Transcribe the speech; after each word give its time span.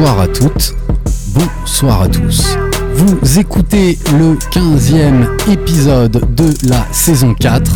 Bonsoir 0.00 0.20
à 0.20 0.28
toutes, 0.28 0.74
bonsoir 1.34 2.02
à 2.04 2.08
tous. 2.08 2.56
Vous 2.94 3.38
écoutez 3.38 3.98
le 4.14 4.34
15e 4.34 5.52
épisode 5.52 6.34
de 6.34 6.70
la 6.70 6.90
saison 6.90 7.34
4 7.34 7.74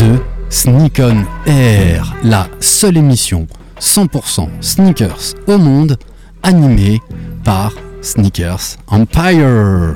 de 0.00 0.18
Sneak 0.48 1.00
on 1.00 1.24
Air, 1.48 2.16
la 2.24 2.48
seule 2.58 2.96
émission 2.96 3.46
100% 3.78 4.48
sneakers 4.60 5.34
au 5.46 5.58
monde 5.58 5.96
animée 6.42 7.00
par 7.44 7.72
Sneakers 8.02 8.76
Empire. 8.88 9.94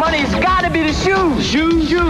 Money's 0.00 0.32
gotta 0.36 0.70
be 0.70 0.82
the 0.82 0.94
shoes. 0.94 1.42
Shoes, 1.42 1.77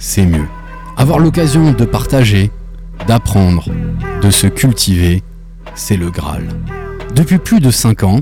c'est 0.00 0.26
mieux. 0.26 0.48
Avoir 0.96 1.20
l'occasion 1.20 1.72
de 1.72 1.84
partager, 1.84 2.50
d'apprendre, 3.06 3.68
de 4.20 4.30
se 4.30 4.48
cultiver, 4.48 5.22
c'est 5.76 5.96
le 5.96 6.10
Graal. 6.10 6.48
Depuis 7.14 7.38
plus 7.38 7.60
de 7.60 7.70
5 7.70 8.02
ans, 8.02 8.20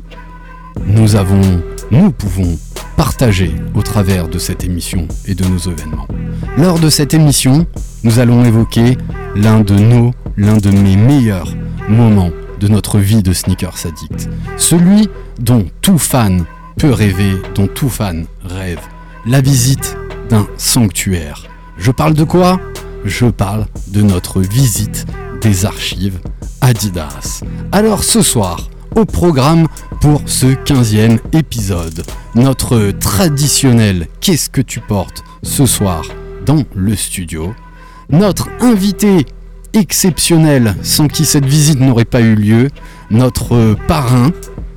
nous 0.86 1.16
avons, 1.16 1.62
nous 1.90 2.10
pouvons 2.10 2.58
partager 2.96 3.54
au 3.74 3.82
travers 3.82 4.28
de 4.28 4.38
cette 4.38 4.64
émission 4.64 5.08
et 5.24 5.34
de 5.34 5.44
nos 5.44 5.58
événements. 5.58 6.08
Lors 6.56 6.78
de 6.78 6.90
cette 6.90 7.14
émission, 7.14 7.66
nous 8.02 8.18
allons 8.18 8.44
évoquer 8.44 8.98
l'un 9.34 9.60
de 9.60 9.74
nos, 9.74 10.12
l'un 10.36 10.58
de 10.58 10.70
mes 10.70 10.96
meilleurs 10.96 11.54
moments 11.88 12.30
de 12.60 12.68
notre 12.68 12.98
vie 12.98 13.22
de 13.22 13.32
sneakers 13.32 13.86
addict. 13.86 14.28
Celui 14.56 15.08
dont 15.38 15.66
tout 15.80 15.98
fan 15.98 16.44
peut 16.76 16.92
rêver, 16.92 17.34
dont 17.54 17.68
tout 17.68 17.88
fan 17.88 18.26
rêve. 18.44 18.80
La 19.26 19.40
visite 19.40 19.96
d'un 20.28 20.46
sanctuaire. 20.56 21.44
Je 21.78 21.92
parle 21.92 22.14
de 22.14 22.24
quoi? 22.24 22.60
Je 23.04 23.26
parle 23.26 23.66
de 23.88 24.02
notre 24.02 24.40
visite 24.40 25.06
des 25.40 25.64
archives 25.64 26.18
Adidas. 26.60 27.42
Alors 27.70 28.02
ce 28.02 28.20
soir, 28.20 28.68
au 28.96 29.04
programme 29.04 29.68
pour 30.00 30.22
ce 30.26 30.46
15e 30.46 31.18
épisode, 31.32 32.04
notre 32.34 32.90
traditionnel 32.90 34.08
Qu'est-ce 34.20 34.50
que 34.50 34.60
tu 34.60 34.80
portes 34.80 35.22
ce 35.42 35.66
soir 35.66 36.02
dans 36.44 36.64
le 36.74 36.96
studio, 36.96 37.54
notre 38.10 38.48
invité 38.60 39.24
exceptionnel 39.72 40.74
sans 40.82 41.06
qui 41.06 41.24
cette 41.24 41.46
visite 41.46 41.78
n'aurait 41.78 42.04
pas 42.04 42.20
eu 42.20 42.34
lieu, 42.34 42.70
notre 43.10 43.76
parrain 43.86 44.32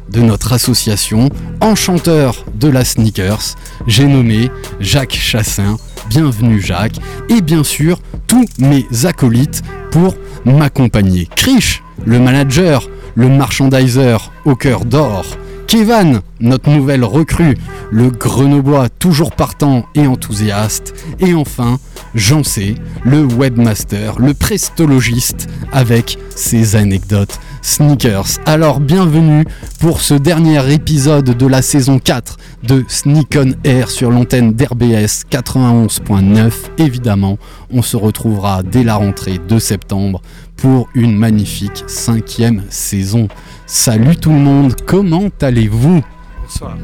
de 0.09 0.21
notre 0.21 0.53
association, 0.53 1.29
enchanteur 1.61 2.45
de 2.55 2.67
la 2.67 2.83
sneakers, 2.83 3.55
j'ai 3.87 4.05
nommé 4.05 4.51
Jacques 4.79 5.13
Chassin. 5.15 5.77
Bienvenue 6.11 6.59
Jacques. 6.59 6.99
Et 7.29 7.39
bien 7.39 7.63
sûr, 7.63 8.01
tous 8.27 8.45
mes 8.59 8.85
acolytes 9.05 9.61
pour 9.91 10.17
m'accompagner. 10.43 11.25
Krish, 11.37 11.81
le 12.03 12.19
manager, 12.19 12.89
le 13.15 13.29
merchandiser 13.29 14.17
au 14.43 14.57
cœur 14.57 14.83
d'or. 14.83 15.23
Kevin, 15.67 16.19
notre 16.41 16.69
nouvelle 16.69 17.05
recrue, 17.05 17.57
le 17.91 18.09
grenoblois 18.09 18.89
toujours 18.89 19.31
partant 19.31 19.85
et 19.95 20.05
enthousiaste. 20.05 20.93
Et 21.21 21.33
enfin, 21.33 21.79
Jean 22.13 22.43
C, 22.43 22.75
le 23.05 23.23
webmaster, 23.23 24.19
le 24.19 24.33
prestologiste 24.33 25.47
avec 25.71 26.17
ses 26.35 26.75
anecdotes 26.75 27.39
sneakers. 27.61 28.39
Alors 28.45 28.79
bienvenue 28.79 29.45
pour 29.79 30.01
ce 30.01 30.13
dernier 30.13 30.73
épisode 30.73 31.25
de 31.37 31.47
la 31.47 31.61
saison 31.61 31.99
4 31.99 32.37
de 32.63 32.83
Sneak 32.87 33.37
on 33.37 33.51
Air 33.63 33.89
sur 33.89 34.11
l'antenne 34.11 34.53
d'RBS 34.53 35.25
91.9. 35.31 36.51
Évidemment, 36.77 37.37
on 37.71 37.81
se 37.81 37.97
retrouvera 37.97 38.63
dès 38.63 38.83
la 38.83 38.95
rentrée 38.95 39.39
de 39.39 39.59
septembre 39.59 40.21
pour 40.57 40.89
une 40.95 41.15
magnifique 41.15 41.83
cinquième 41.87 42.63
saison. 42.69 43.27
Salut 43.65 44.17
tout 44.17 44.31
le 44.31 44.39
monde, 44.39 44.75
comment 44.85 45.29
allez-vous? 45.41 46.01
Bonsoir. 46.43 46.77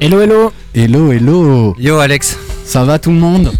Hello 0.00 0.20
hello 0.20 0.52
Hello, 0.74 1.12
hello 1.12 1.74
Yo 1.78 1.98
Alex 1.98 2.36
Ça 2.64 2.84
va 2.84 2.98
tout 2.98 3.10
le 3.10 3.16
monde? 3.16 3.52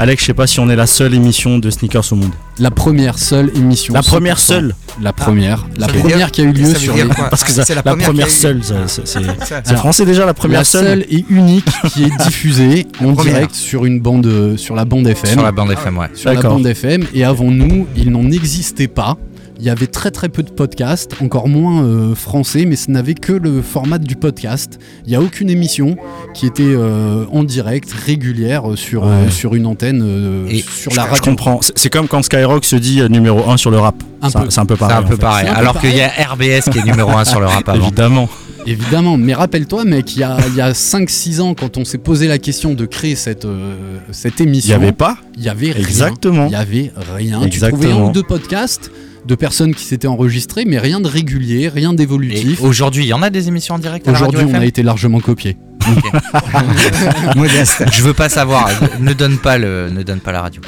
Alex, 0.00 0.22
je 0.22 0.26
sais 0.26 0.34
pas 0.34 0.46
si 0.46 0.60
on 0.60 0.70
est 0.70 0.76
la 0.76 0.86
seule 0.86 1.12
émission 1.12 1.58
de 1.58 1.70
sneakers 1.70 2.12
au 2.12 2.14
monde. 2.14 2.30
La 2.60 2.70
première 2.70 3.18
seule 3.18 3.50
émission. 3.56 3.92
La 3.94 4.02
première 4.02 4.36
100%. 4.38 4.40
seule 4.46 4.74
La 5.02 5.12
première. 5.12 5.66
la 5.76 5.88
première 5.88 6.16
dire- 6.18 6.30
qui 6.30 6.40
a 6.40 6.44
eu 6.44 6.52
lieu 6.52 6.72
sur 6.72 6.94
les... 6.94 7.04
Parce 7.30 7.42
que 7.42 7.50
C'est 7.50 7.64
ça- 7.64 7.74
la 7.74 7.82
la, 7.84 7.96
première 7.96 8.26
eu- 8.28 8.30
seule, 8.30 8.62
ça- 8.62 8.86
c'est 8.86 9.08
c'est- 9.08 9.18
c'est 9.44 9.54
Alors, 9.68 9.80
français 9.80 10.04
déjà 10.04 10.24
la 10.24 10.34
première 10.34 10.60
la 10.60 10.64
seule. 10.64 10.84
seule 10.84 11.06
et 11.10 11.24
unique 11.30 11.66
qui 11.92 12.04
est 12.04 12.16
diffusée 12.24 12.86
en 13.00 13.10
direct 13.12 13.54
sur 13.56 13.84
une 13.86 13.98
bande 14.00 14.26
euh, 14.26 14.56
sur 14.56 14.76
la 14.76 14.84
bande 14.84 15.06
FM. 15.08 15.32
Sur 15.32 15.42
la 15.42 15.50
bande 15.52 15.72
FM, 15.72 15.98
ouais. 15.98 16.06
Sur 16.14 16.32
la 16.32 16.40
bande 16.42 16.66
FM 16.66 17.04
et 17.12 17.24
avant 17.24 17.50
nous, 17.50 17.86
il 17.96 18.10
n'en 18.12 18.30
existait 18.30 18.88
pas. 18.88 19.16
Il 19.60 19.64
y 19.66 19.70
avait 19.70 19.88
très 19.88 20.10
très 20.12 20.28
peu 20.28 20.42
de 20.44 20.50
podcasts, 20.50 21.16
encore 21.20 21.48
moins 21.48 21.82
euh, 21.82 22.14
français, 22.14 22.64
mais 22.64 22.76
ce 22.76 22.90
n'avait 22.92 23.14
que 23.14 23.32
le 23.32 23.60
format 23.60 23.98
du 23.98 24.14
podcast. 24.14 24.78
Il 25.04 25.10
n'y 25.10 25.16
a 25.16 25.20
aucune 25.20 25.50
émission 25.50 25.96
qui 26.32 26.46
était 26.46 26.62
euh, 26.64 27.24
en 27.32 27.42
direct, 27.42 27.90
régulière, 27.92 28.70
euh, 28.70 28.76
sur, 28.76 29.04
euh, 29.04 29.28
sur 29.30 29.56
une 29.56 29.66
antenne, 29.66 30.00
euh, 30.04 30.46
Et 30.48 30.60
sur 30.62 30.92
Je, 30.92 30.96
la 30.96 31.06
je 31.06 31.10
radio. 31.10 31.24
comprends. 31.24 31.58
C'est 31.74 31.90
comme 31.90 32.06
quand 32.06 32.22
Skyrock 32.22 32.64
se 32.64 32.76
dit 32.76 33.02
numéro 33.10 33.50
1 33.50 33.56
sur 33.56 33.72
le 33.72 33.78
rap. 33.78 33.96
Un 34.22 34.30
Ça- 34.30 34.40
peu. 34.42 34.50
C'est 34.50 34.60
un 34.60 34.66
peu 34.66 34.74
C'est 34.74 34.78
pareil. 34.78 34.96
un 34.96 35.02
peu 35.02 35.16
pareil. 35.16 35.48
Un 35.48 35.54
peu 35.54 35.58
Alors 35.60 35.80
qu'il 35.80 35.94
y 35.96 36.00
a 36.02 36.08
RBS 36.08 36.70
qui 36.70 36.78
est 36.78 36.84
numéro 36.84 37.10
1 37.10 37.24
sur 37.24 37.40
le 37.40 37.46
rap 37.46 37.68
avant. 37.68 37.86
Évidemment. 37.86 38.28
Évidemment, 38.66 39.16
mais 39.16 39.32
rappelle-toi, 39.34 39.84
mec, 39.84 40.14
il 40.14 40.20
y 40.20 40.22
a, 40.24 40.36
il 40.48 40.54
y 40.54 40.60
a 40.60 40.72
5-6 40.72 41.40
ans, 41.40 41.54
quand 41.54 41.78
on 41.78 41.84
s'est 41.84 41.96
posé 41.98 42.28
la 42.28 42.38
question 42.38 42.74
de 42.74 42.84
créer 42.86 43.14
cette, 43.16 43.44
euh, 43.46 43.74
cette 44.12 44.40
Il 44.40 44.48
émission, 44.48 44.76
n'y 44.76 44.84
avait 44.84 44.92
pas 44.92 45.16
il 45.36 45.42
y 45.42 45.48
avait 45.48 45.72
rien. 45.72 45.80
Exactement. 45.82 46.46
Il 46.46 46.52
y 46.52 46.56
avait 46.56 46.92
rien. 47.16 47.40
Tu 47.40 47.46
Exactement. 47.46 47.80
trouvais 47.82 47.94
un 47.94 48.08
ou 48.10 48.12
deux 48.12 48.22
podcasts 48.24 48.90
de 49.28 49.34
personnes 49.34 49.74
qui 49.74 49.84
s'étaient 49.84 50.08
enregistrées, 50.08 50.64
mais 50.66 50.78
rien 50.78 51.00
de 51.00 51.06
régulier, 51.06 51.68
rien 51.68 51.92
d'évolutif. 51.92 52.62
aujourd'hui, 52.62 53.04
il 53.04 53.08
y 53.08 53.12
en 53.12 53.22
a 53.22 53.30
des 53.30 53.46
émissions 53.48 53.74
en 53.74 53.78
direct 53.78 54.08
Aujourd'hui, 54.08 54.44
on 54.48 54.54
a 54.54 54.64
été 54.64 54.82
largement 54.82 55.20
copié. 55.20 55.56
Modeste. 57.36 57.84
Je 57.92 58.02
veux 58.02 58.14
pas 58.14 58.28
savoir. 58.28 58.68
ne 59.00 59.12
donne 59.12 59.38
pas 59.38 59.58
le, 59.58 59.90
ne 59.90 60.02
donne 60.02 60.20
pas 60.20 60.32
la 60.32 60.42
radio. 60.42 60.60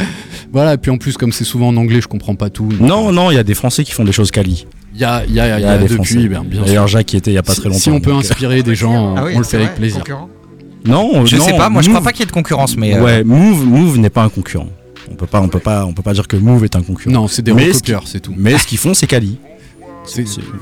Voilà, 0.53 0.75
et 0.75 0.79
puis 0.79 0.91
en 0.91 0.99
plus, 0.99 1.17
comme 1.17 1.33
c'est 1.33 1.45
souvent 1.45 1.69
en 1.69 1.77
anglais, 1.77 2.01
je 2.01 2.09
comprends 2.09 2.35
pas 2.35 2.51
tout. 2.51 2.69
Non, 2.81 3.13
non, 3.13 3.31
il 3.31 3.35
y 3.35 3.39
a 3.39 3.43
des 3.43 3.55
Français 3.55 3.85
qui 3.85 3.93
font 3.93 4.05
des 4.05 4.13
choses 4.13 4.31
quali. 4.31 4.67
Il 4.95 5.01
y 5.01 5.05
a, 5.05 5.23
il 5.27 5.35
y 5.35 5.41
a, 5.41 5.59
il 5.59 5.63
y 5.63 5.65
Il 5.65 5.69
a 5.69 5.79
des 5.79 5.85
depuis, 5.85 5.95
Français. 5.97 6.29
ben, 6.29 6.43
bien 6.45 6.59
sûr. 6.61 6.67
D'ailleurs, 6.67 6.89
Jacques 6.89 7.13
y 7.13 7.17
était 7.17 7.31
il 7.31 7.35
y 7.35 7.39
a 7.39 7.43
pas 7.43 7.55
très 7.55 7.63
Si- 7.63 7.69
longtemps. 7.69 7.79
Si 7.79 7.91
on 7.91 8.01
peut 8.01 8.11
donc, 8.11 8.25
euh, 8.25 8.29
inspirer 8.29 8.63
des 8.63 8.75
gens, 8.75 9.15
Ah 9.17 9.25
oui, 9.25 9.33
on 9.37 9.39
le 9.39 9.45
fait 9.45 9.57
avec 9.59 9.75
plaisir. 9.77 10.01
concurrent. 10.01 10.29
Non, 10.85 11.25
Je 11.27 11.37
non, 11.37 11.45
sais 11.45 11.57
pas. 11.57 11.69
Moi, 11.69 11.83
je 11.83 11.89
crois 11.89 12.01
Move- 12.01 12.05
pas 12.05 12.13
qu'il 12.13 12.21
y 12.21 12.23
ait 12.25 12.27
de 12.27 12.33
concurrence, 12.33 12.77
mais. 12.77 12.95
euh, 12.97 13.03
Ouais, 13.03 13.23
Move, 13.25 13.65
Move 13.67 13.99
n'est 13.99 14.11
pas 14.11 14.23
un 14.23 14.29
concurrent. 14.31 14.69
On 15.11 15.15
peut 15.15 15.27
pas, 15.27 15.41
on 15.41 15.49
peut 15.49 15.59
pas, 15.59 15.85
on 15.85 15.93
peut 15.93 16.03
pas 16.03 16.13
dire 16.15 16.27
que 16.29 16.37
Move 16.37 16.65
est 16.65 16.77
un 16.77 16.83
concurrent. 16.83 17.13
Non, 17.15 17.29
c'est 17.29 17.43
des 17.43 17.53
recopieurs, 17.53 18.07
c'est 18.07 18.21
tout. 18.21 18.35
Mais 18.37 18.57
ce 18.59 18.67
qu'ils 18.67 18.79
font, 18.79 18.95
c'est 18.95 19.07
quali. 19.07 19.39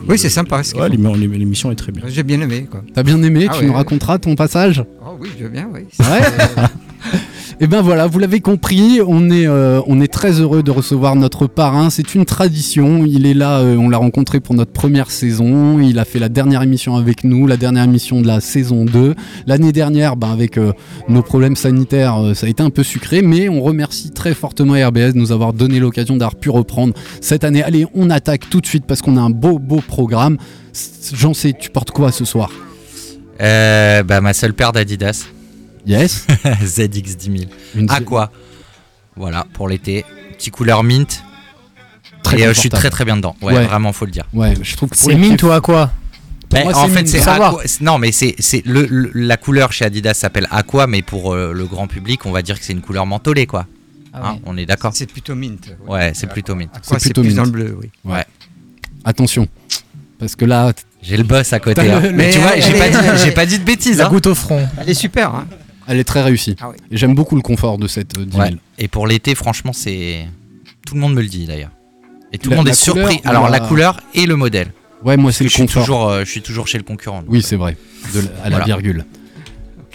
Oui, 0.09 0.19
c'est 0.19 0.29
sympa. 0.29 0.63
ce 0.63 0.75
Ouais, 0.77 0.89
l'émission 0.89 1.71
est 1.71 1.77
très 1.77 1.93
bien. 1.93 2.03
J'ai 2.09 2.23
bien 2.25 2.41
aimé 2.41 2.67
quoi. 2.71 2.83
T'as 2.93 3.03
bien 3.03 3.23
aimé 3.23 3.47
Ah 3.49 3.53
Tu 3.55 3.61
ouais, 3.61 3.67
nous 3.67 3.71
ouais. 3.73 3.77
raconteras 3.79 4.19
ton 4.19 4.35
passage? 4.35 4.85
Oh 5.01 5.17
oui, 5.19 5.29
je 5.39 5.45
veux 5.45 5.49
bien, 5.49 5.69
oui. 5.73 5.83
Ouais. 6.01 6.21
Et 7.61 7.67
ben 7.67 7.83
voilà, 7.83 8.07
vous 8.07 8.21
l'avez 8.21 8.41
compris, 8.41 9.01
on 9.05 9.31
est, 9.31 9.49
euh, 9.49 9.81
on 9.89 10.01
est 10.01 10.07
très 10.13 10.41
heureux 10.41 10.63
de 10.63 10.71
recevoir 10.71 11.17
notre 11.17 11.49
parrain. 11.49 11.91
C'est 11.91 12.15
une 12.15 12.25
tradition. 12.25 13.05
Il 13.05 13.27
est 13.27 13.35
là, 13.35 13.59
euh, 13.59 13.77
on 13.77 13.89
l'a 13.89 13.99
rencontré 13.99 14.39
pour 14.39 14.55
notre 14.55 14.71
première 14.71 15.11
saison. 15.11 15.81
Il 15.81 15.99
a 15.99 16.05
fait 16.05 16.21
la 16.21 16.29
dernière 16.29 16.63
émission 16.63 16.95
avec 16.95 17.25
nous, 17.25 17.49
la 17.49 17.57
dernière 17.57 17.83
émission 17.83 18.21
de 18.21 18.29
la 18.29 18.41
saison 18.41 18.85
2. 18.85 19.17
L'année 19.49 19.73
dernière, 19.73 20.15
ben, 20.15 20.31
avec 20.31 20.57
euh, 20.57 20.73
nos 21.09 21.23
problèmes 21.23 21.57
sanitaires, 21.57 22.31
ça 22.35 22.47
a 22.47 22.49
été 22.49 22.63
un 22.63 22.71
peu 22.71 22.85
sucré, 22.85 23.23
mais 23.23 23.49
on 23.49 23.61
remercie 23.61 24.13
très 24.13 24.35
fortement 24.35 24.75
RBS 24.75 25.15
de 25.15 25.19
nous 25.19 25.33
avoir 25.33 25.53
donné 25.53 25.81
l'occasion 25.81 26.17
d'avoir 26.17 26.37
pu 26.37 26.51
reprendre 26.51 26.95
cette 27.21 27.43
année. 27.43 27.65
Allez, 27.65 27.87
on 27.93 28.09
attaque 28.09 28.49
tout 28.51 28.61
de 28.61 28.67
suite 28.67 28.85
parce 28.87 29.03
qu'on 29.03 29.17
a 29.17 29.21
un 29.21 29.31
beau, 29.31 29.59
beau 29.59 29.81
programme. 29.85 30.37
J'en 31.13 31.35
sais, 31.35 31.55
tu 31.59 31.71
portes 31.71 31.91
quoi 31.91 32.13
ce 32.13 32.25
soir? 32.25 32.53
Bah, 33.41 34.21
ma 34.21 34.33
seule 34.33 34.55
paire 34.55 34.71
d'Adidas. 34.71 35.27
Yes. 35.89 36.27
ZX 36.65 37.17
10000. 37.17 37.49
Une 37.75 37.91
Aqua. 37.91 38.31
Voilà, 39.17 39.47
pour 39.55 39.69
l'été. 39.69 40.05
Petit 40.37 40.51
couleur 40.51 40.85
mint. 40.85 41.25
Très 42.23 42.41
et 42.41 42.47
euh, 42.47 42.55
je 42.55 42.61
suis 42.61 42.69
très 42.69 42.91
très 42.91 43.05
bien 43.05 43.17
dedans. 43.17 43.35
Ouais, 43.43 43.55
Ouais. 43.55 43.65
vraiment, 43.67 43.93
faut 43.93 44.05
le 44.05 44.11
dire. 44.13 44.25
Ouais, 44.33 44.55
je 44.63 44.77
trouve 44.77 44.91
que 44.91 44.97
C'est 44.97 45.15
mint 45.15 45.43
ou 45.43 45.51
à 45.51 45.61
quoi 45.61 45.91
Ben, 46.51 46.65
moi, 46.65 46.77
en 46.77 46.89
fait, 46.89 47.07
c'est. 47.09 47.21
Aqua- 47.27 47.63
Non, 47.81 47.99
mais 47.99 48.13
c'est 48.13 48.35
c'est 48.39 48.63
le, 48.67 48.87
le- 48.89 49.11
la 49.15 49.37
couleur 49.37 49.73
chez 49.73 49.85
Adidas 49.87 50.15
s'appelle 50.15 50.47
Aqua, 50.51 50.87
mais 50.87 51.03
pour 51.03 51.33
euh, 51.35 51.53
le 51.53 51.65
grand 51.67 51.87
public, 51.87 52.27
on 52.27 52.33
va 52.33 52.43
dire 52.43 52.59
que 52.59 52.65
c'est 52.65 52.73
une 52.73 52.81
couleur 52.83 53.07
mentholée, 53.07 53.47
quoi. 53.47 53.67
Ah 54.13 54.21
Hein, 54.25 54.33
oui. 54.37 54.43
on 54.47 54.57
est 54.57 54.67
d'accord. 54.67 54.93
C'est 54.95 55.11
plutôt 55.11 55.35
mint. 55.35 55.75
oui. 55.87 55.95
Ouais, 55.95 56.13
c'est 56.15 56.27
plutôt 56.29 56.55
mint. 56.55 56.71
C'est 56.83 56.95
c'est 56.95 57.01
plutôt 57.01 57.23
plus 57.23 57.29
mint. 57.31 57.37
dans 57.37 57.45
le 57.45 57.51
bleu, 57.51 57.79
oui. 57.81 57.91
Attention. 59.05 59.49
Parce 60.19 60.35
que 60.35 60.45
là, 60.45 60.73
J'ai 61.03 61.17
le 61.17 61.23
boss 61.23 61.53
à 61.53 61.61
côté. 61.61 61.81
Hein. 61.91 62.01
le- 62.01 62.13
Mais 62.13 62.31
tu 62.31 62.39
vois, 62.41 62.59
j'ai 62.59 62.73
pas, 62.77 62.89
dit- 62.89 63.23
j'ai 63.25 63.31
pas 63.33 63.47
dit 63.47 63.59
de 63.59 63.65
bêtises. 63.65 63.99
La 63.99 64.07
hein. 64.07 64.11
goutte 64.11 64.27
au 64.27 64.35
front. 64.35 64.67
Elle 64.79 64.91
est 64.91 64.95
super. 64.95 65.35
Hein. 65.35 65.47
Elle 65.89 65.99
est 65.99 66.05
très 66.05 66.23
réussie. 66.23 66.55
Ah 66.61 66.69
oui. 66.71 66.77
Et 66.91 66.97
j'aime 66.97 67.15
beaucoup 67.15 67.35
le 67.37 67.43
confort 67.43 67.79
de 67.79 67.89
cette 67.89 68.17
euh, 68.19 68.25
10 68.25 68.31
000. 68.33 68.43
Ouais. 68.45 68.57
Et 68.79 68.87
pour 68.89 69.07
l'été, 69.07 69.35
franchement, 69.35 69.73
c'est. 69.73 70.27
Tout 70.87 70.95
le 70.95 71.01
monde 71.01 71.15
me 71.15 71.21
le 71.23 71.27
dit 71.29 71.47
d'ailleurs. 71.47 71.71
Et 72.33 72.39
tout 72.39 72.51
le 72.51 72.57
monde 72.57 72.69
est 72.69 72.73
surpris. 72.75 73.21
Alors, 73.25 73.49
la- 73.49 73.59
la 73.59 73.67
couleur 73.67 74.01
et 74.15 74.27
le 74.27 74.37
modèle. 74.37 74.69
Ouais, 75.05 75.17
moi 75.17 75.31
c'est 75.33 75.45
le 75.45 75.51
suis 75.51 75.63
confort. 75.63 75.83
toujours, 75.83 76.09
euh, 76.11 76.25
je 76.25 76.31
suis 76.31 76.43
toujours 76.43 76.67
chez 76.67 76.77
le 76.79 76.85
concurrent. 76.85 77.23
Oui, 77.29 77.41
c'est 77.43 77.57
vrai. 77.57 77.77
De 78.15 78.21
la- 78.21 78.27
à 78.43 78.45
la 78.45 78.51
Voilà. 78.51 78.65
virgule. 78.65 79.05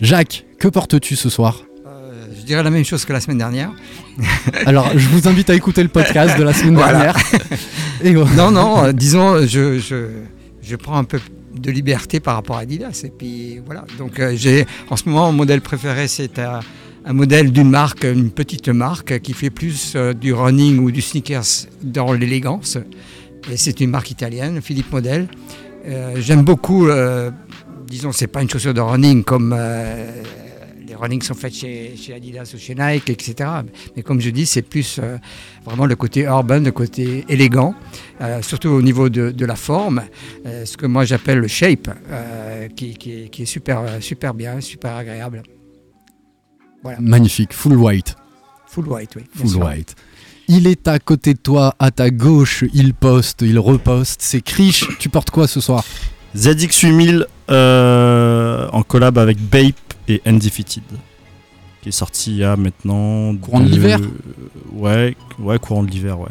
Jacques, 0.01 0.45
que 0.59 0.67
portes-tu 0.67 1.15
ce 1.15 1.29
soir? 1.29 1.61
Euh, 1.85 2.25
je 2.37 2.41
dirais 2.43 2.63
la 2.63 2.69
même 2.69 2.85
chose 2.85 3.05
que 3.05 3.13
la 3.13 3.19
semaine 3.19 3.37
dernière. 3.37 3.71
Alors, 4.65 4.89
je 4.97 5.07
vous 5.09 5.27
invite 5.27 5.49
à 5.49 5.55
écouter 5.55 5.83
le 5.83 5.89
podcast 5.89 6.37
de 6.37 6.43
la 6.43 6.53
semaine 6.53 6.75
Voilà. 6.75 7.13
dernière. 7.13 7.17
Et 8.03 8.13
Non, 8.13 8.51
non, 8.51 8.85
euh, 8.85 8.91
disons, 8.93 9.45
je, 9.45 9.79
je, 9.79 10.07
je 10.61 10.75
prends 10.75 10.97
un 10.97 11.03
peu 11.03 11.19
de 11.53 11.71
liberté 11.71 12.19
par 12.19 12.35
rapport 12.35 12.57
à 12.57 12.61
Adidas. 12.61 13.01
Et 13.03 13.09
puis 13.09 13.59
voilà. 13.65 13.85
Donc 13.97 14.19
euh, 14.19 14.33
j'ai 14.35 14.65
en 14.89 14.95
ce 14.95 15.07
moment 15.07 15.27
mon 15.31 15.37
modèle 15.37 15.61
préféré, 15.61 16.07
c'est 16.07 16.39
un, 16.39 16.61
modèle 17.13 17.51
d'une 17.51 17.69
marque, 17.69 18.05
une 18.05 18.31
petite 18.31 18.69
marque 18.69 19.19
qui 19.19 19.33
fait 19.33 19.49
plus 19.49 19.93
euh, 19.95 20.13
du 20.13 20.33
running 20.33 20.79
ou 20.79 20.91
du 20.91 21.01
sneakers 21.01 21.67
dans 21.81 22.13
l'élégance. 22.13 22.77
Et 23.51 23.57
c'est 23.57 23.81
une 23.81 23.89
marque 23.89 24.11
italienne, 24.11 24.61
Philippe 24.61 24.91
Model. 24.91 25.27
Euh, 25.85 26.13
J'aime 26.17 26.43
beaucoup, 26.43 26.87
euh, 26.87 27.29
disons, 27.87 28.11
c'est 28.11 28.27
pas 28.27 28.41
une 28.41 28.49
chaussure 28.49 28.73
de 28.73 28.79
running 28.79 29.23
comme 29.23 29.55
running 31.03 31.21
sont 31.21 31.33
faits 31.35 31.53
chez, 31.53 31.95
chez 31.97 32.13
Adidas 32.13 32.51
ou 32.55 32.57
chez 32.57 32.75
Nike, 32.75 33.09
etc. 33.09 33.49
Mais 33.95 34.03
comme 34.03 34.21
je 34.21 34.29
dis, 34.29 34.45
c'est 34.45 34.61
plus 34.61 34.99
euh, 35.01 35.17
vraiment 35.65 35.85
le 35.85 35.95
côté 35.95 36.21
urban, 36.21 36.59
le 36.59 36.71
côté 36.71 37.25
élégant. 37.29 37.75
Euh, 38.21 38.41
surtout 38.41 38.69
au 38.69 38.81
niveau 38.81 39.09
de, 39.09 39.31
de 39.31 39.45
la 39.45 39.55
forme, 39.55 40.01
euh, 40.45 40.65
ce 40.65 40.77
que 40.77 40.85
moi 40.85 41.05
j'appelle 41.05 41.39
le 41.39 41.47
shape, 41.47 41.89
euh, 42.09 42.67
qui, 42.69 42.93
qui 42.95 43.11
est, 43.11 43.29
qui 43.29 43.43
est 43.43 43.45
super, 43.45 43.83
super 43.99 44.33
bien, 44.33 44.61
super 44.61 44.95
agréable. 44.95 45.43
magnifique, 46.99 47.53
full 47.53 47.75
white. 47.75 48.15
Full 48.67 48.87
white, 48.87 49.11
oui. 49.15 49.23
Full 49.35 49.63
white. 49.63 49.95
Il 50.47 50.67
est 50.67 50.87
à 50.87 50.99
côté 50.99 51.33
de 51.33 51.39
toi, 51.39 51.75
à 51.79 51.91
ta 51.91 52.09
gauche, 52.09 52.65
il 52.73 52.93
poste, 52.93 53.41
il 53.43 53.59
reposte. 53.59 54.21
C'est 54.21 54.41
Krish, 54.41 54.85
tu 54.99 55.09
portes 55.09 55.29
quoi 55.29 55.47
ce 55.47 55.61
soir? 55.61 55.83
ZX8000 56.35 57.25
euh, 57.49 58.67
en 58.71 58.83
collab 58.83 59.17
avec 59.17 59.37
Bape 59.37 59.92
et 60.07 60.21
Undefeated 60.25 60.83
qui 61.81 61.89
est 61.89 61.93
sorti 61.93 62.31
il 62.31 62.37
y 62.37 62.43
a 62.43 62.55
maintenant 62.55 63.35
Courant 63.35 63.59
de 63.59 63.69
l'hiver 63.69 63.99
ouais 64.73 65.15
ouais 65.39 65.59
courant 65.59 65.83
de 65.83 65.91
l'hiver 65.91 66.19
ouais 66.19 66.29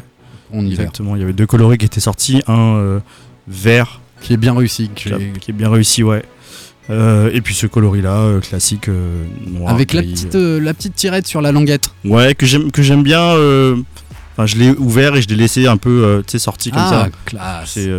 va. 0.51 0.59
exactement 0.63 1.15
il 1.15 1.19
y 1.19 1.23
avait 1.23 1.33
deux 1.33 1.45
coloris 1.45 1.77
qui 1.77 1.85
étaient 1.85 1.99
sortis 1.99 2.41
un 2.47 2.75
euh, 2.75 2.99
vert 3.47 4.01
Qui 4.21 4.33
est 4.33 4.37
bien 4.37 4.53
réussi. 4.55 4.89
qui, 4.95 5.09
est 5.09 5.53
bien 5.53 5.69
réussi 5.69 6.03
ouais 6.03 6.23
Euh, 6.89 7.29
et 7.33 7.39
puis 7.39 7.53
ce 7.55 7.65
coloris 7.65 8.01
là 8.01 8.39
classique 8.41 8.89
euh, 8.89 9.23
noir 9.47 9.71
Avec 9.73 9.93
la 9.93 10.01
petite, 10.01 10.35
la 10.35 10.73
petite 10.73 10.95
tirette 10.95 11.25
sur 11.25 11.41
la 11.41 11.53
languette. 11.53 11.91
ouais 12.03 12.35
que 12.35 12.45
j'aime 12.45 12.71
que 12.71 12.81
j'aime 12.81 13.03
bien 13.03 13.23
enfin 14.33 14.45
je 14.45 14.57
l'ai 14.57 14.71
ouvert 14.71 15.15
et 15.15 15.21
je 15.21 15.29
l'ai 15.29 15.35
laissé 15.37 15.65
un 15.67 15.77
peu 15.77 16.21
tu 16.27 16.31
sais 16.31 16.39
sorti 16.39 16.71
comme 16.71 16.81
ah, 16.83 16.89
ça 16.89 17.09
classe. 17.25 17.69
c'est 17.75 17.89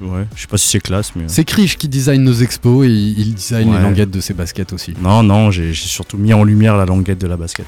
ouais 0.00 0.24
je 0.34 0.40
sais 0.42 0.46
pas 0.46 0.56
si 0.58 0.66
c'est 0.68 0.80
classe 0.80 1.12
mais 1.14 1.22
euh, 1.24 1.28
C'est 1.28 1.44
Krish 1.44 1.76
qui 1.76 1.88
design 1.88 2.22
nos 2.22 2.32
expos 2.34 2.86
et 2.86 2.90
il 2.90 3.34
design 3.34 3.72
les 3.72 3.80
languettes 3.80 4.10
de 4.10 4.20
ses 4.20 4.34
baskets 4.34 4.72
aussi. 4.72 4.94
non 5.00 5.22
non 5.22 5.50
j'ai 5.50 5.74
surtout 5.74 6.16
mis 6.18 6.32
en 6.32 6.42
lumière 6.44 6.76
la 6.76 6.86
languette 6.86 7.20
de 7.20 7.26
la 7.26 7.36
basket 7.36 7.66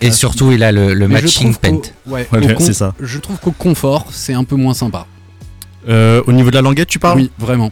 Et 0.00 0.10
surtout, 0.10 0.52
il 0.52 0.62
a 0.62 0.72
le, 0.72 0.94
le 0.94 1.08
Mais 1.08 1.18
je 1.18 1.22
matching 1.24 1.54
paint. 1.54 1.80
ouais, 2.06 2.26
c'est 2.60 2.72
ça. 2.74 2.94
Je 3.00 3.18
trouve 3.18 3.38
qu'au 3.38 3.50
confort, 3.52 4.06
c'est 4.10 4.32
un 4.34 4.44
peu 4.44 4.56
moins 4.56 4.72
sympa. 4.74 5.06
Euh, 5.88 6.22
au 6.26 6.32
niveau 6.32 6.50
de 6.50 6.54
la 6.54 6.62
languette, 6.62 6.88
tu 6.88 6.98
parles? 6.98 7.18
Oui, 7.18 7.30
vraiment. 7.38 7.70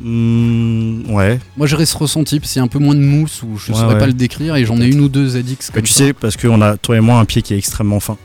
Hmm, 0.00 1.02
Ouais. 1.10 1.38
Moi, 1.56 1.66
j'aurais 1.66 1.86
ce 1.86 1.96
ressenti, 1.96 2.40
parce 2.40 2.52
qu'il 2.52 2.60
y 2.60 2.62
a 2.62 2.64
un 2.64 2.68
peu 2.68 2.78
moins 2.78 2.94
de 2.94 3.00
mousse, 3.00 3.42
ou 3.42 3.56
je 3.58 3.72
Ouais, 3.72 3.78
saurais 3.78 3.94
ouais. 3.94 4.00
pas 4.00 4.06
le 4.06 4.12
décrire, 4.12 4.56
et 4.56 4.64
j'en 4.64 4.80
ai 4.80 4.86
une 4.86 5.00
ou 5.00 5.08
deux 5.08 5.28
ZX 5.30 5.68
Que 5.68 5.72
comme 5.74 5.82
tu 5.82 5.92
ça. 5.92 5.98
sais, 6.06 6.12
parce 6.12 6.36
qu'on 6.36 6.60
a, 6.62 6.76
toi 6.76 6.96
et 6.96 7.00
moi, 7.00 7.18
un 7.18 7.24
pied 7.24 7.42
qui 7.42 7.54
est 7.54 7.58
extrêmement 7.58 8.00
fin. 8.00 8.16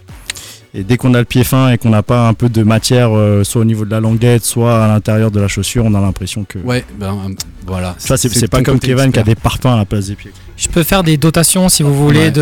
Et 0.78 0.84
dès 0.84 0.98
qu'on 0.98 1.14
a 1.14 1.20
le 1.20 1.26
pied 1.26 1.46
fin 1.46 1.70
et 1.72 1.78
qu'on 1.78 1.90
n'a 1.90 2.04
pas 2.04 2.28
un 2.28 2.34
peu 2.34 2.50
de 2.50 2.62
matière, 2.62 3.16
euh, 3.16 3.46
soit 3.46 3.62
au 3.62 3.66
niveau 3.66 3.86
de 3.86 3.92
la 3.92 4.02
languette, 4.02 4.44
soit 4.44 4.84
à 4.84 4.88
l'intérieur 4.90 5.32
de 5.32 5.40
la 5.40 5.48
chaussure, 5.48 5.86
on 5.86 5.94
a 5.94 6.02
l'impression 6.02 6.44
que. 6.44 6.60
Ouais, 6.60 6.84
ben 7.00 7.14
euh, 7.14 7.34
voilà. 7.66 7.96
Ça, 7.98 8.18
c'est 8.18 8.48
pas 8.50 8.62
comme 8.62 8.80
Kevin 8.80 9.12
qui 9.14 9.20
a 9.20 9.24
des 9.24 9.36
parpaings 9.36 9.74
à 9.74 9.78
la 9.78 9.86
place 9.86 10.08
des 10.08 10.16
pieds. 10.16 10.32
Je 10.58 10.68
peux 10.68 10.84
faire 10.84 11.04
des 11.04 11.16
dotations 11.16 11.70
si 11.70 11.82
vous 11.82 11.94
voulez 11.96 12.26
Ouais. 12.26 12.32
de. 12.32 12.42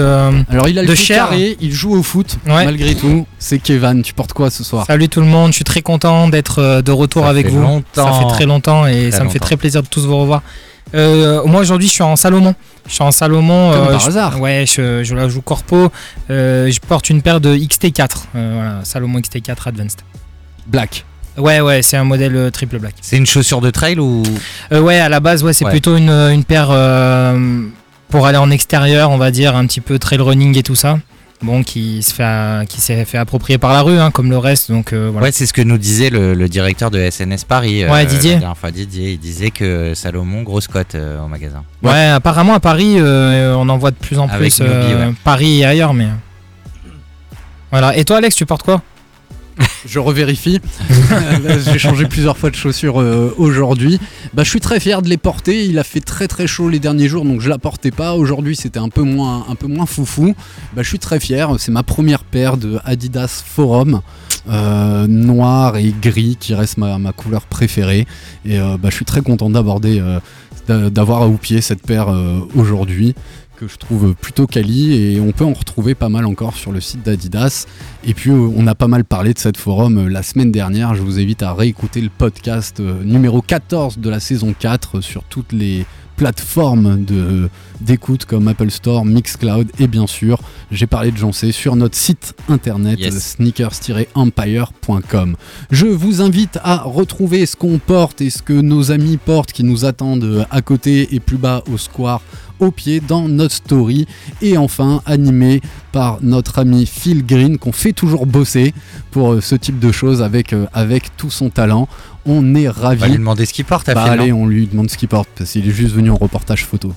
Alors, 0.49 0.67
il 0.67 0.79
a 0.79 0.81
le 0.81 0.87
de 0.87 0.93
pied 0.93 1.03
chair. 1.03 1.25
carré, 1.29 1.57
il 1.61 1.71
joue 1.71 1.93
au 1.95 2.01
foot, 2.01 2.37
Ouais. 2.47 2.65
malgré 2.65 2.95
tout. 2.95 3.27
C'est 3.37 3.59
Kevin, 3.59 4.01
tu 4.01 4.13
portes 4.15 4.33
quoi 4.33 4.49
ce 4.49 4.63
soir? 4.63 4.85
Salut 4.87 5.09
tout 5.09 5.21
le 5.21 5.27
monde, 5.27 5.51
je 5.51 5.55
suis 5.57 5.63
très 5.63 5.81
content 5.83 6.27
d'être 6.27 6.59
euh, 6.59 6.81
de 6.81 6.91
retour 6.91 7.23
Ça 7.25 7.29
avec 7.29 7.45
fait 7.45 7.51
vous. 7.51 7.61
longtemps. 7.61 7.85
Ça 8.13 8.13
fait 8.19 8.33
très 8.33 8.45
longtemps 8.47 8.87
et 8.87 9.09
Très 9.09 9.11
ça 9.19 9.23
me 9.25 9.29
fait 9.29 9.39
très 9.39 9.57
plaisir 9.57 9.83
de 9.83 9.87
tous 9.87 10.05
vous 10.07 10.17
revoir. 10.17 10.41
Euh, 10.95 11.43
moi 11.45 11.61
aujourd'hui 11.61 11.87
je 11.87 11.93
suis 11.93 12.03
en 12.03 12.15
Salomon. 12.15 12.53
Je 12.87 12.93
suis 12.93 13.03
en 13.03 13.11
Salomon. 13.11 13.71
Comme 13.71 13.87
par 13.87 13.99
je- 13.99 14.07
hasard. 14.07 14.39
Ouais, 14.41 14.65
je, 14.67 15.03
je 15.03 15.15
la 15.15 15.27
joue 15.29 15.41
corpo. 15.41 15.91
Euh, 16.29 16.69
je 16.69 16.79
porte 16.79 17.09
une 17.09 17.21
paire 17.21 17.39
de 17.41 17.55
XT4. 17.55 18.09
euh, 18.35 18.51
voilà, 18.55 18.79
Salomon 18.83 19.19
XT4 19.19 19.67
Advanced. 19.67 19.99
Black. 20.67 21.05
Ouais, 21.37 21.61
ouais, 21.61 21.81
c'est 21.81 21.97
un 21.97 22.03
modèle 22.03 22.35
euh, 22.35 22.51
triple 22.51 22.77
black. 22.77 22.93
C'est 23.01 23.17
une 23.17 23.25
chaussure 23.25 23.59
de 23.59 23.71
trail 23.71 23.97
ou? 23.99 24.21
Euh, 24.71 24.79
ouais, 24.81 24.99
à 24.99 25.09
la 25.09 25.19
base, 25.19 25.43
ouais, 25.43 25.51
c'est 25.53 25.65
Ouais. 25.65 25.71
plutôt 25.71 25.97
une, 25.97 26.11
une 26.11 26.43
paire 26.43 26.67
euh, 26.69 27.63
pour 28.09 28.27
aller 28.27 28.37
en 28.37 28.51
extérieur, 28.51 29.09
on 29.09 29.17
va 29.17 29.31
dire, 29.31 29.55
un 29.55 29.65
petit 29.65 29.81
peu 29.81 29.97
trail 29.97 30.19
running 30.21 30.55
et 30.57 30.61
tout 30.63 30.75
ça. 30.75 30.99
Bon, 31.43 31.61
qui 31.61 32.01
se 32.01 32.13
fait, 32.13 32.65
qui 32.69 32.79
s'est 32.79 33.03
fait 33.03 33.17
approprier 33.17 33.57
par 33.57 33.73
la 33.73 33.81
rue, 33.81 33.99
hein, 33.99 34.11
comme 34.11 34.29
le 34.29 34.37
reste. 34.37 34.71
Donc 34.71 34.93
euh, 34.93 35.09
voilà. 35.11 35.27
Ouais, 35.27 35.31
c'est 35.33 35.45
ce 35.45 35.51
que 35.51 35.61
nous 35.61 35.77
disait 35.77 36.09
le, 36.09 36.33
le 36.33 36.47
directeur 36.47 36.89
de 36.89 36.97
SNS 37.09 37.43
Paris. 37.43 37.83
euh, 37.83 37.91
Ouais, 37.91 38.05
Didier. 38.05 38.35
La 38.35 38.39
dernière 38.39 38.57
fois, 38.57 38.71
Didier. 38.71 39.11
Il 39.11 39.19
disait 39.19 39.51
que 39.51 39.93
Salomon, 39.93 40.43
grosse 40.43 40.67
cote 40.69 40.95
euh, 40.95 41.21
au 41.21 41.27
magasin. 41.27 41.63
Ouais, 41.83 42.05
apparemment 42.07 42.53
à 42.53 42.61
Paris, 42.61 42.95
on 42.99 43.67
en 43.67 43.77
voit 43.77 43.91
de 43.91 43.97
plus 43.97 44.19
en 44.19 44.29
Avec 44.29 44.53
plus 44.55 44.63
ouais. 44.63 45.13
Paris 45.25 45.59
et 45.59 45.65
ailleurs, 45.65 45.93
mais. 45.93 46.07
Voilà. 47.71 47.97
Et 47.97 48.05
toi, 48.05 48.17
Alex, 48.17 48.35
tu 48.35 48.45
portes 48.45 48.63
quoi? 48.63 48.81
Je 49.85 49.99
revérifie. 49.99 50.59
J'ai 51.71 51.79
changé 51.79 52.05
plusieurs 52.05 52.37
fois 52.37 52.49
de 52.49 52.55
chaussures 52.55 53.01
euh, 53.01 53.33
aujourd'hui. 53.37 53.99
Bah, 54.33 54.43
je 54.43 54.49
suis 54.49 54.59
très 54.59 54.79
fier 54.79 55.01
de 55.01 55.09
les 55.09 55.17
porter. 55.17 55.65
Il 55.65 55.77
a 55.79 55.83
fait 55.83 55.99
très 55.99 56.27
très 56.27 56.47
chaud 56.47 56.69
les 56.69 56.79
derniers 56.79 57.07
jours, 57.07 57.25
donc 57.25 57.41
je 57.41 57.49
la 57.49 57.57
portais 57.57 57.91
pas. 57.91 58.15
Aujourd'hui, 58.15 58.55
c'était 58.55 58.79
un 58.79 58.89
peu 58.89 59.03
moins 59.03 59.45
un 59.49 59.55
peu 59.55 59.67
moins 59.67 59.85
foufou. 59.85 60.35
Bah, 60.73 60.83
je 60.83 60.87
suis 60.87 60.99
très 60.99 61.19
fier. 61.19 61.49
C'est 61.59 61.71
ma 61.71 61.83
première 61.83 62.23
paire 62.23 62.57
de 62.57 62.79
Adidas 62.85 63.43
Forum. 63.45 64.01
euh, 64.49 65.07
noir 65.07 65.77
et 65.77 65.93
gris 66.01 66.35
qui 66.37 66.53
reste 66.53 66.77
ma, 66.77 67.13
couleur 67.13 67.43
préférée 67.43 68.05
et 68.43 68.59
euh, 68.59 68.75
bah, 68.77 68.89
je 68.89 68.95
suis 68.95 69.05
très 69.05 69.21
content 69.21 69.49
d'avoir 69.49 69.79
à 71.21 71.29
pied 71.37 71.61
cette 71.61 71.81
paire 71.81 72.13
aujourd'hui 72.53 73.15
que 73.57 73.67
je 73.67 73.77
trouve 73.77 74.15
plutôt 74.15 74.47
quali 74.47 74.93
et 74.93 75.19
on 75.19 75.31
peut 75.31 75.45
en 75.45 75.53
retrouver 75.53 75.95
pas 75.95 76.09
mal 76.09 76.25
encore 76.25 76.55
sur 76.55 76.71
le 76.71 76.81
site 76.81 77.03
d'Adidas 77.03 77.65
et 78.03 78.13
puis 78.13 78.31
euh, 78.31 78.49
on 78.55 78.65
a 78.67 78.75
pas 78.75 78.87
mal 78.87 79.03
parlé 79.05 79.33
de 79.33 79.39
cette 79.39 79.57
forum 79.57 79.97
euh, 79.97 80.09
la 80.09 80.23
semaine 80.23 80.51
dernière. 80.51 80.95
Je 80.95 81.01
vous 81.01 81.19
invite 81.19 81.43
à 81.43 81.53
réécouter 81.53 82.01
le 82.01 82.09
podcast 82.09 82.79
euh, 82.79 83.03
numéro 83.03 83.41
14 83.41 83.99
de 83.99 84.09
la 84.09 84.19
saison 84.19 84.53
4 84.57 84.97
euh, 84.97 85.01
sur 85.01 85.23
toutes 85.23 85.51
les 85.53 85.85
plateformes 86.15 87.03
de 87.03 87.49
d'écoute 87.81 88.25
comme 88.25 88.47
Apple 88.47 88.69
Store, 88.69 89.03
Mixcloud 89.03 89.71
et 89.79 89.87
bien 89.87 90.05
sûr 90.05 90.39
j'ai 90.71 90.85
parlé 90.85 91.11
de 91.11 91.17
Jancé 91.17 91.51
sur 91.51 91.75
notre 91.75 91.95
site 91.95 92.35
internet 92.49 92.99
Yes. 92.99 93.35
sneakers-empire.com. 93.37 95.35
Je 95.71 95.85
vous 95.87 96.21
invite 96.21 96.59
à 96.63 96.77
retrouver 96.83 97.45
ce 97.47 97.55
qu'on 97.55 97.79
porte 97.79 98.21
et 98.21 98.29
ce 98.29 98.41
que 98.43 98.53
nos 98.53 98.91
amis 98.91 99.17
portent 99.17 99.51
qui 99.51 99.63
nous 99.63 99.85
attendent 99.85 100.45
à 100.51 100.61
côté 100.61 101.15
et 101.15 101.19
plus 101.19 101.37
bas 101.37 101.63
au 101.71 101.77
square 101.79 102.21
au 102.59 102.71
pied 102.71 102.99
dans 102.99 103.27
notre 103.27 103.55
story 103.55 104.07
et 104.41 104.57
enfin 104.57 105.01
animé 105.05 105.61
par 105.91 106.19
notre 106.21 106.59
ami 106.59 106.85
Phil 106.85 107.25
Green 107.25 107.57
qu'on 107.57 107.71
fait 107.71 107.93
toujours 107.93 108.25
bosser 108.25 108.73
pour 109.11 109.33
euh, 109.33 109.41
ce 109.41 109.55
type 109.55 109.79
de 109.79 109.91
choses 109.91 110.21
avec, 110.21 110.53
euh, 110.53 110.65
avec 110.73 111.15
tout 111.17 111.31
son 111.31 111.49
talent. 111.49 111.87
On 112.25 112.55
est 112.55 112.67
On 112.69 112.71
va 112.71 112.93
lui 112.95 113.01
ravis. 113.01 113.17
demander 113.17 113.45
ce 113.45 113.53
qu'il 113.53 113.65
porte 113.65 113.89
à 113.89 113.93
Bah 113.95 114.03
Phil, 114.03 114.13
allez, 114.13 114.31
on 114.33 114.45
lui 114.47 114.67
demande 114.67 114.89
ce 114.89 114.97
qu'il 114.97 115.09
porte 115.09 115.29
parce 115.37 115.51
qu'il 115.51 115.67
est 115.67 115.71
juste 115.71 115.93
venu 115.95 116.09
en 116.09 116.15
reportage 116.17 116.65
photo. 116.65 116.93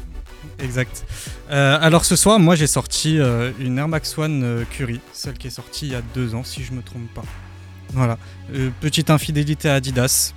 Exact. 0.58 1.04
Euh, 1.50 1.76
alors 1.80 2.04
ce 2.04 2.16
soir, 2.16 2.38
moi 2.38 2.54
j'ai 2.54 2.66
sorti 2.66 3.18
euh, 3.18 3.50
une 3.60 3.78
Air 3.78 3.88
Max 3.88 4.16
One 4.16 4.42
euh, 4.42 4.64
Curie, 4.70 5.00
celle 5.12 5.34
qui 5.34 5.48
est 5.48 5.50
sortie 5.50 5.86
il 5.86 5.92
y 5.92 5.94
a 5.94 6.02
deux 6.14 6.34
ans 6.34 6.44
si 6.44 6.62
je 6.64 6.72
me 6.72 6.80
trompe 6.82 7.12
pas. 7.14 7.24
Voilà. 7.92 8.18
Euh, 8.54 8.70
petite 8.80 9.10
infidélité 9.10 9.68
à 9.68 9.74
Adidas. 9.74 10.32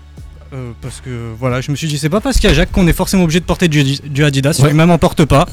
Euh, 0.54 0.72
parce 0.82 1.02
que 1.02 1.34
voilà, 1.40 1.62
je 1.62 1.72
me 1.72 1.76
suis 1.76 1.88
dit 1.88 1.98
c'est 1.98 2.10
pas 2.10 2.22
parce 2.22 2.38
qu'il 2.38 2.50
y 2.50 2.52
a 2.52 2.56
Jacques 2.56 2.72
qu'on 2.72 2.88
est 2.88 2.94
forcément 2.94 3.24
obligé 3.24 3.40
de 3.40 3.46
porter 3.46 3.68
du, 3.68 3.84
du 3.84 4.24
Adidas, 4.24 4.60
Ouais. 4.62 4.70
lui-même 4.70 4.90
en 4.92 4.98
porte 4.98 5.26
pas. 5.26 5.48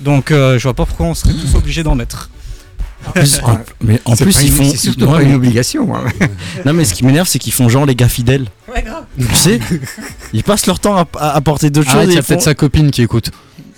Donc 0.00 0.30
euh, 0.30 0.58
je 0.58 0.62
vois 0.64 0.74
pas 0.74 0.86
pourquoi 0.86 1.06
on 1.06 1.14
serait 1.14 1.34
tous 1.34 1.54
obligés 1.54 1.82
d'en 1.82 1.94
mettre. 1.94 2.30
En 3.06 3.12
plus- 3.12 3.40
en- 3.42 3.58
mais 3.82 3.98
en 4.04 4.14
plus, 4.14 4.42
ils 4.42 4.52
font. 4.52 4.68
c'est 4.70 4.76
surtout 4.76 5.06
Ouais, 5.06 5.12
pas 5.12 5.22
une 5.22 5.32
obligation. 5.34 5.94
hein. 5.96 6.04
Non, 6.66 6.74
mais 6.74 6.84
ce 6.84 6.92
qui 6.94 7.04
m'énerve, 7.04 7.26
c'est 7.28 7.38
qu'ils 7.38 7.52
font 7.54 7.68
genre 7.70 7.86
les 7.86 7.94
gars 7.94 8.08
fidèles. 8.10 8.46
Ouais, 8.74 8.82
grave. 8.82 9.04
Tu 9.18 9.34
sais 9.34 9.58
Ils 10.34 10.42
passent 10.44 10.66
leur 10.66 10.80
temps 10.80 10.96
à, 10.96 11.06
à 11.18 11.30
apporter 11.36 11.70
d'autres 11.70 11.88
Arrête, 11.90 12.04
choses. 12.06 12.12
il 12.12 12.16
y 12.16 12.18
a 12.18 12.22
font- 12.22 12.28
peut-être 12.34 12.42
sa 12.42 12.54
copine 12.54 12.90
qui 12.90 13.00
écoute. 13.02 13.30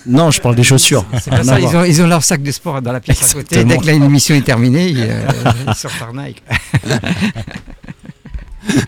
Non, 0.06 0.32
je 0.32 0.40
parle 0.40 0.56
des 0.56 0.64
chaussures. 0.64 1.04
C'est 1.22 1.30
pas 1.30 1.44
ça, 1.44 1.60
ils 1.60 1.66
ont, 1.76 1.84
ils 1.84 2.02
ont 2.02 2.08
leur 2.08 2.24
sac 2.24 2.42
de 2.42 2.50
sport 2.50 2.82
dans 2.82 2.90
la 2.90 2.98
pièce 2.98 3.30
à 3.30 3.34
côté. 3.34 3.62
Dès 3.62 3.76
que 3.78 3.84
l'émission 3.86 4.34
est 4.34 4.40
terminée, 4.44 4.88
ils, 4.88 5.00
euh, 5.00 5.24
ils 5.68 5.74
sortent 5.74 6.00
leur 6.00 6.12
Nike. 6.12 6.42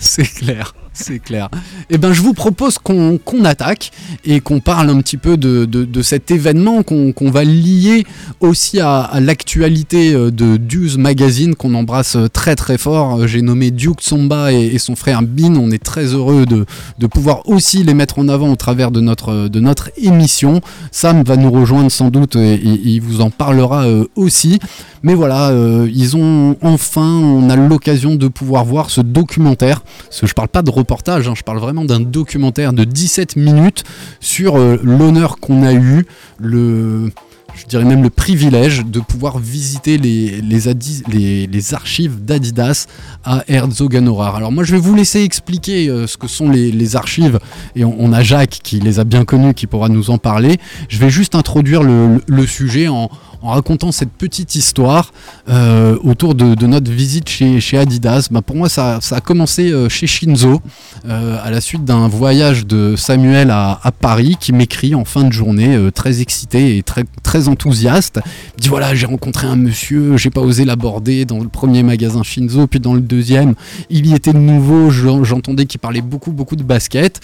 c'est 0.00 0.24
clair, 0.26 0.74
c'est 0.94 1.18
clair. 1.18 1.48
Eh 1.90 1.98
ben, 1.98 2.12
je 2.12 2.22
vous 2.22 2.34
propose 2.34 2.78
qu'on 2.78 3.18
attaque 3.44 3.90
et 4.24 4.40
qu'on 4.40 4.60
parle 4.60 4.90
un 4.90 5.00
petit 5.00 5.16
peu 5.16 5.36
de, 5.36 6.02
cet 6.02 6.30
événement 6.30 6.82
qu'on 6.82 7.30
va 7.30 7.44
lier 7.44 8.04
aussi 8.40 8.80
à, 8.80 9.10
l'actualité 9.20 10.14
euh, 10.14 10.30
de 10.30 10.56
Duse 10.56 10.98
Magazine 10.98 11.54
qu'on 11.54 11.74
embrasse 11.74 12.16
très 12.32 12.54
très 12.54 12.78
fort. 12.78 13.22
Euh, 13.22 13.26
J'ai 13.26 13.42
nommé 13.42 13.70
Duke 13.70 14.00
Tsomba 14.00 14.52
et, 14.52 14.78
son 14.78 14.96
frère 14.96 15.22
Bin. 15.22 15.56
On 15.56 15.70
est 15.70 15.82
très 15.82 16.06
heureux 16.06 16.46
de, 16.46 16.64
pouvoir 17.06 17.48
aussi 17.48 17.82
les 17.82 17.94
mettre 17.94 18.18
en 18.18 18.28
avant 18.28 18.50
au 18.50 18.56
travers 18.56 18.90
de 18.90 19.00
notre, 19.00 19.48
de 19.48 19.62
émission. 19.96 20.60
Sam 20.90 21.22
va 21.24 21.36
nous 21.36 21.50
rejoindre 21.50 21.90
sans 21.90 22.10
doute 22.10 22.36
et, 22.36 22.60
il 22.62 23.00
vous 23.00 23.20
en 23.20 23.30
parlera 23.30 23.86
euh, 23.86 24.04
aussi. 24.14 24.58
Mais 25.02 25.14
voilà, 25.14 25.52
ils 25.92 26.16
ont 26.16 26.56
enfin, 26.62 27.06
on 27.06 27.50
a 27.50 27.56
l'occasion 27.56 28.14
de 28.14 28.26
pouvoir 28.26 28.64
voir 28.64 28.88
ce 28.88 29.02
documentaire. 29.02 29.82
Parce 30.08 30.20
que 30.20 30.26
parle 30.34 30.48
pas 30.48 30.62
de 30.62 30.70
hein, 31.06 31.34
je 31.34 31.42
parle 31.42 31.58
vraiment 31.58 31.84
d'un 31.84 32.00
documentaire 32.00 32.72
de 32.72 32.84
17 32.84 33.36
minutes 33.36 33.84
sur 34.20 34.56
euh, 34.56 34.78
l'honneur 34.82 35.38
qu'on 35.38 35.62
a 35.62 35.72
eu, 35.72 36.06
le, 36.38 37.10
je 37.54 37.66
dirais 37.66 37.84
même 37.84 38.02
le 38.02 38.10
privilège 38.10 38.84
de 38.84 39.00
pouvoir 39.00 39.38
visiter 39.38 39.98
les, 39.98 40.40
les, 40.40 41.46
les, 41.46 41.74
archives 41.74 42.24
d'Adidas 42.24 42.86
à 43.24 43.44
Herzogenaurach. 43.48 44.36
Alors 44.36 44.52
moi 44.52 44.64
je 44.64 44.72
vais 44.72 44.80
vous 44.80 44.94
laisser 44.94 45.22
expliquer 45.22 45.88
euh, 45.88 46.06
ce 46.06 46.16
que 46.16 46.28
sont 46.28 46.50
les, 46.50 46.96
archives 46.96 47.38
et 47.74 47.84
on, 47.84 48.12
a 48.12 48.22
Jacques 48.22 48.60
qui 48.62 48.78
les 48.78 49.00
a 49.00 49.04
bien 49.04 49.24
connues 49.24 49.54
qui 49.54 49.66
pourra 49.66 49.88
nous 49.88 50.10
en 50.10 50.18
parler. 50.18 50.58
Je 50.88 50.98
vais 50.98 51.10
juste 51.10 51.34
introduire 51.34 51.82
le 51.82 52.46
sujet 52.46 52.88
en, 52.88 53.10
en 53.44 53.50
racontant 53.50 53.92
cette 53.92 54.10
petite 54.10 54.54
histoire 54.54 55.12
euh, 55.50 55.98
autour 56.02 56.34
de, 56.34 56.66
notre 56.66 56.90
visite 56.90 57.28
chez, 57.28 57.78
Adidas. 57.78 58.28
Bah, 58.30 58.40
pour 58.40 58.56
moi 58.56 58.70
ça, 58.70 58.98
a 59.10 59.20
commencé 59.20 59.70
euh, 59.70 59.90
chez 59.90 60.06
Shinzo 60.06 60.62
euh, 61.06 61.36
à 61.44 61.50
la 61.50 61.60
suite 61.60 61.84
d'un 61.84 62.08
voyage 62.08 62.66
de 62.66 62.96
Samuel 62.96 63.50
à, 63.50 63.78
Paris 64.00 64.36
qui 64.40 64.52
m'écrit 64.52 64.94
en 64.94 65.04
fin 65.04 65.24
de 65.24 65.32
journée 65.32 65.78
très 65.94 66.20
excité 66.20 66.78
et 66.78 66.82
très, 66.82 67.04
enthousiaste. 67.48 68.20
Il 68.56 68.62
dit 68.62 68.68
voilà 68.68 68.94
j'ai 68.94 69.06
rencontré 69.06 69.46
un 69.46 69.56
monsieur, 69.56 70.16
j'ai 70.16 70.30
pas 70.30 70.40
osé 70.40 70.64
l'aborder 70.64 71.24
dans 71.26 71.40
le 71.40 71.48
premier 71.48 71.82
magasin 71.82 72.22
Shinzo, 72.22 72.66
puis 72.66 72.80
dans 72.80 72.94
le 72.94 73.00
deuxième 73.00 73.54
il 73.90 74.06
y 74.06 74.14
était 74.14 74.32
de 74.32 74.38
nouveau, 74.38 74.90
j'en- 74.90 75.24
j'entendais 75.24 75.66
qu'il 75.66 75.80
parlait 75.80 76.00
beaucoup 76.00 76.32
beaucoup 76.32 76.56
de 76.56 76.62
basket. 76.62 77.20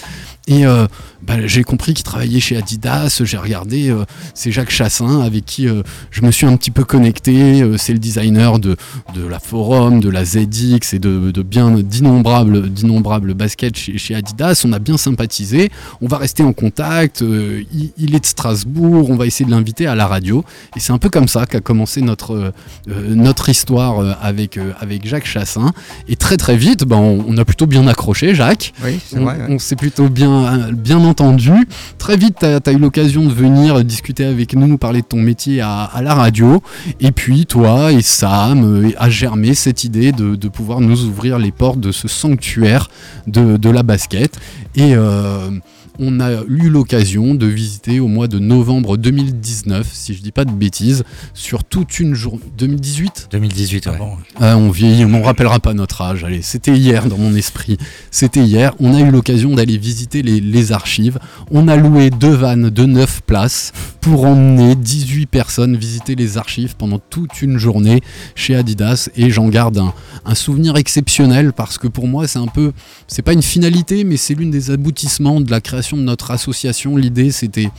Et 0.49 0.66
euh, 0.66 0.87
bah, 1.23 1.35
j'ai 1.47 1.62
compris 1.62 1.94
qu'il 1.94 2.02
travaillait 2.02 2.40
chez 2.40 2.56
Adidas, 2.56 3.20
j'ai 3.25 3.37
regardé, 3.37 3.90
euh, 3.90 4.04
c'est 4.35 4.50
Jacques 4.50 4.70
Chassin 4.70 5.20
avec 5.20 5.44
qui 5.44 5.68
euh, 5.68 5.82
je 6.11 6.23
me 6.23 6.30
suis 6.30 6.47
un 6.47 6.56
petit 6.56 6.70
peu 6.70 6.82
connecté, 6.82 7.62
c'est 7.76 7.92
le 7.92 7.99
designer 7.99 8.59
de, 8.59 8.76
de 9.14 9.26
la 9.26 9.38
Forum, 9.38 10.00
de 10.00 10.09
la 10.09 10.25
ZX 10.25 10.94
et 10.94 10.99
de, 10.99 11.30
de 11.30 11.42
bien 11.42 11.70
d'innombrables 11.73 12.68
d'innombrables 12.70 13.35
baskets 13.35 13.76
chez, 13.76 13.99
chez 13.99 14.14
Adidas, 14.14 14.62
on 14.66 14.73
a 14.73 14.78
bien 14.78 14.97
sympathisé, 14.97 15.70
on 16.00 16.09
va 16.09 16.16
rester 16.16 16.42
en 16.42 16.52
contact, 16.52 17.20
il, 17.20 17.90
il 17.99 18.14
est 18.14 18.20
de 18.20 18.26
Strasbourg, 18.26 19.11
on 19.11 19.16
va 19.16 19.26
essayer 19.26 19.44
de 19.44 19.50
l'inviter 19.50 19.87
à 19.87 19.94
la 19.94 20.06
radio, 20.06 20.42
et 20.75 20.80
c'est 20.80 20.92
un 20.92 20.99
peu 20.99 21.11
comme 21.11 21.28
ça 21.28 21.47
qu'a 21.47 21.61
commencé 21.61 22.00
notre, 22.00 22.52
notre 22.87 23.49
histoire 23.50 24.16
avec, 24.23 24.59
avec 24.80 25.06
Jacques 25.06 25.26
Chassin, 25.26 25.73
et 26.09 26.16
très 26.16 26.38
très 26.38 26.56
vite, 26.56 26.85
bah, 26.85 26.97
on, 26.97 27.25
on 27.28 27.37
a 27.37 27.44
plutôt 27.44 27.66
bien 27.66 27.87
accroché 27.87 28.35
Jacques, 28.35 28.73
Oui, 28.82 28.99
c'est 29.06 29.18
on, 29.18 29.25
vrai. 29.25 29.37
ouais. 29.37 29.47
on 29.50 29.59
s'est 29.59 29.76
plutôt 29.76 30.09
bien, 30.09 30.29
bien 30.72 30.99
entendu. 30.99 31.52
Très 31.99 32.16
vite, 32.16 32.38
tu 32.40 32.46
as, 32.46 32.72
eu 32.72 32.78
l'occasion 32.78 33.25
de 33.25 33.32
venir 33.32 33.84
discuter 33.84 34.25
avec 34.25 34.54
nous, 34.54 34.78
parler 34.78 35.02
de 35.02 35.06
ton 35.06 35.18
métier 35.18 35.60
à, 35.60 35.90
la 36.02 36.14
radio. 36.14 36.62
Et 37.00 37.12
puis, 37.12 37.46
toi 37.46 37.92
et 37.92 38.02
Sam 38.02 38.64
euh, 38.64 38.90
a 38.99 39.10
germé 39.10 39.54
cette 39.54 39.84
idée 39.84 40.12
de, 40.12 40.49
pouvoir 40.49 40.80
nous 40.80 41.04
ouvrir 41.04 41.38
les 41.38 41.52
portes 41.52 41.80
de 41.80 41.92
ce 41.92 42.08
sanctuaire 42.08 42.88
de, 43.26 43.56
de 43.56 43.70
la 43.70 43.82
basket. 43.82 44.38
Et 44.75 44.94
euh, 44.94 45.50
on 45.99 46.20
a 46.20 46.42
eu 46.49 46.68
l'occasion 46.68 47.35
de 47.35 47.47
visiter 47.47 48.00
au 48.00 48.09
mois 48.09 48.28
de 48.28 48.38
novembre 48.38 48.97
2019, 48.97 49.88
si 49.92 50.14
je 50.14 50.23
dis 50.23 50.32
pas 50.32 50.44
de 50.44 50.50
bêtises, 50.50 51.04
sur 51.35 51.64
toute 51.64 52.00
une 52.00 52.14
journée. 52.14 52.40
2018 52.59 53.28
2018, 53.30 53.87
ouais. 53.87 53.92
ah, 54.40 54.56
on 54.56 54.70
vieillit, 54.70 55.04
on 55.04 55.09
ne 55.09 55.23
rappellera 55.23 55.61
pas 55.61 55.75
notre 55.75 56.02
âge. 56.02 56.25
Allez, 56.25 56.42
c'était 56.42 56.76
hier 56.76 57.06
dans 57.06 57.18
mon 57.18 57.35
esprit. 57.35 57.76
C'était 58.11 58.44
hier. 58.44 58.75
On 58.80 58.94
a 58.94 59.00
eu 59.00 59.11
l'occasion 59.11 59.54
d'aller 59.54 59.78
visiter 59.78 60.23
les, 60.23 60.40
les 60.40 60.73
archives. 60.73 61.18
On 61.50 61.68
a 61.68 61.76
loué 61.76 62.11
deux 62.11 62.35
vannes 62.35 62.70
de 62.70 62.85
9 62.85 63.23
places 63.23 63.73
pour 64.00 64.25
emmener 64.25 64.75
18 64.75 65.26
personnes 65.26 65.76
visiter 65.76 66.14
les 66.14 66.38
archives 66.38 66.76
pendant 66.76 66.99
toute 66.99 67.42
une 67.42 67.59
journée 67.59 68.00
chez 68.35 68.54
Adidas. 68.54 69.09
Et 69.16 69.30
j'en 69.30 69.49
garde 69.49 69.78
un, 69.78 69.92
un 70.25 70.35
souvenir 70.35 70.76
exceptionnel 70.76 71.52
parce 71.52 71.78
que 71.78 71.88
pour 71.88 72.06
moi, 72.06 72.26
c'est 72.26 72.38
un 72.38 72.47
peu, 72.47 72.73
c'est 73.06 73.23
pas 73.23 73.32
une 73.32 73.42
finalité, 73.42 74.04
mais 74.04 74.16
c'est 74.16 74.35
l'une 74.35 74.50
des 74.50 74.70
aboutissements 74.70 75.40
de 75.40 75.50
la 75.50 75.61
création 75.61 75.79
de 75.96 76.02
notre 76.02 76.30
association. 76.30 76.96
L'idée, 76.96 77.30
c'était 77.30 77.70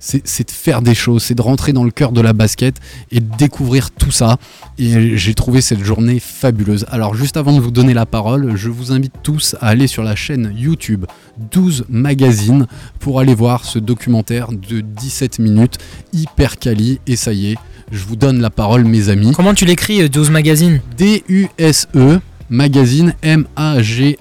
c'est 0.00 0.46
de 0.46 0.50
faire 0.50 0.80
des 0.80 0.94
choses, 0.94 1.24
c'est 1.24 1.34
de 1.34 1.42
rentrer 1.42 1.74
dans 1.74 1.84
le 1.84 1.90
cœur 1.90 2.12
de 2.12 2.22
la 2.22 2.32
basket 2.32 2.76
et 3.12 3.20
de 3.20 3.36
découvrir 3.36 3.90
tout 3.90 4.10
ça. 4.10 4.38
Et 4.78 5.18
j'ai 5.18 5.34
trouvé 5.34 5.60
cette 5.60 5.84
journée 5.84 6.20
fabuleuse. 6.20 6.86
Alors 6.90 7.14
juste 7.14 7.36
avant 7.36 7.52
de 7.52 7.60
vous 7.60 7.70
donner 7.70 7.92
la 7.92 8.06
parole, 8.06 8.56
je 8.56 8.70
vous 8.70 8.92
invite 8.92 9.12
tous 9.22 9.56
à 9.60 9.68
aller 9.68 9.86
sur 9.86 10.02
la 10.02 10.16
chaîne 10.16 10.54
YouTube 10.56 11.04
12 11.52 11.84
Magazine 11.90 12.66
pour 12.98 13.20
aller 13.20 13.34
voir 13.34 13.66
ce 13.66 13.78
documentaire 13.78 14.48
de 14.52 14.80
17 14.80 15.38
minutes 15.38 15.76
hyper 16.14 16.58
quali. 16.58 16.98
Et 17.06 17.16
ça 17.16 17.34
y 17.34 17.52
est, 17.52 17.56
je 17.92 18.02
vous 18.04 18.16
donne 18.16 18.40
la 18.40 18.48
parole 18.50 18.84
mes 18.84 19.10
amis. 19.10 19.32
Comment 19.32 19.52
tu 19.52 19.66
l'écris, 19.66 20.00
euh, 20.02 20.08
12 20.08 20.30
Magazine 20.30 20.80
D-U-S-E 20.96 22.20
Magazine 22.48 23.14
M-A-G-A-Z-I-N-E. 23.22 24.18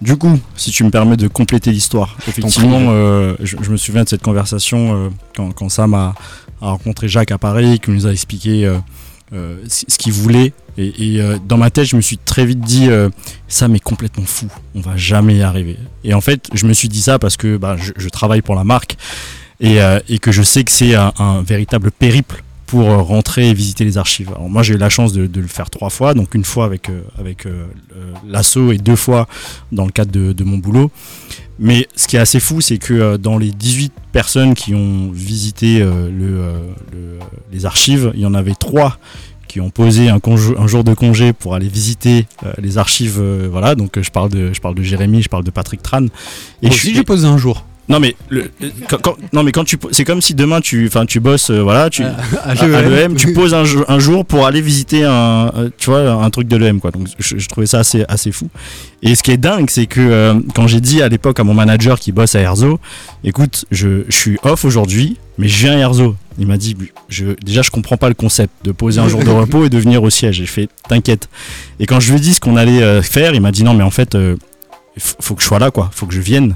Du 0.00 0.16
coup, 0.16 0.38
si 0.56 0.70
tu 0.70 0.84
me 0.84 0.90
permets 0.90 1.16
de 1.16 1.26
compléter 1.26 1.72
l'histoire, 1.72 2.16
effectivement, 2.28 2.78
euh, 2.90 3.34
je, 3.40 3.56
je 3.60 3.70
me 3.70 3.76
souviens 3.76 4.04
de 4.04 4.08
cette 4.08 4.22
conversation 4.22 4.94
euh, 4.94 5.08
quand, 5.36 5.50
quand 5.52 5.68
Sam 5.68 5.94
a, 5.94 6.14
a 6.60 6.70
rencontré 6.70 7.08
Jacques 7.08 7.32
à 7.32 7.38
Paris, 7.38 7.80
qui 7.80 7.90
nous 7.90 8.06
a 8.06 8.12
expliqué 8.12 8.64
euh, 9.32 9.56
ce 9.66 9.98
qu'il 9.98 10.12
voulait. 10.12 10.52
Et, 10.76 11.16
et, 11.16 11.22
dans 11.48 11.56
ma 11.56 11.70
tête, 11.70 11.86
je 11.86 11.96
me 11.96 12.00
suis 12.00 12.16
très 12.16 12.46
vite 12.46 12.60
dit, 12.60 12.88
Sam 13.48 13.74
est 13.74 13.80
complètement 13.80 14.24
fou, 14.24 14.46
on 14.76 14.80
va 14.80 14.96
jamais 14.96 15.38
y 15.38 15.42
arriver. 15.42 15.76
Et 16.04 16.14
en 16.14 16.20
fait, 16.20 16.48
je 16.54 16.66
me 16.66 16.72
suis 16.72 16.88
dit 16.88 17.02
ça 17.02 17.18
parce 17.18 17.36
que 17.36 17.56
bah, 17.56 17.76
je, 17.76 17.92
je 17.96 18.08
travaille 18.08 18.42
pour 18.42 18.54
la 18.54 18.62
marque 18.62 18.96
et, 19.58 19.78
et 20.08 20.20
que 20.20 20.30
je 20.30 20.42
sais 20.44 20.62
que 20.62 20.70
c'est 20.70 20.94
un, 20.94 21.12
un 21.18 21.42
véritable 21.42 21.90
périple 21.90 22.44
pour 22.68 22.82
euh, 22.90 22.98
rentrer 22.98 23.48
et 23.48 23.54
visiter 23.54 23.84
les 23.84 23.96
archives. 23.98 24.28
Alors 24.28 24.48
moi 24.48 24.62
j'ai 24.62 24.74
eu 24.74 24.78
la 24.78 24.90
chance 24.90 25.12
de, 25.12 25.26
de 25.26 25.40
le 25.40 25.46
faire 25.48 25.70
trois 25.70 25.90
fois, 25.90 26.14
donc 26.14 26.34
une 26.34 26.44
fois 26.44 26.66
avec, 26.66 26.88
euh, 26.90 27.00
avec 27.18 27.46
euh, 27.46 27.66
l'assaut 28.26 28.70
et 28.72 28.78
deux 28.78 28.94
fois 28.94 29.26
dans 29.72 29.84
le 29.86 29.90
cadre 29.90 30.12
de, 30.12 30.32
de 30.32 30.44
mon 30.44 30.58
boulot. 30.58 30.90
Mais 31.58 31.88
ce 31.96 32.06
qui 32.06 32.16
est 32.16 32.20
assez 32.20 32.38
fou, 32.40 32.60
c'est 32.60 32.78
que 32.78 32.94
euh, 32.94 33.18
dans 33.18 33.38
les 33.38 33.50
18 33.50 33.92
personnes 34.12 34.54
qui 34.54 34.74
ont 34.74 35.10
visité 35.10 35.80
euh, 35.80 36.08
le, 36.10 36.28
le- 36.92 37.18
les 37.50 37.64
archives, 37.66 38.12
il 38.14 38.20
y 38.20 38.26
en 38.26 38.34
avait 38.34 38.54
trois 38.54 38.98
qui 39.48 39.60
ont 39.62 39.70
posé 39.70 40.10
un, 40.10 40.20
jour 40.66 40.84
de 40.84 40.92
congé 40.92 41.32
pour 41.32 41.54
aller 41.54 41.68
visiter 41.68 42.26
les 42.58 42.76
archives. 42.76 43.18
voilà, 43.50 43.74
donc 43.74 43.98
je 43.98 44.10
parle 44.10 44.28
de, 44.28 44.52
je 44.52 44.60
parle 44.60 44.74
de 44.74 44.82
Jérémy, 44.82 45.22
je 45.22 45.30
parle 45.30 45.42
de 45.44 45.50
Patrick 45.50 45.82
Tran. 45.82 46.02
Moi 46.02 46.10
je 46.64 46.68
aussi 46.68 46.94
j'ai 46.94 47.02
posé 47.02 47.26
un 47.26 47.38
jour. 47.38 47.64
Non 47.88 48.00
mais 48.00 48.14
le, 48.28 48.50
le- 48.60 48.70
quand, 48.88 48.98
quand- 49.00 49.16
non 49.32 49.42
mais 49.42 49.50
quand 49.52 49.64
tu 49.64 49.78
c'est 49.92 50.04
comme 50.04 50.20
si 50.20 50.34
demain 50.34 50.60
tu 50.60 50.86
enfin 50.86 51.06
tu 51.06 51.20
bosses 51.20 51.50
euh, 51.50 51.62
voilà 51.62 51.88
tu 51.88 52.02
à 52.04 52.14
à, 52.44 52.54
l'EM. 52.54 52.74
à 52.74 52.82
l'EM 52.82 53.14
tu 53.16 53.32
poses 53.32 53.54
un, 53.54 53.64
jour- 53.64 53.84
un 53.88 53.98
jour 53.98 54.24
pour 54.26 54.46
aller 54.46 54.60
visiter 54.60 55.04
un 55.04 55.50
euh, 55.56 55.70
tu 55.78 55.88
vois 55.90 56.10
un 56.12 56.30
truc 56.30 56.48
de 56.48 56.56
l'EM 56.56 56.80
quoi. 56.80 56.90
Donc 56.90 57.06
je, 57.18 57.38
je 57.38 57.48
trouvais 57.48 57.66
ça 57.66 57.78
assez 57.78 58.04
assez 58.08 58.30
fou. 58.32 58.48
Et 59.02 59.14
ce 59.14 59.22
qui 59.22 59.30
est 59.30 59.36
dingue 59.38 59.70
c'est 59.70 59.86
que 59.86 60.00
euh, 60.00 60.34
quand 60.54 60.66
j'ai 60.66 60.80
dit 60.80 61.00
à 61.02 61.08
l'époque 61.08 61.40
à 61.40 61.44
mon 61.44 61.54
manager 61.54 61.98
qui 61.98 62.12
bosse 62.12 62.34
à 62.34 62.40
Erzo 62.40 62.78
écoute 63.24 63.64
je, 63.70 64.02
je 64.08 64.16
suis 64.16 64.38
off 64.42 64.64
aujourd'hui 64.66 65.16
mais 65.38 65.48
je 65.48 65.56
viens 65.56 65.72
à 65.72 65.78
Erzo. 65.78 66.14
Il 66.40 66.46
m'a 66.46 66.56
dit 66.56 66.76
je, 67.08 67.26
déjà 67.44 67.62
je 67.62 67.70
comprends 67.70 67.96
pas 67.96 68.08
le 68.08 68.14
concept 68.14 68.52
de 68.64 68.72
poser 68.72 69.00
un 69.00 69.08
jour 69.08 69.24
de 69.24 69.30
repos 69.40 69.64
et 69.64 69.70
de 69.70 69.78
venir 69.78 70.02
au 70.02 70.10
siège. 70.10 70.36
J'ai 70.36 70.46
fait 70.46 70.68
t'inquiète. 70.88 71.28
Et 71.80 71.86
quand 71.86 72.00
je 72.00 72.10
lui 72.10 72.18
ai 72.18 72.20
dit 72.20 72.34
ce 72.34 72.40
qu'on 72.40 72.56
allait 72.56 72.82
euh, 72.82 73.02
faire 73.02 73.34
il 73.34 73.40
m'a 73.40 73.50
dit 73.50 73.64
non 73.64 73.72
mais 73.74 73.82
en 73.84 73.90
fait 73.90 74.16
faut, 74.98 75.16
faut 75.20 75.34
que 75.34 75.42
je 75.42 75.46
sois 75.46 75.58
là 75.58 75.70
quoi. 75.70 75.90
Faut 75.94 76.06
que 76.06 76.14
je 76.14 76.20
vienne 76.20 76.54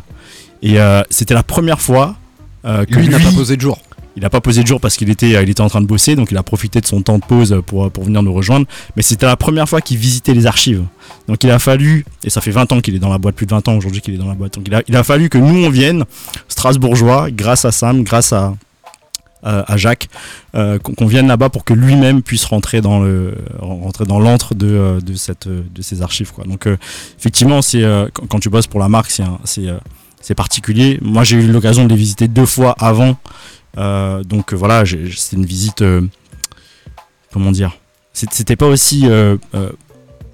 et 0.62 0.81
euh, 0.81 1.02
c'était 1.11 1.35
la 1.35 1.42
première 1.42 1.81
fois 1.81 2.16
euh, 2.64 2.85
que 2.85 2.95
Lui, 2.99 3.09
n'a 3.09 3.19
pas 3.19 3.33
posé 3.33 3.57
de 3.57 3.61
jour. 3.61 3.78
il 4.16 4.25
a 4.25 4.31
pas 4.31 4.40
posé 4.40 4.62
de 4.62 4.66
jour 4.66 4.81
parce 4.81 4.97
qu'il 4.97 5.11
était, 5.11 5.31
il 5.42 5.50
était 5.50 5.61
en 5.61 5.69
train 5.69 5.81
de 5.81 5.87
bosser, 5.87 6.14
donc 6.14 6.31
il 6.31 6.37
a 6.37 6.42
profité 6.42 6.81
de 6.81 6.87
son 6.87 7.02
temps 7.02 7.19
de 7.19 7.25
pause 7.25 7.61
pour, 7.66 7.90
pour 7.90 8.04
venir 8.04 8.23
nous 8.23 8.33
rejoindre. 8.33 8.66
Mais 8.97 9.02
c'était 9.02 9.26
la 9.26 9.37
première 9.37 9.69
fois 9.69 9.81
qu'il 9.81 9.99
visitait 9.99 10.35
les 10.35 10.47
archives. 10.47 10.85
Donc 11.28 11.42
il 11.45 11.50
a 11.50 11.59
fallu, 11.59 12.04
et 12.23 12.31
ça 12.31 12.40
fait 12.40 12.52
20 12.52 12.73
ans 12.73 12.81
qu'il 12.81 12.95
est 12.95 13.00
dans 13.00 13.11
la 13.11 13.19
boîte, 13.19 13.35
plus 13.35 13.47
de 13.47 13.50
20 13.50 13.69
ans 13.69 13.76
aujourd'hui 13.76 14.00
qu'il 14.00 14.14
est 14.14 14.19
dans 14.19 14.28
la 14.28 14.35
boîte. 14.35 14.54
Donc 14.54 14.64
il 14.69 14.75
a, 14.75 14.83
il 14.87 14.97
a 14.97 15.02
fallu 15.02 15.28
que 15.28 15.38
nous 15.38 15.64
on 15.64 15.71
vienne, 15.71 16.04
Strasbourgeois, 16.49 17.31
grâce 17.31 17.64
à 17.64 17.73
Sam, 17.73 18.04
grâce 18.04 18.33
à, 18.33 18.54
à, 19.42 19.73
à 19.73 19.76
Jacques, 19.76 20.09
euh, 20.54 20.78
qu'on 20.78 21.07
vienne 21.07 21.26
là-bas 21.26 21.49
pour 21.49 21.64
que 21.64 21.75
lui-même 21.75 22.23
puisse 22.23 22.45
rentrer 22.45 22.81
dans 22.81 23.00
le 23.00 23.35
rentrer 23.59 24.04
dans 24.04 24.21
l'antre 24.21 24.54
de, 24.54 24.66
euh, 24.66 25.00
de 25.00 25.14
cette 25.14 25.49
de 25.49 25.83
ces 25.83 26.02
archives 26.02 26.33
quoi. 26.33 26.45
Donc 26.45 26.66
euh, 26.66 26.76
effectivement 27.19 27.62
c'est 27.62 27.83
euh, 27.83 28.09
quand, 28.12 28.26
quand 28.26 28.38
tu 28.38 28.50
bosses 28.50 28.66
pour 28.66 28.81
la 28.81 28.88
marque 28.88 29.11
c'est 29.11 29.25
euh, 29.69 29.78
c'est 30.23 30.35
particulier. 30.35 30.99
Moi 31.02 31.23
j'ai 31.25 31.37
eu 31.37 31.47
l'occasion 31.47 31.85
de 31.85 31.91
les 31.91 31.97
visiter 31.97 32.26
deux 32.29 32.47
fois 32.47 32.75
avant, 32.79 33.17
Euh, 33.79 34.23
donc 34.23 34.52
euh, 34.52 34.57
voilà 34.57 34.85
c'est 34.85 35.35
une 35.35 35.47
visite 35.47 35.81
euh, 35.81 36.02
comment 37.33 37.50
dire 37.52 37.73
c'était 38.12 38.55
pas 38.57 38.67
aussi 38.67 39.07
euh, 39.07 39.38
euh, 39.55 39.71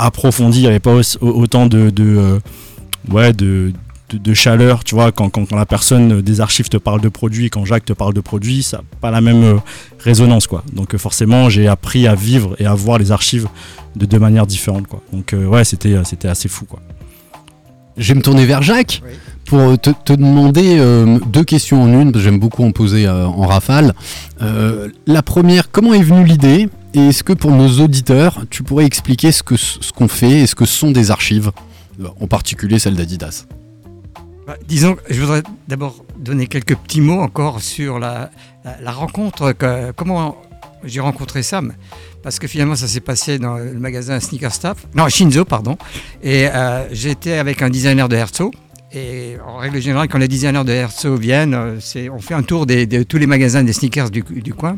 approfondi, 0.01 0.59
il 0.59 0.63
n'y 0.63 0.67
avait 0.67 0.81
pas 0.81 0.95
aussi- 0.95 1.19
autant 1.21 1.67
de, 1.67 1.91
de 1.91 2.17
euh, 2.17 2.41
ouais 3.15 3.33
de, 3.33 3.73
de, 4.11 4.19
de 4.19 4.35
chaleur, 4.35 4.83
tu 4.83 4.97
vois, 4.97 5.13
quand, 5.13 5.31
quand, 5.31 5.47
quand 5.49 5.55
la 5.57 5.67
personne 5.67 6.21
des 6.23 6.41
archives 6.41 6.69
te 6.69 6.77
parle 6.79 7.01
de 7.01 7.09
produits, 7.09 7.49
quand 7.51 7.65
Jacques 7.65 7.85
te 7.85 7.93
parle 7.93 8.13
de 8.15 8.21
produits, 8.21 8.65
ça 8.65 8.79
n'a 8.79 8.85
pas 9.01 9.11
la 9.13 9.21
même 9.21 9.45
euh, 9.45 9.57
résonance, 10.01 10.47
quoi. 10.49 10.65
Donc 10.73 10.95
euh, 10.95 10.99
forcément, 10.99 11.49
j'ai 11.49 11.69
appris 11.69 12.09
à 12.09 12.17
vivre 12.17 12.57
et 12.59 12.67
à 12.67 12.75
voir 12.75 12.99
les 12.99 13.13
archives 13.13 13.47
de 13.95 14.05
deux 14.07 14.19
manières 14.19 14.47
différentes, 14.49 14.89
quoi. 14.89 15.01
Donc 15.13 15.33
euh, 15.33 15.47
ouais, 15.47 15.65
c'était 15.65 15.95
c'était 16.05 16.29
assez 16.29 16.49
fou, 16.49 16.65
quoi. 16.65 16.81
Je 17.97 18.13
vais 18.13 18.19
me 18.19 18.23
tourner 18.23 18.47
vers 18.47 18.63
Jacques 18.63 19.03
pour 19.49 19.79
te, 19.79 20.13
demander 20.13 20.77
euh, 20.79 21.19
deux 21.27 21.43
questions 21.43 21.83
en 21.83 21.89
une, 21.89 22.17
j'aime 22.19 22.39
beaucoup 22.39 22.65
en 22.65 22.71
poser 22.71 23.07
euh, 23.07 23.27
en 23.27 23.47
rafale. 23.47 23.95
Euh, 24.43 24.91
la 25.07 25.23
première, 25.23 25.71
comment 25.71 25.95
est 25.95 26.03
venue 26.03 26.25
l'idée? 26.25 26.69
Et 26.93 27.09
est-ce 27.09 27.25
que 27.25 27.33
pour 27.33 27.53
nos 27.53 27.81
auditeurs, 27.81 28.45
tu 28.51 28.63
pourrais 28.63 28.85
expliquer 28.85 29.33
ce 29.33 29.43
que 29.43 29.57
ce 29.57 29.91
qu'on 29.93 30.09
fait 30.09 30.41
et 30.41 30.47
ce 30.47 30.55
que 30.55 30.67
sont 30.67 30.91
des 30.91 31.11
archives? 31.11 31.51
En 32.21 32.27
particulier 32.27 32.79
celles 32.79 32.95
d'Adidas. 32.95 33.47
Bah, 34.47 34.57
disons, 34.69 34.97
je 35.09 35.21
voudrais 35.21 35.43
d'abord 35.67 36.05
donner 36.19 36.47
quelques 36.47 36.77
petits 36.77 37.01
mots 37.01 37.21
encore 37.21 37.61
sur 37.61 37.99
la, 37.99 38.31
la, 38.81 38.93
rencontre, 38.93 39.55
comment 39.97 40.37
j'ai 40.85 41.01
rencontré 41.01 41.43
Sam. 41.43 41.73
Parce 42.23 42.39
que 42.39 42.47
finalement, 42.47 42.77
ça 42.77 42.87
s'est 42.87 43.01
passé 43.01 43.39
dans 43.39 43.57
le 43.57 43.75
magasin 43.75 44.21
Sneaker 44.21 44.53
Staff, 44.53 44.87
non, 44.95 45.09
Shinzo, 45.09 45.45
pardon. 45.45 45.77
Et 46.23 46.47
j'étais 46.93 47.39
avec 47.39 47.63
un 47.63 47.71
designer 47.71 48.09
de 48.09 48.17
Herzo. 48.17 48.53
Et 48.93 49.37
en 49.47 49.59
règle 49.59 49.81
générale, 49.81 50.09
quand 50.09 50.19
les 50.19 50.29
designers 50.29 50.65
de 50.65 50.73
Herzo 50.73 51.17
viennent, 51.17 51.55
euh, 51.55 51.79
on 52.11 52.21
fait 52.21 52.35
un 52.35 52.43
tour 52.43 52.65
des- 52.65 52.87
de 52.87 53.03
tous 53.03 53.19
les 53.19 53.27
magasins 53.27 53.63
des 53.63 53.73
sneakers 53.75 54.11
du, 54.11 54.23
du 54.23 54.55
coin, 54.55 54.77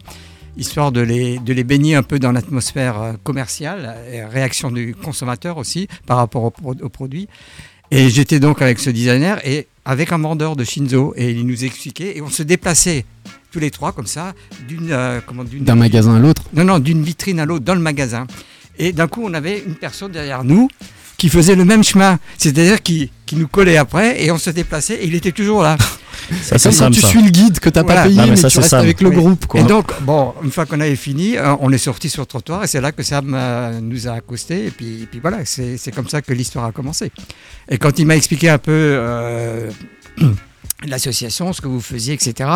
histoire 0.56 0.90
de 0.90 1.00
les, 1.00 1.38
de 1.38 1.52
les 1.52 1.62
baigner 1.62 1.94
un 1.94 2.02
peu 2.02 2.18
dans 2.18 2.32
l'atmosphère 2.32 3.00
euh, 3.00 3.12
commerciale 3.22 3.94
et 4.12 4.24
réaction 4.24 4.70
du 4.72 4.94
consommateur 4.96 5.58
aussi 5.58 5.86
par 6.06 6.16
rapport 6.16 6.42
au, 6.44 6.50
pro- 6.50 6.74
au 6.80 6.88
produit. 6.88 7.28
Et 7.92 8.08
j'étais 8.10 8.40
donc 8.40 8.62
avec 8.62 8.80
ce 8.80 8.90
designer 8.90 9.40
et 9.46 9.68
avec 9.84 10.10
un 10.12 10.18
vendeur 10.18 10.56
de 10.56 10.64
Shinzo 10.64 11.12
et 11.16 11.30
il 11.30 11.46
nous 11.46 11.64
expliquait 11.64 12.16
et 12.16 12.22
on 12.22 12.28
se 12.30 12.42
déplaçait 12.42 13.04
tous 13.52 13.58
les 13.60 13.70
trois 13.70 13.92
comme 13.92 14.06
ça 14.06 14.32
d'une 14.68 14.90
euh, 14.92 15.20
D'un 15.60 15.74
magasin 15.76 16.16
à 16.16 16.18
l'autre. 16.18 16.42
Non 16.54 16.64
non 16.64 16.78
d'une 16.80 17.02
vitrine 17.02 17.38
à 17.40 17.46
l'autre 17.46 17.64
dans 17.64 17.74
le 17.74 17.80
magasin. 17.80 18.26
Et 18.78 18.92
d'un 18.92 19.06
coup 19.08 19.22
on 19.24 19.34
avait 19.34 19.62
une 19.64 19.74
personne 19.76 20.10
derrière 20.12 20.42
nous 20.44 20.68
qui 21.16 21.28
faisait 21.28 21.54
le 21.56 21.64
même 21.64 21.82
chemin. 21.84 22.18
C'est-à-dire 22.38 22.80
qui, 22.82 23.10
qui 23.30 23.36
nous 23.36 23.46
collait 23.46 23.76
après 23.76 24.20
et 24.24 24.32
on 24.32 24.38
se 24.38 24.50
déplaçait 24.50 24.94
et 24.96 25.06
il 25.06 25.14
était 25.14 25.30
toujours 25.30 25.62
là 25.62 25.76
Ça, 26.42 26.58
C'est 26.58 26.76
quand 26.76 26.90
tu 26.90 27.00
suis 27.00 27.22
le 27.22 27.30
guide 27.30 27.60
que 27.60 27.68
t'as 27.70 27.84
pas 27.84 28.02
payé, 28.02 28.16
Non, 28.16 28.24
mais 28.24 28.30
mais, 28.30 28.36
ça, 28.36 28.48
tu 28.50 28.58
restes 28.58 28.70
Sam. 28.70 28.80
avec 28.80 29.00
le 29.00 29.08
Oui. 29.10 29.14
groupe. 29.14 29.46
Quoi. 29.46 29.60
Et 29.60 29.62
donc, 29.62 29.92
bon, 30.02 30.34
une 30.42 30.50
fois 30.50 30.66
qu'on 30.66 30.80
avait 30.80 30.96
fini, 30.96 31.36
euh, 31.36 31.54
on 31.60 31.70
est 31.70 31.78
sorti 31.78 32.10
sur 32.10 32.22
le 32.22 32.26
trottoir 32.26 32.64
et 32.64 32.66
c'est 32.66 32.80
là 32.80 32.90
que 32.90 33.04
Sam 33.04 33.32
euh, 33.36 33.78
nous 33.80 34.08
a 34.08 34.14
accosté. 34.14 34.66
Et 34.66 34.70
puis, 34.72 35.02
et 35.02 35.06
puis 35.06 35.20
voilà, 35.20 35.44
c'est 35.44 35.76
c'est 35.76 35.92
comme 35.92 36.08
ça 36.08 36.22
que 36.22 36.32
l'histoire 36.32 36.64
a 36.64 36.72
commencé. 36.72 37.12
Et 37.68 37.78
quand 37.78 38.00
il 38.00 38.06
m'a 38.06 38.16
expliqué 38.16 38.48
un 38.50 38.58
peu 38.58 38.72
euh, 38.74 39.70
l'association, 40.86 41.52
ce 41.52 41.60
que 41.60 41.68
vous 41.68 41.80
faisiez, 41.80 42.14
etc., 42.14 42.50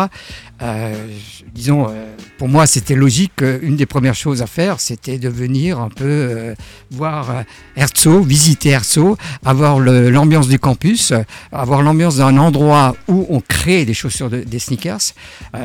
euh, 0.61 1.07
disons, 1.53 1.87
euh, 1.89 2.15
pour 2.37 2.47
moi, 2.47 2.65
c'était 2.67 2.95
logique. 2.95 3.41
Une 3.61 3.75
des 3.75 3.85
premières 3.85 4.15
choses 4.15 4.41
à 4.41 4.47
faire, 4.47 4.79
c'était 4.79 5.17
de 5.17 5.29
venir 5.29 5.79
un 5.79 5.89
peu 5.89 6.05
euh, 6.05 6.55
voir 6.91 7.29
euh, 7.29 7.41
Herzog, 7.75 8.25
visiter 8.25 8.69
Herzog, 8.69 9.17
avoir 9.43 9.79
l'ambiance 9.79 10.47
du 10.47 10.59
campus, 10.59 11.11
euh, 11.11 11.21
avoir 11.51 11.81
l'ambiance 11.81 12.17
d'un 12.17 12.37
endroit 12.37 12.95
où 13.07 13.25
on 13.29 13.41
crée 13.41 13.85
des 13.85 13.93
chaussures, 13.93 14.29
de- 14.29 14.41
des 14.43 14.59
sneakers. 14.59 15.13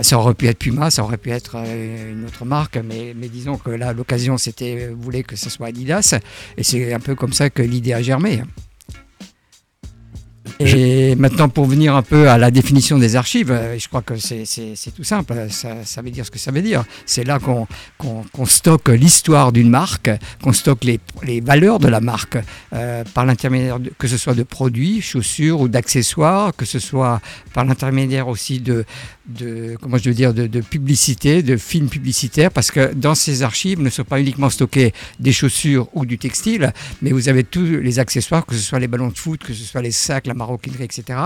Ça 0.03 0.19
aurait 0.19 0.35
pu 0.35 0.47
être 0.47 0.59
Puma, 0.59 0.91
ça 0.91 1.03
aurait 1.03 1.17
pu 1.17 1.31
être 1.31 1.57
une 1.57 2.25
autre 2.27 2.45
marque, 2.45 2.77
mais, 2.77 3.15
mais 3.17 3.29
disons 3.29 3.57
que 3.57 3.71
là, 3.71 3.93
l'occasion, 3.93 4.37
c'était, 4.39 4.91
voulait 4.95 5.23
que 5.23 5.37
ce 5.37 5.49
soit 5.51 5.69
Adidas, 5.69 6.15
et 6.57 6.63
c'est 6.63 6.93
un 6.93 7.01
peu 7.01 7.15
comme 7.15 7.33
ça 7.33 7.49
que 7.51 7.63
l'idée 7.63 7.93
a 7.93 8.03
germé. 8.03 8.43
Et 10.59 11.15
maintenant, 11.17 11.49
pour 11.49 11.67
venir 11.67 11.95
un 11.95 12.03
peu 12.03 12.29
à 12.29 12.39
la 12.39 12.51
définition 12.51 12.99
des 12.99 13.17
archives, 13.17 13.51
euh, 13.51 13.79
je 13.79 13.89
crois 13.89 14.03
que 14.03 14.17
c'est 14.17 14.45
tout 14.95 15.05
simple. 15.05 15.35
Ça, 15.51 15.85
ça 15.85 16.03
veut 16.03 16.11
dire 16.11 16.27
ce 16.27 16.31
que 16.31 16.39
ça 16.39 16.51
veut 16.51 16.63
dire. 16.63 16.85
C'est 17.07 17.25
là 17.25 17.39
qu'on 17.39 18.47
stocke 18.47 18.89
l'histoire 18.89 19.53
d'une 19.53 19.71
marque, 19.71 20.11
qu'on 20.43 20.53
stocke 20.53 20.85
les, 20.85 21.01
les 21.23 21.41
valeurs 21.41 21.79
de 21.79 21.89
la 21.89 22.01
marque 22.01 22.39
euh, 22.73 23.05
par 23.15 23.25
l'intermédiaire, 23.25 23.79
que 23.99 24.09
ce 24.09 24.17
soit 24.17 24.35
de 24.35 24.43
produits, 24.43 25.01
chaussures 25.01 25.61
ou 25.61 25.69
d'accessoires, 25.69 26.55
que 26.57 26.65
ce 26.65 26.79
soit 26.79 27.21
par 27.53 27.65
l'intermédiaire 27.65 28.29
aussi 28.29 28.61
de, 28.61 28.85
de 29.29 29.77
comment 29.81 29.99
je 29.99 30.09
veux 30.09 30.15
dire, 30.15 30.35
de, 30.35 30.47
de 30.47 30.61
publicité, 30.61 31.43
de 31.43 31.57
films 31.57 31.89
publicitaires, 31.89 32.51
parce 32.51 32.71
que 32.71 32.93
dans 32.95 33.15
ces 33.15 33.43
archives 33.43 33.81
ne 33.81 33.91
sont 33.91 34.05
pas 34.05 34.21
uniquement 34.21 34.51
stockés 34.51 34.93
des 35.19 35.33
chaussures 35.33 35.89
ou 35.95 36.05
du 36.07 36.19
textile, 36.19 36.73
mais 37.03 37.13
vous 37.13 37.29
avez 37.29 37.45
tous 37.45 37.65
les 37.65 37.99
accessoires, 37.99 38.47
que 38.47 38.55
ce 38.55 38.61
soit 38.61 38.79
les 38.79 38.89
ballons 38.89 39.09
de 39.09 39.19
foot, 39.19 39.43
que 39.43 39.55
ce 39.55 39.65
soit 39.65 39.83
les 39.83 39.91
sacs, 39.91 40.27
la 40.27 40.35
maroquinerie, 40.41 40.85
etc. 40.85 41.19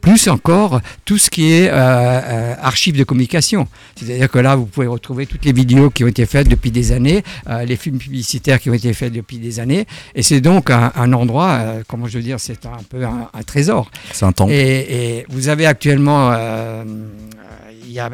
Plus 0.00 0.28
encore 0.28 0.80
tout 1.04 1.18
ce 1.18 1.30
qui 1.30 1.52
est 1.52 1.68
euh, 1.68 1.74
euh, 1.74 2.54
archives 2.60 2.96
de 2.96 3.04
communication. 3.04 3.66
C'est-à-dire 3.96 4.30
que 4.30 4.38
là, 4.38 4.56
vous 4.56 4.66
pouvez 4.66 4.86
retrouver 4.86 5.26
toutes 5.26 5.44
les 5.44 5.52
vidéos 5.52 5.90
qui 5.90 6.04
ont 6.04 6.08
été 6.08 6.26
faites 6.26 6.48
depuis 6.48 6.70
des 6.70 6.92
années, 6.92 7.22
euh, 7.48 7.64
les 7.64 7.76
films 7.76 7.98
publicitaires 7.98 8.58
qui 8.60 8.68
ont 8.70 8.74
été 8.74 8.92
faits 8.92 9.12
depuis 9.12 9.38
des 9.38 9.60
années. 9.60 9.86
Et 10.14 10.22
c'est 10.22 10.40
donc 10.40 10.70
un, 10.70 10.92
un 10.94 11.12
endroit, 11.12 11.50
euh, 11.52 11.82
comment 11.88 12.06
je 12.06 12.18
veux 12.18 12.24
dire, 12.24 12.38
c'est 12.40 12.66
un 12.66 12.82
peu 12.88 13.04
un, 13.04 13.28
un 13.32 13.42
trésor. 13.42 13.90
C'est 14.12 14.26
un 14.26 14.32
temple. 14.32 14.52
Et, 14.52 15.18
et 15.18 15.26
vous 15.28 15.48
avez 15.48 15.66
actuellement, 15.66 16.32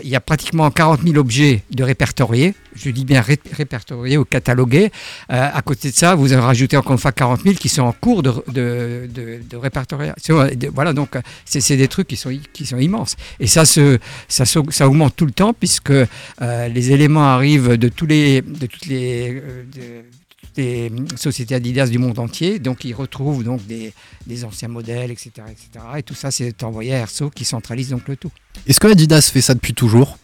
il 0.02 0.08
y 0.08 0.16
a 0.16 0.20
pratiquement 0.20 0.70
40 0.70 1.02
000 1.02 1.16
objets 1.16 1.62
de 1.70 1.82
répertoriés, 1.82 2.54
je 2.74 2.90
dis 2.90 3.04
bien 3.04 3.20
ré- 3.20 3.40
répertoriés 3.52 4.18
ou 4.18 4.24
catalogués. 4.24 4.90
Euh, 5.32 5.48
à 5.52 5.62
côté 5.62 5.90
de 5.90 5.96
ça, 5.96 6.14
vous 6.14 6.32
avez 6.32 6.42
rajouté 6.42 6.76
encore 6.76 6.92
une 6.92 6.98
fois 6.98 7.12
40 7.12 7.42
000 7.42 7.54
qui 7.54 7.68
sont 7.68 7.82
en 7.82 7.92
cours 7.92 8.22
de, 8.22 8.32
de, 8.48 9.56
répertoriation. 9.56 10.46
Voilà, 10.74 10.92
donc 10.92 11.16
euh, 11.16 11.22
c'est 11.44 11.76
des 11.76 11.88
trucs 11.88 12.08
qui 12.08 12.16
sont, 12.16 12.30
immenses. 12.78 13.16
Et 13.38 13.46
ça, 13.46 13.64
augmente 14.86 15.16
tout 15.16 15.26
le 15.26 15.32
temps 15.32 15.52
puisque 15.52 15.90
euh, 15.90 16.68
les 16.68 16.92
éléments 16.92 17.24
arrivent 17.34 17.76
de, 17.76 17.88
tous 17.88 18.06
de 18.06 18.66
toutes 18.66 18.86
les... 18.86 19.42
euh, 20.58 20.88
de- 20.88 20.96
toutes 20.96 21.10
les 21.12 21.16
sociétés 21.16 21.54
Adidas 21.54 21.86
du 21.86 21.98
monde 21.98 22.18
entier, 22.18 22.58
donc 22.58 22.84
ils 22.84 22.92
retrouvent 22.94 23.44
donc 23.44 23.66
des, 23.66 23.92
des 24.26 24.44
anciens 24.44 24.68
modèles, 24.68 25.10
etc., 25.10 25.30
etc. 25.50 25.84
Et 25.98 26.02
tout 26.02 26.14
ça, 26.14 26.30
c'est 26.30 26.62
envoyé 26.62 26.94
à 26.94 26.98
Erso 27.00 27.30
qui 27.30 27.44
centralise 27.44 27.90
donc 27.90 28.08
le 28.08 28.16
tout. 28.16 28.30
Est-ce 28.66 28.80
que 28.80 28.88
Adidas 28.88 29.30
fait 29.32 29.40
ça 29.40 29.54
depuis 29.54 29.74
toujours? 29.74 30.18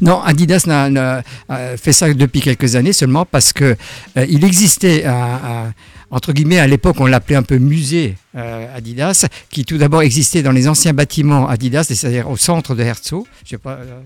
Non, 0.00 0.20
Adidas 0.22 0.64
n'a, 0.66 1.22
euh, 1.50 1.76
fait 1.76 1.92
ça 1.92 2.12
depuis 2.12 2.40
quelques 2.40 2.74
années 2.74 2.92
seulement 2.92 3.24
parce 3.24 3.52
que 3.52 3.76
euh, 4.16 4.26
il 4.28 4.44
existait 4.44 5.04
un, 5.04 5.12
un- 5.14 5.74
entre 6.10 6.32
guillemets 6.32 6.58
à 6.58 6.66
l'époque 6.66 6.96
on 6.98 7.06
l'appelait 7.06 7.36
un 7.36 7.42
peu 7.42 7.58
musée 7.58 8.16
euh, 8.36 8.66
Adidas, 8.76 9.26
qui 9.50 9.64
tout 9.64 9.76
d'abord 9.78 10.02
existait 10.02 10.42
dans 10.42 10.52
les 10.52 10.68
anciens 10.68 10.92
bâtiments 10.92 11.48
Adidas, 11.48 11.84
c'est-à-dire 11.84 12.30
au 12.30 12.36
centre 12.36 12.74
de 12.76 12.82
Herzog. 12.84 13.24
Je 13.44 13.50
sais 13.50 13.58
pas, 13.58 13.72
euh, 13.80 14.00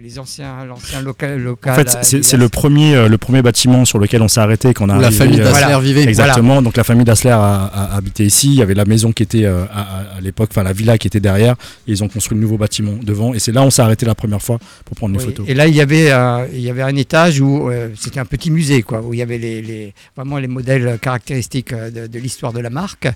les 0.00 0.18
anciens, 0.20 0.64
l'ancien 0.64 1.00
local, 1.00 1.40
local. 1.42 1.72
En 1.72 1.76
fait, 1.76 1.98
c'est- 2.22 2.36
le 2.36 2.48
premier, 2.48 2.94
euh, 2.94 3.08
le 3.08 3.18
premier 3.18 3.42
bâtiment 3.42 3.84
sur 3.84 3.98
lequel 3.98 4.22
on 4.22 4.28
s'est 4.28 4.38
arrêté 4.40 4.72
quand 4.72 4.86
on 4.86 4.90
a 4.90 4.98
Où 4.98 5.00
la 5.00 5.06
arrivé, 5.08 5.18
famille 5.24 5.38
Dassler 5.38 5.50
voilà. 5.50 5.80
vivait. 5.80 6.04
Exactement. 6.04 6.62
Donc 6.62 6.76
la 6.76 6.84
famille 6.84 7.04
Dassler 7.04 7.30
a, 7.30 7.64
a 7.64 7.96
habité 7.96 8.24
ici. 8.24 8.48
Il 8.48 8.54
y 8.54 8.62
avait 8.62 8.74
la 8.74 8.84
maison 8.84 9.10
qui 9.10 9.24
était 9.24 9.44
euh, 9.46 9.64
à, 9.72 9.80
à- 9.80 10.16
à 10.18 10.20
l'époque, 10.20 10.50
enfin 10.52 10.62
la 10.62 10.72
villa 10.72 10.96
qui 10.96 11.08
était 11.08 11.18
derrière. 11.18 11.54
Et 11.88 11.92
ils 11.92 12.04
ont 12.04 12.08
construit 12.08 12.36
le 12.36 12.42
nouveau 12.42 12.58
bâtiment 12.58 12.92
devant. 13.02 13.34
Et 13.34 13.40
c'est 13.40 13.50
là 13.52 13.62
où 13.62 13.64
on 13.64 13.70
s'est 13.70 13.82
arrêté 13.82 14.06
la 14.06 14.14
première 14.14 14.42
fois 14.42 14.60
pour 14.84 14.96
prendre 14.96 15.14
les 15.14 15.20
Oui, 15.20 15.26
photos. 15.26 15.46
Et 15.48 15.54
là, 15.54 15.66
il 15.66 15.74
y 15.74 15.80
avait, 15.80 16.12
euh, 16.12 16.46
il 16.52 16.60
y 16.60 16.70
avait 16.70 16.82
un 16.82 16.94
étage 16.94 17.40
où 17.40 17.68
euh, 17.68 17.88
c'était 17.98 18.20
un 18.20 18.26
petit 18.26 18.52
musée, 18.52 18.82
quoi, 18.82 19.00
où 19.02 19.12
il 19.12 19.18
y 19.18 19.22
avait 19.22 19.38
les, 19.38 19.60
les- 19.60 19.92
vraiment 20.14 20.38
les 20.38 20.46
modèles 20.46 20.98
caractéristiques 21.02 21.35
euh, 21.72 22.08
de, 22.08 22.18
l'histoire 22.18 22.52
de 22.52 22.60
la 22.60 22.70
marque. 22.70 23.08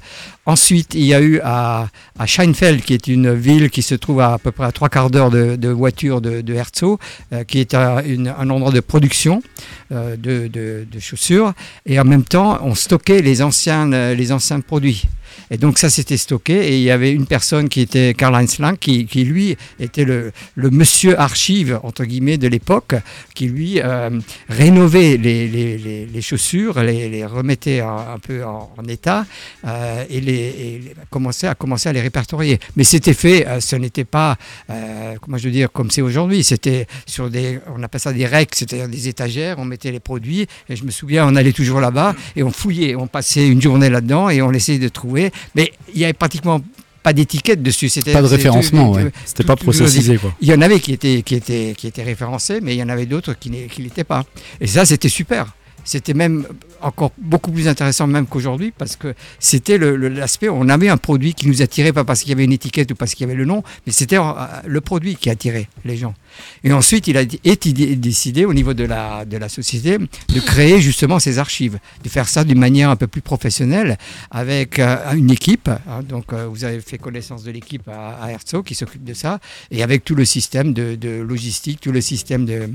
Ensuite, 0.46 0.94
il 0.94 1.04
y 1.04 1.14
a 1.14 1.20
eu 1.20 1.40
à, 1.42 1.88
à 2.18 2.26
Scheinfeld, 2.26 2.82
qui 2.82 2.94
est 2.94 3.06
une 3.06 3.34
ville 3.34 3.70
qui 3.70 3.82
se 3.82 3.94
trouve 3.94 4.20
à, 4.20 4.34
à 4.34 4.38
peu 4.38 4.50
près 4.52 4.66
à 4.66 4.72
trois 4.72 4.88
quarts 4.88 5.10
d'heure 5.10 5.30
de, 5.30 5.56
de 5.56 5.68
voiture 5.68 6.20
de, 6.20 6.40
de 6.40 6.54
Herzog, 6.54 6.98
euh, 7.32 7.44
qui 7.44 7.58
est 7.60 7.74
un, 7.74 8.50
endroit 8.50 8.72
de 8.72 8.80
production 8.80 9.42
de, 9.90 10.48
de- 10.48 10.86
de 10.90 11.00
chaussures. 11.00 11.52
Et 11.86 11.98
en 11.98 12.04
même 12.04 12.24
temps, 12.24 12.58
on 12.62 12.74
stockait 12.74 13.22
les 13.22 13.42
anciens, 13.42 13.92
euh, 13.92 14.14
les 14.14 14.32
anciens 14.32 14.60
produits. 14.60 15.04
Et 15.52 15.58
donc 15.58 15.78
ça 15.78 15.90
c'était 15.90 16.16
stocké 16.16 16.54
et 16.54 16.76
il 16.76 16.82
y 16.82 16.90
avait 16.90 17.12
une 17.12 17.26
personne 17.26 17.68
qui 17.68 17.80
était 17.80 18.14
Karl-Heinz 18.14 18.58
Lang 18.58 18.76
qui, 18.78 19.06
qui, 19.06 19.24
lui 19.24 19.56
était 19.78 20.04
le, 20.04 20.32
le 20.54 20.70
monsieur 20.70 21.18
archive 21.20 21.78
entre 21.82 22.04
guillemets 22.04 22.36
de 22.36 22.46
l'époque 22.48 22.94
qui 23.34 23.46
lui 23.46 23.80
euh, 23.80 24.10
rénovait 24.48 25.16
les, 25.16 25.48
les, 25.48 25.78
les, 25.78 26.06
les 26.06 26.22
chaussures, 26.22 26.80
les, 26.82 27.24
remettait 27.24 27.80
un, 27.80 28.18
peu 28.20 28.44
en, 28.44 28.70
état 28.88 29.24
euh, 29.64 30.04
et, 30.10 30.20
les, 30.20 30.82
commençait 31.10 31.46
à 31.48 31.54
commencer 31.54 31.88
à 31.88 31.92
les 31.92 32.00
répertorier. 32.00 32.58
Mais 32.76 32.84
c'était 32.84 33.14
fait, 33.14 33.46
euh, 33.46 33.60
ce 33.60 33.76
n'était 33.76 34.04
pas 34.04 34.36
euh, 34.68 35.14
comment 35.20 35.36
je 35.38 35.44
veux 35.44 35.52
dire 35.52 35.70
comme 35.72 35.90
c'est 35.90 36.02
aujourd'hui. 36.02 36.42
C'était 36.44 36.86
sur 37.06 37.30
des, 37.30 37.58
on 37.74 37.82
appelle 37.82 38.00
ça 38.00 38.12
des 38.12 38.26
recs, 38.26 38.54
c'est-à-dire 38.54 38.88
des 38.88 39.08
étagères. 39.08 39.58
On 39.58 39.64
mettait 39.64 39.79
les 39.84 40.00
produits 40.00 40.46
et 40.68 40.76
je 40.76 40.84
me 40.84 40.90
souviens, 40.90 41.26
on 41.26 41.36
allait 41.36 41.52
toujours 41.52 41.80
là-bas 41.80 42.14
et 42.36 42.42
on 42.42 42.50
fouillait, 42.50 42.94
on 42.94 43.06
passait 43.06 43.48
une 43.48 43.62
journée 43.62 43.88
là-dedans 43.88 44.28
et 44.28 44.42
on 44.42 44.52
essayait 44.52 44.78
de 44.78 44.88
trouver. 44.88 45.30
Mais 45.54 45.72
il 45.94 46.00
y 46.00 46.04
avait 46.04 46.12
pratiquement 46.12 46.60
pas 47.02 47.12
d'étiquette 47.12 47.62
dessus. 47.62 47.88
C'était 47.88 48.12
Pas 48.12 48.22
de 48.22 48.26
référencement, 48.26 48.92
ouais. 48.92 49.10
C'était 49.24 49.44
pas 49.44 49.56
processisé, 49.56 50.16
quoi. 50.18 50.34
Il 50.40 50.48
y 50.48 50.54
en 50.54 50.60
avait 50.60 50.80
qui 50.80 50.92
étaient, 50.92 51.22
qui 51.22 51.34
étaient, 51.34 51.74
qui 51.76 51.86
étaient 51.86 52.02
référencés, 52.02 52.60
mais 52.60 52.74
il 52.74 52.78
y 52.78 52.82
en 52.82 52.88
avait 52.88 53.06
d'autres 53.06 53.32
qui 53.32 53.48
l'étaient 53.78 54.04
pas. 54.04 54.24
Et 54.60 54.66
ça, 54.66 54.84
c'était 54.84 55.08
super. 55.08 55.54
C'était 55.90 56.14
même 56.14 56.46
encore 56.82 57.10
beaucoup 57.18 57.50
plus 57.50 57.66
intéressant 57.66 58.06
même 58.06 58.28
qu'aujourd'hui 58.28 58.70
parce 58.70 58.94
que 58.94 59.12
c'était 59.40 59.76
l'aspect, 59.76 60.48
on 60.48 60.68
avait 60.68 60.88
un 60.88 60.96
produit 60.96 61.34
qui 61.34 61.48
nous 61.48 61.62
attirait, 61.62 61.92
pas 61.92 62.04
parce 62.04 62.20
qu'il 62.20 62.28
y 62.28 62.32
avait 62.32 62.44
une 62.44 62.52
étiquette 62.52 62.92
ou 62.92 62.94
parce 62.94 63.12
qu'il 63.16 63.26
y 63.26 63.28
avait 63.28 63.36
le 63.36 63.44
nom, 63.44 63.64
mais 63.84 63.92
c'était 63.92 64.18
euh, 64.18 64.22
le 64.66 64.80
produit 64.80 65.16
qui 65.16 65.30
attirait 65.30 65.68
les 65.84 65.96
gens. 65.96 66.14
Et 66.62 66.72
ensuite, 66.72 67.08
il 67.08 67.16
a 67.16 67.22
été 67.22 67.72
dé- 67.72 67.96
décidé 67.96 68.44
au 68.44 68.54
niveau 68.54 68.72
de 68.72 68.84
la, 68.84 69.24
de 69.24 69.36
la 69.36 69.48
société 69.48 69.98
de 69.98 70.40
créer 70.40 70.80
justement 70.80 71.18
ces 71.18 71.40
archives, 71.40 71.80
de 72.04 72.08
faire 72.08 72.28
ça 72.28 72.44
d'une 72.44 72.60
manière 72.60 72.88
un 72.90 72.96
peu 72.96 73.08
plus 73.08 73.20
professionnelle 73.22 73.98
avec 74.30 74.78
euh, 74.78 74.96
une 75.16 75.32
équipe. 75.32 75.68
hein. 75.68 76.02
donc, 76.08 76.32
euh, 76.32 76.46
vous 76.46 76.62
avez 76.62 76.80
fait 76.80 76.98
connaissance 76.98 77.42
de 77.42 77.50
l'équipe 77.50 77.88
à, 77.88 78.30
Herzog 78.30 78.64
qui 78.64 78.76
s'occupe 78.76 79.02
de 79.02 79.14
ça 79.14 79.40
et 79.72 79.82
avec 79.82 80.04
tout 80.04 80.14
le 80.14 80.24
système 80.24 80.72
de 80.72 81.20
logistique, 81.20 81.80
tout 81.80 81.90
le 81.90 82.00
système 82.00 82.44
de, 82.46 82.70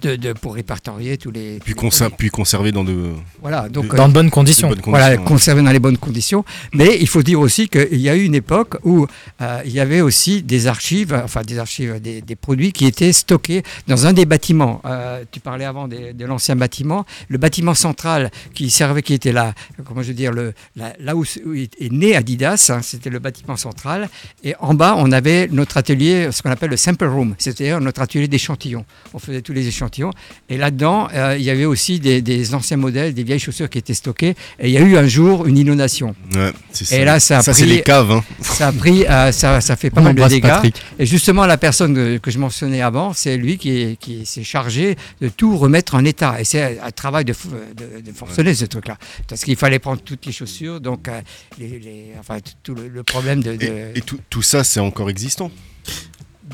de, 0.00 0.16
de- 0.16 0.32
pour 0.32 0.54
répertorier 0.54 1.16
tous 1.18 1.30
les. 1.30 1.58
Puis, 1.64 1.74
tous 1.74 1.82
les 1.82 1.88
conser- 1.88 2.10
puis 2.16 2.30
conserver 2.30 2.72
dans 2.72 2.84
de. 2.84 3.12
voilà, 3.40 3.68
donc 3.68 3.90
de- 3.90 3.96
Dans 3.96 4.08
de 4.08 4.12
bonnes 4.14 4.30
conditions. 4.30 4.72
voilà, 4.86 5.10
ouais. 5.16 5.24
conservé 5.24 5.62
dans 5.62 5.70
les 5.72 5.78
bonnes 5.78 5.98
conditions. 5.98 6.44
Mais 6.72 6.96
il 7.00 7.06
faut 7.08 7.22
dire 7.22 7.40
aussi 7.40 7.68
qu'il 7.68 8.00
y 8.00 8.08
a 8.08 8.16
eu 8.16 8.24
une 8.24 8.34
époque 8.34 8.76
où 8.84 9.06
euh, 9.40 9.60
il 9.64 9.72
y 9.72 9.80
avait 9.80 10.00
aussi 10.00 10.42
des 10.42 10.66
archives, 10.66 11.12
enfin 11.24 11.42
des 11.42 11.58
archives, 11.58 12.00
des, 12.00 12.20
des 12.22 12.36
produits 12.36 12.72
qui 12.72 12.86
étaient 12.86 13.12
stockés 13.12 13.62
dans 13.88 14.06
un 14.06 14.12
des 14.12 14.24
bâtiments. 14.26 14.80
Euh, 14.84 15.24
tu 15.30 15.40
parlais 15.40 15.64
avant 15.64 15.88
des- 15.88 16.12
de 16.12 16.24
l'ancien 16.24 16.56
bâtiment. 16.56 17.04
Le 17.28 17.38
bâtiment 17.38 17.74
central 17.74 18.30
qui 18.54 18.70
servait, 18.70 19.02
qui 19.02 19.14
était 19.14 19.32
là, 19.32 19.54
comment 19.84 20.02
je 20.02 20.08
veux 20.08 20.14
dire, 20.14 20.32
le, 20.32 20.52
la- 20.76 20.94
là 20.98 21.14
où, 21.16 21.24
est 21.24 21.92
né 21.92 22.16
Adidas, 22.16 22.70
hein, 22.74 22.80
c'était 22.82 23.10
le 23.10 23.18
bâtiment 23.18 23.56
central. 23.56 24.08
Et 24.44 24.54
en 24.60 24.74
bas, 24.74 24.94
on 24.96 25.12
avait 25.12 25.48
notre 25.50 25.76
atelier, 25.76 26.28
ce 26.32 26.42
qu'on 26.42 26.50
appelle 26.50 26.70
le 26.70 26.76
sample 26.76 27.06
room, 27.06 27.34
c'est-à-dire 27.38 27.80
notre 27.80 28.00
atelier 28.02 28.28
d'échantillons. 28.28 28.84
On 29.14 29.18
faisait 29.18 29.42
tous 29.42 29.52
les 29.52 29.66
échantillons. 29.66 29.89
Et 30.48 30.56
là-dedans, 30.56 31.08
euh, 31.14 31.36
il 31.38 31.42
y 31.44 31.50
avait 31.50 31.64
aussi 31.64 32.00
des, 32.00 32.22
des 32.22 32.54
anciens 32.54 32.76
modèles, 32.76 33.14
des 33.14 33.22
vieilles 33.24 33.38
chaussures 33.38 33.68
qui 33.68 33.78
étaient 33.78 33.94
stockées. 33.94 34.34
Et 34.58 34.68
il 34.68 34.70
y 34.70 34.78
a 34.78 34.80
eu 34.80 34.96
un 34.96 35.06
jour 35.06 35.46
une 35.46 35.58
inondation. 35.58 36.14
Ouais, 36.34 36.52
c'est 36.72 36.84
ça. 36.84 36.96
Et 36.96 37.04
là, 37.04 37.20
ça 37.20 37.38
a 37.38 37.42
ça 37.42 37.52
pris, 37.52 37.60
c'est 37.60 37.66
les 37.66 37.82
caves. 37.82 38.10
Hein. 38.10 38.24
ça 38.42 38.68
a 38.68 38.72
pris, 38.72 39.04
euh, 39.06 39.32
ça, 39.32 39.60
ça 39.60 39.76
fait 39.76 39.90
pas 39.90 40.00
On 40.00 40.04
mal 40.04 40.14
de 40.14 40.24
dégâts. 40.28 40.42
Patrick. 40.48 40.76
Et 40.98 41.06
justement, 41.06 41.46
la 41.46 41.56
personne 41.58 41.94
que, 41.94 42.18
que 42.18 42.30
je 42.30 42.38
mentionnais 42.38 42.80
avant, 42.82 43.12
c'est 43.12 43.36
lui 43.36 43.58
qui, 43.58 43.96
qui 44.00 44.26
s'est 44.26 44.44
chargé 44.44 44.96
de 45.20 45.28
tout 45.28 45.56
remettre 45.56 45.94
en 45.94 46.04
état. 46.04 46.40
Et 46.40 46.44
c'est 46.44 46.78
un 46.80 46.90
travail 46.90 47.24
de, 47.24 47.32
de, 47.76 48.00
de 48.00 48.12
forcené, 48.12 48.54
ce 48.54 48.64
truc-là. 48.64 48.96
Parce 49.28 49.42
qu'il 49.44 49.56
fallait 49.56 49.78
prendre 49.78 50.00
toutes 50.02 50.26
les 50.26 50.32
chaussures, 50.32 50.80
donc 50.80 51.08
euh, 51.08 51.20
les, 51.58 51.78
les- 51.78 52.06
enfin, 52.18 52.38
tout- 52.40 52.52
tout 52.62 52.74
le, 52.74 52.88
le 52.88 53.02
problème 53.02 53.42
de. 53.42 53.56
de- 53.56 53.64
Et, 53.64 53.92
et 53.96 54.00
tout, 54.00 54.18
tout 54.28 54.42
ça, 54.42 54.64
c'est 54.64 54.80
encore 54.80 55.10
existant 55.10 55.50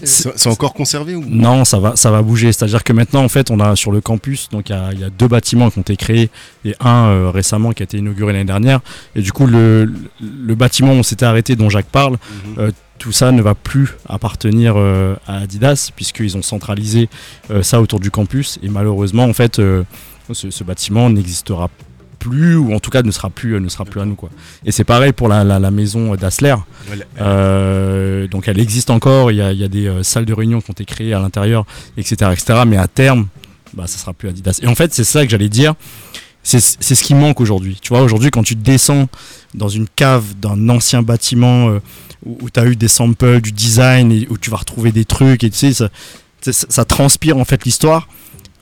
de- 0.01 0.07
C'est 0.07 0.49
encore 0.49 0.75
conservé 0.75 1.15
ou? 1.15 1.25
Non, 1.27 1.65
ça 1.65 1.79
va, 1.79 1.97
ça 1.97 2.11
va 2.11 2.23
bouger. 2.23 2.53
C'est-à-dire 2.53 2.85
que 2.85 2.93
maintenant, 2.93 3.23
en 3.25 3.29
fait, 3.29 3.51
on 3.51 3.61
a 3.61 3.77
sur 3.77 3.93
le 3.93 4.01
campus, 4.01 4.49
donc 4.51 4.69
il 4.69 4.73
y 4.73 4.75
a, 4.79 4.93
il 4.93 5.01
y 5.01 5.05
a 5.05 5.11
deux 5.11 5.29
bâtiments 5.29 5.71
qui 5.71 5.79
ont 5.79 5.83
été 5.83 5.97
créés 5.97 6.31
et 6.65 6.75
un 6.81 7.07
euh, 7.07 7.31
récemment 7.31 7.73
qui 7.73 7.83
a 7.83 7.85
été 7.85 7.99
inauguré 7.99 8.33
l'année 8.33 8.45
dernière. 8.45 8.81
Et 9.15 9.23
du 9.23 9.33
coup, 9.33 9.47
le, 9.47 9.93
le 10.21 10.55
bâtiment 10.55 10.93
où 10.93 10.97
on 10.97 11.03
s'était 11.03 11.25
arrêté, 11.27 11.57
dont 11.57 11.71
Jacques 11.71 11.87
parle, 11.87 12.13
Mhm. 12.15 12.55
euh, 12.59 12.71
tout 12.99 13.13
ça 13.13 13.31
ne 13.31 13.43
va 13.43 13.55
plus 13.55 13.91
appartenir 14.09 14.75
euh, 14.77 15.17
à 15.27 15.39
Adidas 15.41 15.91
puisqu'ils 15.95 16.37
ont 16.39 16.43
centralisé 16.43 17.11
ça 17.63 17.81
autour 17.83 18.01
du 18.01 18.11
campus. 18.11 18.59
Et 18.63 18.69
malheureusement, 18.71 19.25
en 19.25 19.35
fait, 19.35 19.57
ce, 19.57 19.85
ce 20.51 20.65
bâtiment 20.65 21.11
n'existera 21.11 21.69
plus 22.29 22.57
ou 22.57 22.75
en 22.75 22.81
tout 22.81 22.91
cas 22.91 23.03
ne 23.03 23.11
sera 23.11 23.31
plus, 23.31 23.61
ne 23.61 23.69
sera 23.69 23.85
plus 23.85 24.01
à 24.01 24.05
nous 24.05 24.15
quoi. 24.17 24.31
Et 24.65 24.73
c'est 24.73 24.85
pareil 24.85 25.13
pour 25.13 25.29
la, 25.29 25.45
la- 25.45 25.59
la 25.59 25.71
maison 25.71 26.15
d'Asler. 26.17 26.55
Euh, 27.21 28.27
donc 28.29 28.49
elle 28.49 28.59
existe 28.59 28.91
encore, 28.91 29.31
il 29.31 29.37
y 29.39 29.43
a, 29.43 29.53
il 29.53 29.59
y 29.59 29.65
a 29.65 29.69
des 29.69 29.87
euh, 29.87 30.03
salles 30.03 30.25
de 30.25 30.33
réunion 30.33 30.61
qui 30.61 30.71
ont 30.71 30.73
été 30.73 30.85
créées 30.85 31.15
à 31.15 31.19
l'intérieur, 31.21 31.65
etc., 31.97 32.31
etc. 32.33 32.61
Mais 32.67 32.77
à 32.77 32.89
terme, 32.89 33.27
bah, 33.75 33.87
ça 33.87 33.99
sera 33.99 34.13
plus 34.13 34.29
Adidas. 34.29 34.59
Et 34.63 34.67
en 34.67 34.75
fait, 34.75 34.93
c'est 34.95 35.05
ça 35.05 35.25
que 35.25 35.31
j'allais 35.31 35.49
dire. 35.49 35.75
C'est 36.43 36.61
ce 36.61 37.03
qui 37.03 37.15
manque 37.17 37.41
aujourd'hui. 37.41 37.77
Tu 37.83 37.89
vois, 37.89 38.03
aujourd'hui, 38.03 38.31
quand 38.31 38.45
tu 38.45 38.55
descends 38.55 39.09
dans 39.55 39.69
une 39.69 39.89
cave 39.89 40.25
d'un 40.41 40.69
ancien 40.69 41.03
bâtiment 41.03 41.69
euh, 41.71 41.81
où, 42.25 42.49
tu 42.51 42.61
as 42.61 42.67
eu 42.67 42.77
des 42.77 42.87
samples, 42.87 43.41
du 43.41 43.51
design, 43.51 44.13
et 44.13 44.29
où 44.31 44.39
tu 44.39 44.51
vas 44.51 44.59
retrouver 44.59 44.93
des 44.93 45.05
trucs, 45.05 45.43
et 45.43 45.51
tu 45.51 45.57
sais, 45.57 45.73
ça, 45.73 45.89
ça, 46.41 46.53
ça 46.53 46.85
transpire 46.85 47.37
en 47.37 47.45
fait 47.45 47.65
l'histoire. 47.65 48.07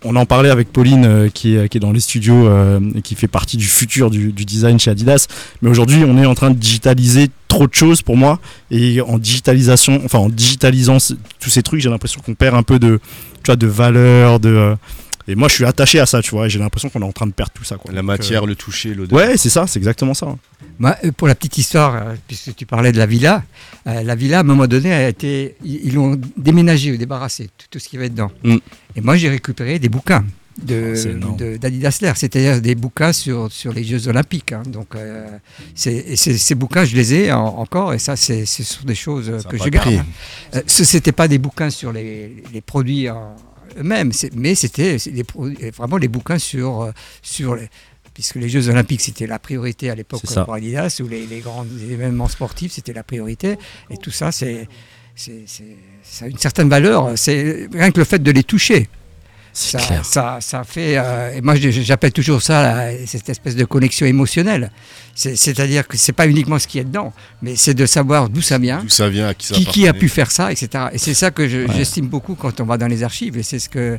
On 0.04 0.16
en 0.16 0.26
parlait 0.26 0.50
avec 0.50 0.70
Pauline 0.70 1.06
euh, 1.06 1.28
qui, 1.30 1.56
est, 1.56 1.78
dans 1.78 1.92
les 1.92 2.00
studios 2.00 2.46
euh, 2.46 2.78
et 2.94 3.00
qui 3.00 3.14
fait 3.14 3.28
partie 3.28 3.56
du 3.56 3.66
futur 3.66 4.10
du, 4.10 4.32
du 4.32 4.44
design 4.44 4.78
chez 4.78 4.90
Adidas. 4.90 5.26
Mais 5.62 5.70
aujourd'hui, 5.70 6.04
on 6.06 6.18
est 6.18 6.26
en 6.26 6.34
train 6.34 6.50
de 6.50 6.56
digitaliser 6.56 7.28
trop 7.48 7.66
de 7.66 7.74
choses 7.74 8.02
pour 8.02 8.16
moi. 8.16 8.38
Et 8.70 9.00
en 9.00 9.18
digitalisation, 9.18 10.02
enfin 10.04 10.18
en 10.18 10.28
digitalisant 10.28 10.98
tous 11.40 11.50
ces 11.50 11.62
trucs, 11.62 11.80
j'ai 11.80 11.88
l'impression 11.88 12.20
qu'on 12.24 12.34
perd 12.34 12.54
un 12.54 12.62
peu 12.62 12.78
de, 12.78 13.00
tu 13.42 13.46
vois, 13.46 13.56
de 13.56 13.66
valeur, 13.66 14.40
de. 14.40 14.76
Et 15.26 15.34
moi, 15.34 15.48
je 15.48 15.54
suis 15.54 15.64
attaché 15.64 15.98
à 16.00 16.06
ça, 16.06 16.20
tu 16.22 16.30
vois. 16.32 16.46
et 16.46 16.50
J'ai 16.50 16.58
l'impression 16.58 16.88
qu'on 16.90 17.00
est 17.02 17.04
en 17.04 17.12
train 17.12 17.26
de 17.26 17.32
perdre 17.32 17.52
tout 17.54 17.64
ça, 17.64 17.76
quoi. 17.76 17.92
La 17.92 18.00
Donc, 18.00 18.06
matière, 18.08 18.44
euh, 18.44 18.46
le 18.46 18.54
toucher, 18.54 18.94
l'odeur. 18.94 19.16
Ouais, 19.18 19.37
c'est 19.37 19.50
ça, 19.50 19.66
c'est 19.66 19.78
exactement 19.78 20.14
ça. 20.14 20.34
Moi, 20.78 20.96
euh, 21.04 21.12
pour 21.12 21.28
la 21.28 21.34
petite 21.34 21.56
histoire, 21.58 21.94
euh, 21.94 22.14
puisque 22.26 22.54
tu 22.56 22.66
parlais 22.66 22.92
de 22.92 22.98
la 22.98 23.06
villa, 23.06 23.42
euh, 23.87 24.02
la 24.02 24.14
villa, 24.14 24.38
à 24.38 24.40
un 24.40 24.44
moment 24.44 24.66
donné, 24.66 24.92
a 24.92 25.08
été, 25.08 25.56
ils 25.64 25.94
l'ont 25.94 26.20
déménagé 26.37 26.92
ou 26.92 26.96
débarrassé, 26.96 27.48
tout, 27.56 27.66
tout 27.70 27.78
ce 27.78 27.88
qui 27.88 27.96
va 27.96 28.08
dedans. 28.08 28.30
Mm. 28.42 28.56
Et 28.96 29.00
moi, 29.00 29.16
j'ai 29.16 29.28
récupéré 29.28 29.78
des 29.78 29.88
bouquins 29.88 30.24
de- 30.62 30.94
Ah, 30.96 31.58
d'Adidas 31.58 31.98
Lair, 32.00 32.16
c'est-à-dire 32.16 32.60
des 32.60 32.74
bouquins 32.76 33.12
sur, 33.12 33.50
sur 33.50 33.72
les 33.72 33.82
Jeux 33.82 34.06
Olympiques. 34.08 34.52
hein. 34.52 34.62
Donc, 34.66 34.94
euh, 34.94 35.26
ces, 35.74 36.16
ces 36.16 36.54
bouquins, 36.54 36.84
je 36.84 36.94
les 36.94 37.14
ai 37.14 37.32
en- 37.32 37.58
encore, 37.58 37.92
et 37.94 37.98
ça, 37.98 38.14
c'est 38.16 38.44
ce 38.46 38.62
sont 38.62 38.84
des 38.84 38.94
choses 38.94 39.32
que 39.48 39.56
je 39.58 39.64
de 39.64 39.68
garde. 39.70 40.04
Euh, 40.54 40.60
ce 40.66 40.96
n'était 40.96 41.12
pas 41.12 41.26
des 41.28 41.38
bouquins 41.38 41.70
sur 41.70 41.92
les, 41.92 42.42
les 42.52 42.60
produits 42.60 43.08
en 43.10 43.34
eux-mêmes, 43.79 44.11
mais 44.35 44.55
c'était 44.55 44.96
produits- 45.27 45.70
vraiment 45.70 45.96
les 45.96 46.09
bouquins 46.09 46.38
sur, 46.38 46.83
euh, 46.83 46.92
sur 47.22 47.55
les, 47.57 47.68
puisque 48.12 48.37
les 48.37 48.48
Jeux 48.48 48.68
Olympiques 48.68 49.00
c'était 49.00 49.27
la 49.27 49.38
priorité 49.38 49.90
à 49.90 49.94
l'époque 49.94 50.20
pour 50.44 50.55
Adidas, 50.55 51.00
ou 51.03 51.09
les, 51.09 51.27
les 51.27 51.40
grands 51.40 51.66
événements 51.90 52.29
sportifs 52.29 52.72
c'était 52.72 52.92
la 52.92 53.03
priorité, 53.03 53.57
et 53.90 53.96
tout 53.96 54.11
ça 54.11 54.31
c'est 54.33 54.68
c'est- 55.16 55.44
c'est- 55.46 55.77
ça 56.03 56.24
a 56.24 56.29
une 56.29 56.38
certaine 56.38 56.68
valeur, 56.68 57.12
c'est 57.16 57.68
rien 57.72 57.90
que 57.92 57.98
le 57.98 58.05
fait 58.05 58.20
de 58.20 58.31
les 58.33 58.42
toucher. 58.42 58.88
C'est 59.56 59.78
Ça, 59.78 59.86
clair. 59.86 60.04
ça, 60.04 60.38
ça 60.40 60.64
fait, 60.64 60.98
euh, 60.98 61.32
et 61.36 61.40
moi 61.40 61.54
j'appelle 61.54 62.10
toujours 62.10 62.42
ça 62.42 62.88
cette 63.06 63.28
espèce 63.28 63.54
de 63.54 63.64
connexion 63.64 64.04
émotionnelle. 64.04 64.72
C'est- 65.14 65.36
C'est-à-dire 65.36 65.86
que 65.86 65.96
c'est 65.96 66.12
pas 66.12 66.26
uniquement 66.26 66.58
ce 66.58 66.66
qu'il 66.66 66.78
y 66.78 66.80
a 66.80 66.84
dedans, 66.84 67.12
mais 67.40 67.54
c'est 67.54 67.72
de 67.74 67.86
savoir 67.86 68.28
d'où 68.28 68.42
ça 68.42 68.58
vient, 68.58 68.80
D'où 68.82 68.88
ça 68.88 69.08
vient, 69.08 69.28
à 69.28 69.34
qui 69.34 69.46
ça 69.46 69.54
qui, 69.54 69.64
qui 69.64 69.86
a 69.86 69.92
pu 69.92 70.08
faire 70.08 70.32
ça, 70.32 70.50
etc. 70.50 70.86
Et 70.92 70.98
c'est 70.98 71.14
ça 71.14 71.30
que 71.30 71.48
je- 71.48 71.58
Ouais. 71.68 71.74
j'estime 71.76 72.08
beaucoup 72.08 72.34
quand 72.34 72.60
on 72.60 72.64
va 72.64 72.76
dans 72.78 72.88
les 72.88 73.04
archives. 73.04 73.38
Et 73.38 73.44
c'est 73.44 73.60
ce 73.60 73.68
que. 73.68 73.98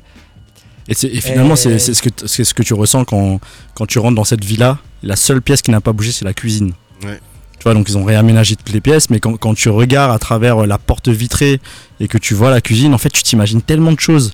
Et, 0.89 0.93
finalement, 1.21 1.53
Et- 1.53 1.57
c'est 1.57 1.79
ce, 1.79 2.01
que 2.01 2.09
t- 2.09 2.27
c'est 2.27 2.43
ce 2.43 2.53
que 2.53 2.61
tu 2.61 2.73
ressens 2.73 3.05
quand, 3.05 3.39
quand 3.75 3.85
tu 3.85 3.97
rentres 3.97 4.15
dans 4.15 4.25
cette 4.25 4.43
villa. 4.43 4.77
La 5.03 5.15
seule 5.15 5.41
pièce 5.41 5.61
qui 5.61 5.71
n'a 5.71 5.79
pas 5.81 5.93
bougé, 5.93 6.11
c'est 6.11 6.25
la 6.25 6.33
cuisine. 6.33 6.73
Ouais. 7.03 7.17
Tu 7.57 7.63
vois, 7.63 7.73
donc 7.73 7.87
ils 7.89 7.97
ont 7.97 8.03
réaménagé 8.03 8.57
toutes 8.57 8.73
les 8.73 8.81
pièces, 8.81 9.09
mais 9.09 9.21
quand, 9.21 9.37
quand 9.37 9.55
tu 9.55 9.69
regardes 9.69 10.13
à 10.13 10.19
travers 10.19 10.63
euh, 10.63 10.67
la 10.67 10.77
porte 10.77 11.07
vitrée 11.07 11.61
et 12.01 12.09
que 12.09 12.17
tu 12.17 12.33
vois 12.33 12.51
la 12.51 12.59
cuisine, 12.59 12.93
en 12.93 12.97
fait, 12.97 13.09
tu 13.09 13.23
t'imagines 13.23 13.61
tellement 13.61 13.93
de 13.93 13.99
choses. 14.01 14.33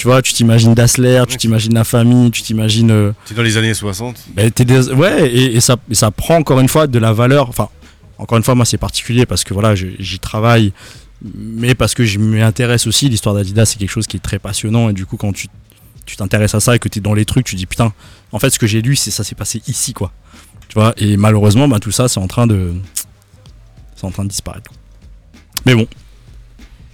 Tu 0.00 0.06
vois, 0.06 0.22
tu 0.22 0.32
t'imagines 0.32 0.72
Dassler, 0.72 1.22
tu 1.28 1.36
t'imagines 1.36 1.74
la 1.74 1.84
famille, 1.84 2.30
tu 2.30 2.40
t'imagines. 2.40 2.90
euh, 2.90 3.12
C'est 3.26 3.34
dans 3.34 3.42
les 3.42 3.58
années 3.58 3.74
60. 3.74 4.16
bah, 4.34 4.50
t'es 4.50 4.64
des- 4.64 4.88
Ouais, 4.92 5.28
et, 5.30 5.56
et 5.56 5.60
ça, 5.60 5.76
et 5.90 5.94
ça 5.94 6.10
prend 6.10 6.36
encore 6.36 6.58
une 6.58 6.68
fois 6.70 6.86
de 6.86 6.98
la 6.98 7.12
valeur. 7.12 7.50
Enfin, 7.50 7.68
encore 8.16 8.38
une 8.38 8.42
fois, 8.44 8.54
moi, 8.54 8.64
c'est 8.64 8.78
particulier 8.78 9.26
parce 9.26 9.44
que 9.44 9.52
voilà, 9.52 9.74
j'y 9.74 10.18
travaille, 10.18 10.72
mais 11.36 11.74
parce 11.74 11.92
que 11.92 12.06
je 12.06 12.18
m'y 12.18 12.40
intéresse 12.40 12.86
aussi. 12.86 13.10
L'histoire 13.10 13.34
d'Adidas, 13.34 13.66
c'est 13.66 13.76
quelque 13.78 13.90
chose 13.90 14.06
qui 14.06 14.16
est 14.16 14.20
très 14.20 14.38
passionnant, 14.38 14.88
et 14.88 14.94
du 14.94 15.04
coup, 15.04 15.18
quand 15.18 15.34
tu 15.34 15.48
tu 16.06 16.16
t'intéresses 16.16 16.54
à 16.54 16.60
ça 16.60 16.74
et 16.74 16.78
que 16.78 16.88
tu 16.88 17.00
es 17.00 17.02
dans 17.02 17.12
les 17.12 17.26
trucs, 17.26 17.44
tu 17.44 17.54
dis 17.54 17.66
putain, 17.66 17.92
en 18.32 18.38
fait, 18.38 18.48
ce 18.48 18.58
que 18.58 18.66
j'ai 18.66 18.80
lu, 18.80 18.96
c'est 18.96 19.10
ça 19.10 19.22
s'est 19.22 19.34
passé 19.34 19.60
ici, 19.68 19.92
quoi. 19.92 20.12
Tu 20.68 20.74
vois, 20.76 20.94
et 20.96 21.18
malheureusement, 21.18 21.68
bah, 21.68 21.78
tout 21.78 21.90
ça, 21.92 22.08
c'est 22.08 22.20
en 22.20 22.26
train 22.26 22.46
de. 22.46 22.72
C'est 23.96 24.06
en 24.06 24.10
train 24.10 24.24
de 24.24 24.30
disparaître. 24.30 24.70
Mais 25.66 25.74
bon, 25.74 25.86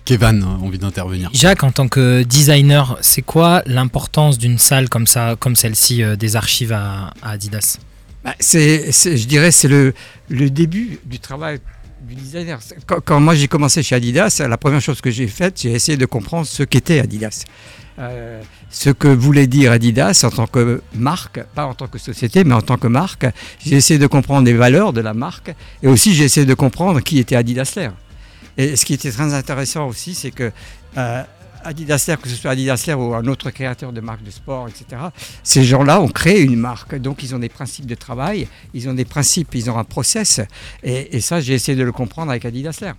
Kevin 0.07 0.43
a 0.45 0.65
envie 0.65 0.79
d'intervenir. 0.79 1.29
Jacques, 1.35 1.65
en 1.65 1.73
tant 1.73 1.89
que 1.89 2.23
designer, 2.23 2.97
c'est 3.03 3.23
quoi 3.23 3.63
l'importance 3.67 4.39
d'une 4.39 4.57
salle 4.57 4.89
comme 4.89 5.07
ça, 5.07 5.37
comme 5.39 5.57
celle-ci, 5.57 6.03
euh, 6.03 6.17
des 6.17 6.37
archives 6.37 6.73
à, 6.73 7.13
à 7.23 7.33
Adidas? 7.33 7.79
Bah, 8.25 8.35
c'est, 8.39 8.93
je 8.93 9.27
dirais, 9.27 9.51
c'est 9.51 9.69
le, 9.69 9.93
le 10.29 10.49
début 10.49 11.01
du 11.05 11.19
travail 11.19 11.59
du 12.09 12.15
designer. 12.15 12.61
Quand 13.05 13.21
moi 13.21 13.35
j'ai 13.35 13.49
commencé 13.49 13.83
chez 13.83 13.97
Adidas, 13.97 14.41
la 14.49 14.57
première 14.57 14.81
chose 14.81 15.01
que 15.01 15.11
j'ai 15.11 15.27
faite, 15.27 15.61
j'ai 15.61 15.73
essayé 15.73 15.99
de 15.99 16.07
comprendre 16.07 16.47
ce 16.47 16.63
qu'était 16.63 17.01
Adidas. 17.01 17.43
Euh, 17.99 18.43
ce 18.71 18.91
que 18.91 19.09
voulait 19.09 19.47
dire 19.49 19.73
Adidas 19.73 20.23
en 20.25 20.31
tant 20.31 20.47
que 20.47 20.83
marque, 20.95 21.43
pas 21.55 21.67
en 21.67 21.75
tant 21.75 21.89
que 21.89 21.99
société, 21.99 22.45
mais 22.45 22.55
en 22.55 22.63
tant 22.63 22.77
que 22.77 22.87
marque. 22.87 23.27
J'ai 23.65 23.77
essayé 23.77 23.99
de 23.99 24.07
comprendre 24.07 24.47
les 24.47 24.53
valeurs 24.53 24.93
de 24.93 25.01
la 25.01 25.15
marque 25.15 25.53
et 25.83 25.89
aussi 25.89 26.15
j'ai 26.15 26.25
essayé 26.25 26.47
de 26.47 26.55
comprendre 26.55 27.01
qui 27.01 27.19
était 27.19 27.35
Adidas 27.35 27.73
Lair. 27.75 27.93
Et 28.59 28.77
ce 28.77 28.85
qui 28.85 28.95
était 28.95 29.11
très 29.11 29.35
intéressant 29.35 29.87
aussi, 29.89 30.15
c'est 30.15 30.31
que 30.31 30.51
euh, 30.97 31.23
Adidas 31.65 32.05
Lair, 32.09 32.21
que 32.21 32.29
ce 32.29 32.37
soit 32.37 32.53
Adidas 32.53 32.85
Lair 32.87 32.99
ou 33.01 33.15
un 33.15 33.27
autre 33.27 33.51
créateur 33.51 33.93
de 33.93 34.01
marques 34.01 34.23
de 34.23 34.31
sport, 34.31 34.69
etc., 34.69 35.03
ces 35.43 35.65
gens-là 35.65 36.01
ont 36.01 36.09
créé 36.09 36.41
une 36.43 36.57
marque. 36.57 36.95
Donc, 36.97 37.23
ils 37.23 37.35
ont 37.35 37.39
des 37.39 37.49
principes 37.49 37.87
de 37.87 37.95
travail, 37.95 38.49
ils 38.73 38.89
ont 38.89 38.95
des 38.95 39.05
principes, 39.05 39.55
ils 39.55 39.69
ont 39.71 39.79
un 39.79 39.85
process. 39.85 40.41
Et, 40.83 41.21
ça, 41.21 41.41
j'ai 41.41 41.55
essayé 41.55 41.77
de 41.77 41.83
le 41.83 41.93
comprendre 41.93 42.31
avec 42.31 42.45
Adidas 42.45 42.79
Lair. 42.81 42.95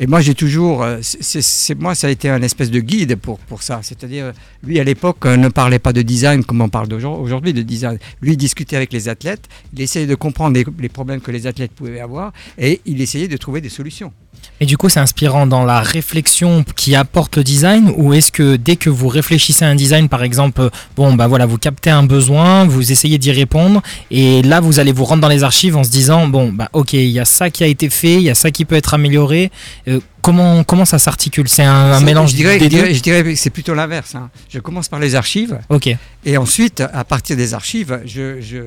Et 0.00 0.06
moi, 0.06 0.20
j'ai 0.20 0.34
toujours. 0.34 0.84
euh, 0.84 0.98
c'est- 1.02 1.74
moi, 1.74 1.94
ça 1.96 2.06
a 2.06 2.10
été 2.10 2.28
un 2.30 2.40
espèce 2.42 2.70
de 2.70 2.78
guide 2.78 3.16
pour, 3.16 3.38
pour 3.40 3.64
ça. 3.64 3.80
C'est-à-dire, 3.82 4.32
lui, 4.62 4.78
à 4.78 4.84
l'époque, 4.84 5.26
euh, 5.26 5.36
ne 5.36 5.48
parlait 5.48 5.80
pas 5.80 5.92
de 5.92 6.02
design 6.02 6.44
comme 6.44 6.60
on 6.60 6.68
parle 6.68 6.92
aujourd'hui 6.92 7.52
de 7.52 7.62
design. 7.62 7.98
Lui, 8.22 8.32
il 8.32 8.36
discutait 8.36 8.76
avec 8.76 8.92
les 8.92 9.08
athlètes, 9.08 9.48
il 9.72 9.80
essayait 9.80 10.06
de 10.06 10.14
comprendre 10.14 10.56
les 10.78 10.88
problèmes 10.88 11.20
que 11.20 11.32
les 11.32 11.48
athlètes 11.48 11.72
pouvaient 11.72 11.98
avoir 11.98 12.32
et 12.58 12.80
il 12.86 13.00
essayait 13.00 13.26
de 13.26 13.36
trouver 13.36 13.60
des 13.60 13.70
solutions. 13.70 14.12
Et 14.60 14.66
du 14.66 14.76
coup, 14.76 14.88
c'est 14.88 15.00
inspirant 15.00 15.46
dans 15.46 15.64
la 15.64 15.80
réflexion 15.80 16.64
qui 16.76 16.96
apporte 16.96 17.36
le 17.36 17.44
design 17.44 17.92
ou 17.96 18.12
est-ce 18.12 18.32
que 18.32 18.56
dès 18.56 18.76
que 18.76 18.90
vous 18.90 19.08
réfléchissez 19.08 19.64
à 19.64 19.68
un 19.68 19.74
design, 19.74 20.08
par 20.08 20.22
exemple, 20.24 20.68
bon, 20.96 21.14
bah 21.14 21.26
voilà, 21.28 21.46
vous 21.46 21.58
captez 21.58 21.90
un 21.90 22.02
besoin, 22.02 22.64
vous 22.64 22.90
essayez 22.90 23.18
d'y 23.18 23.30
répondre 23.30 23.82
et 24.10 24.42
là, 24.42 24.60
vous 24.60 24.80
allez 24.80 24.92
vous 24.92 25.04
rendre 25.04 25.22
dans 25.22 25.28
les 25.28 25.44
archives 25.44 25.76
en 25.76 25.84
se 25.84 25.90
disant, 25.90 26.26
bon, 26.26 26.52
bah 26.52 26.68
ok, 26.72 26.94
il 26.94 27.08
y 27.10 27.20
a 27.20 27.24
ça 27.24 27.50
qui 27.50 27.62
a 27.62 27.66
été 27.66 27.88
fait, 27.88 28.14
il 28.14 28.22
y 28.22 28.30
a 28.30 28.34
ça 28.34 28.50
qui 28.50 28.64
peut 28.64 28.74
être 28.76 28.94
amélioré. 28.94 29.50
Euh, 29.86 30.00
comment, 30.22 30.64
comment 30.64 30.84
ça 30.84 30.98
s'articule? 30.98 31.48
C'est 31.48 31.62
un, 31.64 32.00
mélange 32.00 32.32
je 32.32 32.36
dirais, 32.36 32.58
des 32.58 32.64
je 32.64 32.70
dirais, 32.70 32.88
deux 32.88 32.94
je 32.94 33.02
dirais 33.02 33.22
que 33.22 33.34
c'est 33.36 33.50
plutôt 33.50 33.74
l'inverse. 33.74 34.14
hein. 34.14 34.30
Je 34.48 34.58
commence 34.58 34.88
par 34.88 34.98
les 34.98 35.14
archives. 35.14 35.58
Ok. 35.68 35.88
Et 36.24 36.36
ensuite, 36.36 36.82
à 36.92 37.04
partir 37.04 37.36
des 37.36 37.54
archives, 37.54 38.00
je, 38.04 38.40
je, 38.40 38.58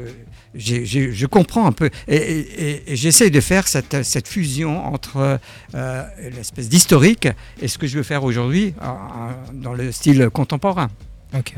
je 0.56 1.26
comprends 1.26 1.66
un 1.66 1.72
peu. 1.72 1.90
Et, 2.08 2.16
et- 2.16 2.96
j'essaie 2.96 3.30
de 3.30 3.40
faire 3.42 3.68
cette, 3.68 4.28
fusion 4.28 4.86
entre 4.86 5.40
euh, 5.76 6.04
l'espèce 6.36 6.70
d'historique 6.70 7.28
et 7.62 7.68
ce 7.68 7.78
que 7.78 7.88
je 7.88 7.98
veux 7.98 8.04
faire 8.04 8.24
aujourd'hui 8.24 8.74
dans 9.54 9.74
le 9.74 9.92
style 9.92 10.30
contemporain. 10.32 10.90
Ok. 11.34 11.56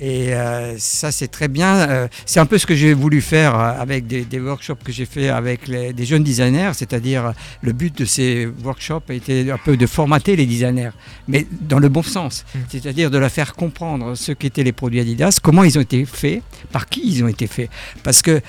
Et 0.00 0.32
euh, 0.32 0.76
ça, 0.78 1.10
c'est 1.10 1.26
très 1.28 1.48
bien. 1.48 1.74
Euh, 1.88 2.08
c'est 2.24 2.38
un 2.38 2.46
peu 2.46 2.56
ce 2.56 2.66
que 2.66 2.76
j'ai 2.76 2.94
voulu 2.94 3.20
faire 3.20 3.54
euh, 3.58 3.72
avec 3.80 4.06
des, 4.06 4.24
des 4.24 4.38
workshops 4.38 4.78
que 4.84 4.92
j'ai 4.92 5.06
fait 5.06 5.28
avec 5.28 5.66
les- 5.66 5.92
des 5.92 6.04
jeunes 6.04 6.22
designers. 6.22 6.70
C'est-à-dire, 6.74 7.26
euh, 7.26 7.32
le 7.62 7.72
but 7.72 7.98
de 7.98 8.04
ces 8.04 8.46
workshops 8.64 9.02
a 9.08 9.14
été 9.14 9.50
un 9.50 9.58
peu 9.58 9.76
de 9.76 9.86
formater 9.86 10.36
les 10.36 10.46
designers, 10.46 10.90
mais 11.26 11.46
dans 11.60 11.80
le 11.80 11.88
bon 11.88 12.04
sens. 12.04 12.44
C'est-à-dire 12.68 13.10
de 13.10 13.18
leur 13.18 13.30
faire 13.30 13.54
comprendre 13.54 14.14
ce 14.14 14.30
qu'étaient 14.32 14.62
les 14.62 14.72
produits 14.72 15.00
Adidas, 15.00 15.38
comment 15.42 15.64
ils 15.64 15.76
ont 15.78 15.82
été 15.82 16.04
faits, 16.04 16.42
par 16.70 16.86
qui 16.86 17.02
ils 17.04 17.24
ont 17.24 17.28
été 17.28 17.48
faits. 17.48 17.68
Parce 18.04 18.22
que 18.22 18.40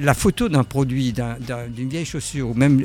la 0.00 0.14
photo 0.14 0.48
d'un 0.48 0.62
produit, 0.64 1.12
d'un- 1.12 1.36
d'un- 1.40 1.66
d'une 1.68 1.88
vieille 1.88 2.04
chaussure, 2.04 2.50
ou 2.50 2.54
même 2.54 2.84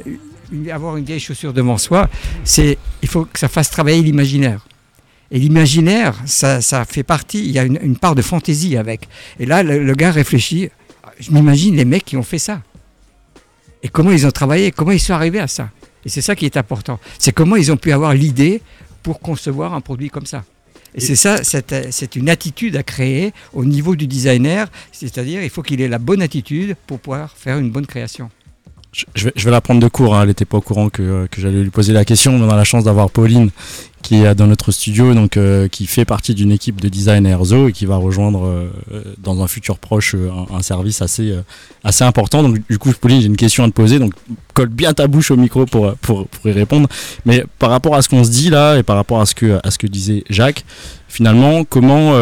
avoir 0.71 0.97
une 0.97 1.05
vieille 1.05 1.19
chaussure 1.19 1.53
devant 1.53 1.77
soi, 1.77 2.09
c'est 2.43 2.79
il 3.03 3.07
faut 3.07 3.25
que 3.25 3.37
ça 3.37 3.47
fasse 3.49 3.69
travailler 3.69 4.01
l'imaginaire. 4.01 4.65
Et 5.31 5.39
l'imaginaire, 5.39 6.15
ça, 6.25 6.61
ça 6.61 6.85
fait 6.85 7.03
partie, 7.03 7.39
il 7.39 7.51
y 7.51 7.59
a 7.59 7.63
une, 7.63 7.79
une 7.81 7.97
part 7.97 8.15
de 8.15 8.21
fantaisie 8.21 8.77
avec. 8.77 9.07
Et 9.39 9.45
là, 9.45 9.61
le, 9.63 9.83
le 9.83 9.93
gars 9.93 10.11
réfléchit, 10.11 10.69
je 11.19 11.31
m'imagine 11.31 11.75
les 11.75 11.85
mecs 11.85 12.05
qui 12.05 12.17
ont 12.17 12.23
fait 12.23 12.39
ça. 12.39 12.61
Et 13.83 13.89
comment 13.89 14.11
ils 14.11 14.25
ont 14.25 14.31
travaillé, 14.31 14.71
comment 14.71 14.91
ils 14.91 14.99
sont 14.99 15.13
arrivés 15.13 15.39
à 15.39 15.47
ça. 15.47 15.69
Et 16.05 16.09
c'est 16.09 16.21
ça 16.21 16.35
qui 16.35 16.45
est 16.45 16.57
important. 16.57 16.99
C'est 17.17 17.31
comment 17.31 17.55
ils 17.55 17.71
ont 17.71 17.77
pu 17.77 17.91
avoir 17.91 18.13
l'idée 18.13 18.61
pour 19.03 19.19
concevoir 19.19 19.73
un 19.73 19.81
produit 19.81 20.09
comme 20.09 20.25
ça. 20.25 20.43
Et 20.95 21.01
c'est 21.01 21.15
ça, 21.15 21.43
c'est 21.43 21.91
c'est 21.91 22.15
une 22.15 22.29
attitude 22.29 22.75
à 22.75 22.83
créer 22.83 23.31
au 23.53 23.63
niveau 23.63 23.95
du 23.95 24.07
designer, 24.07 24.67
c'est-à-dire 24.91 25.43
il 25.43 25.49
faut 25.51 25.61
qu'il 25.61 25.81
ait 25.81 25.87
la 25.87 25.99
bonne 25.99 26.21
attitude 26.21 26.75
pour 26.87 26.99
pouvoir 26.99 27.35
faire 27.37 27.59
une 27.59 27.69
bonne 27.69 27.85
création. 27.85 28.31
Je, 28.91 29.29
vais, 29.29 29.51
la 29.51 29.61
prendre 29.61 29.79
de 29.79 29.87
court, 29.87 30.15
hein. 30.15 30.23
elle 30.23 30.29
n'était 30.29 30.45
pas 30.45 30.57
au 30.57 30.61
courant 30.61 30.89
que, 30.89 31.03
euh, 31.03 31.27
que 31.27 31.39
j'allais 31.41 31.61
lui 31.61 31.69
poser 31.69 31.93
la 31.93 32.05
question, 32.05 32.33
on 32.33 32.49
a 32.49 32.55
la 32.55 32.63
chance 32.63 32.85
d'avoir 32.85 33.11
Pauline 33.11 33.51
qui 34.01 34.15
est 34.15 34.33
dans 34.33 34.47
notre 34.47 34.71
studio, 34.71 35.13
donc 35.13 35.37
euh, 35.37 35.67
qui 35.67 35.85
fait 35.85 36.05
partie 36.05 36.33
d'une 36.33 36.51
équipe 36.51 36.81
de 36.81 36.87
design 36.89 37.27
à 37.27 37.31
Erzo 37.31 37.67
et 37.67 37.71
qui 37.71 37.85
va 37.85 37.97
rejoindre 37.97 38.45
euh, 38.45 38.69
dans 39.19 39.43
un 39.43 39.47
futur 39.47 39.77
proche 39.77 40.15
un, 40.51 40.61
service 40.63 41.01
assez, 41.03 41.37
assez 41.83 42.03
important. 42.03 42.41
Donc 42.41 42.57
du 42.67 42.79
coup, 42.79 42.91
Pauline, 42.99 43.19
j'ai 43.21 43.27
une 43.27 43.35
question 43.35 43.63
à 43.65 43.67
te 43.67 43.73
poser, 43.73 43.99
donc 43.99 44.13
colle 44.53 44.69
bien 44.69 44.93
ta 44.93 45.05
bouche 45.07 45.29
au 45.31 45.35
micro 45.35 45.65
pour, 45.65 45.93
pour, 45.97 46.27
pour 46.27 46.47
y 46.49 46.53
répondre. 46.53 46.87
Mais 47.25 47.43
par 47.59 47.69
rapport 47.69 47.93
à 47.93 48.01
ce 48.01 48.09
qu'on 48.09 48.23
se 48.23 48.31
dit 48.31 48.49
là 48.49 48.77
et 48.77 48.83
par 48.83 48.95
rapport 48.95 49.19
à 49.21 49.25
ce 49.25 49.35
que, 49.35 49.59
à 49.63 49.69
ce 49.69 49.77
que 49.77 49.85
disait 49.85 50.23
Jacques, 50.29 50.63
finalement, 51.09 51.65
comment 51.65 52.13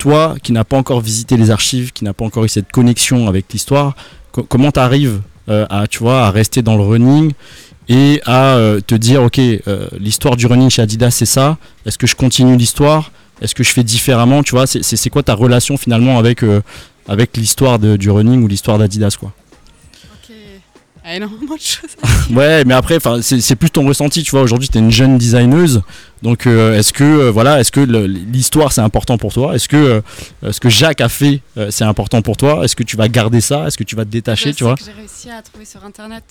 toi, 0.00 0.34
qui 0.42 0.52
n'as 0.52 0.64
pas 0.64 0.76
encore 0.76 1.00
visité 1.00 1.36
les 1.36 1.50
archives, 1.50 1.92
qui 1.92 2.04
n'as 2.04 2.12
pas 2.12 2.24
encore 2.24 2.44
eu 2.44 2.48
cette 2.48 2.70
connexion 2.70 3.26
avec 3.26 3.52
l'histoire, 3.52 3.94
co- 4.32 4.42
comment 4.42 4.70
tu 4.70 4.80
arrives 4.80 5.20
à, 5.68 5.86
tu 5.86 6.02
à 6.26 6.30
rester 6.30 6.62
dans 6.62 6.76
le 6.76 6.82
running 6.82 7.32
et 7.88 8.20
à 8.24 8.54
euh, 8.56 8.80
te 8.86 8.94
dire, 8.94 9.22
ok, 9.22 9.38
euh, 9.38 9.88
l'histoire 9.98 10.36
du 10.36 10.46
running 10.46 10.70
chez 10.70 10.82
Adidas, 10.82 11.10
c'est 11.10 11.26
ça. 11.26 11.58
Est-ce 11.84 11.98
que 11.98 12.06
je 12.06 12.14
continue 12.14 12.56
l'histoire? 12.56 13.10
Est-ce 13.42 13.54
que 13.54 13.64
je 13.64 13.70
fais 13.70 13.82
différemment? 13.82 14.42
Tu 14.42 14.52
vois, 14.52 14.66
c'est- 14.66 14.82
quoi 15.10 15.22
ta 15.22 15.34
relation 15.34 15.76
finalement 15.76 16.18
avec, 16.18 16.44
euh, 16.44 16.60
avec 17.08 17.36
l'histoire 17.36 17.78
du 17.78 18.10
running 18.10 18.42
ou 18.44 18.48
l'histoire 18.48 18.78
d'Adidas, 18.78 19.16
quoi? 19.18 19.32
Ah, 21.04 21.16
énormément 21.16 21.54
de 21.56 21.60
choses. 21.60 21.90
Ouais, 22.30 22.64
mais 22.64 22.74
après, 22.74 22.98
c'est 23.22 23.56
plus 23.56 23.70
ton 23.70 23.86
ressenti, 23.86 24.22
tu 24.22 24.30
vois. 24.30 24.42
Aujourd'hui, 24.42 24.68
tu 24.68 24.78
es 24.78 24.80
une 24.80 24.90
jeune 24.92 25.18
designeuse, 25.18 25.82
donc 26.22 26.46
euh, 26.46 26.78
est-ce 26.78 26.92
que 26.92 27.02
euh, 27.02 27.30
voilà, 27.30 27.58
est-ce 27.58 27.72
que 27.72 27.80
l'histoire 27.80 28.70
c'est 28.72 28.80
important 28.82 29.18
pour 29.18 29.32
toi? 29.32 29.54
Est-ce 29.56 29.68
que 29.68 29.76
euh, 30.44 30.52
ce 30.52 30.60
que 30.60 30.68
Jacques 30.68 31.00
a 31.00 31.08
fait 31.08 31.40
c'est 31.70 31.84
important 31.84 32.22
pour 32.22 32.36
toi? 32.36 32.64
Est-ce 32.64 32.76
que 32.76 32.84
tu 32.84 32.96
vas 32.96 33.08
garder 33.08 33.40
ça? 33.40 33.66
Est-ce 33.66 33.76
que 33.76 33.82
tu 33.84 33.96
vas 33.96 34.04
te 34.04 34.10
détacher, 34.10 34.54
tu 34.54 34.62
vois? 34.64 34.76
J'ai 34.84 34.92
réussi 34.92 35.28
à 35.30 35.42
trouver 35.42 35.64
sur 35.64 35.84
internet. 35.84 36.22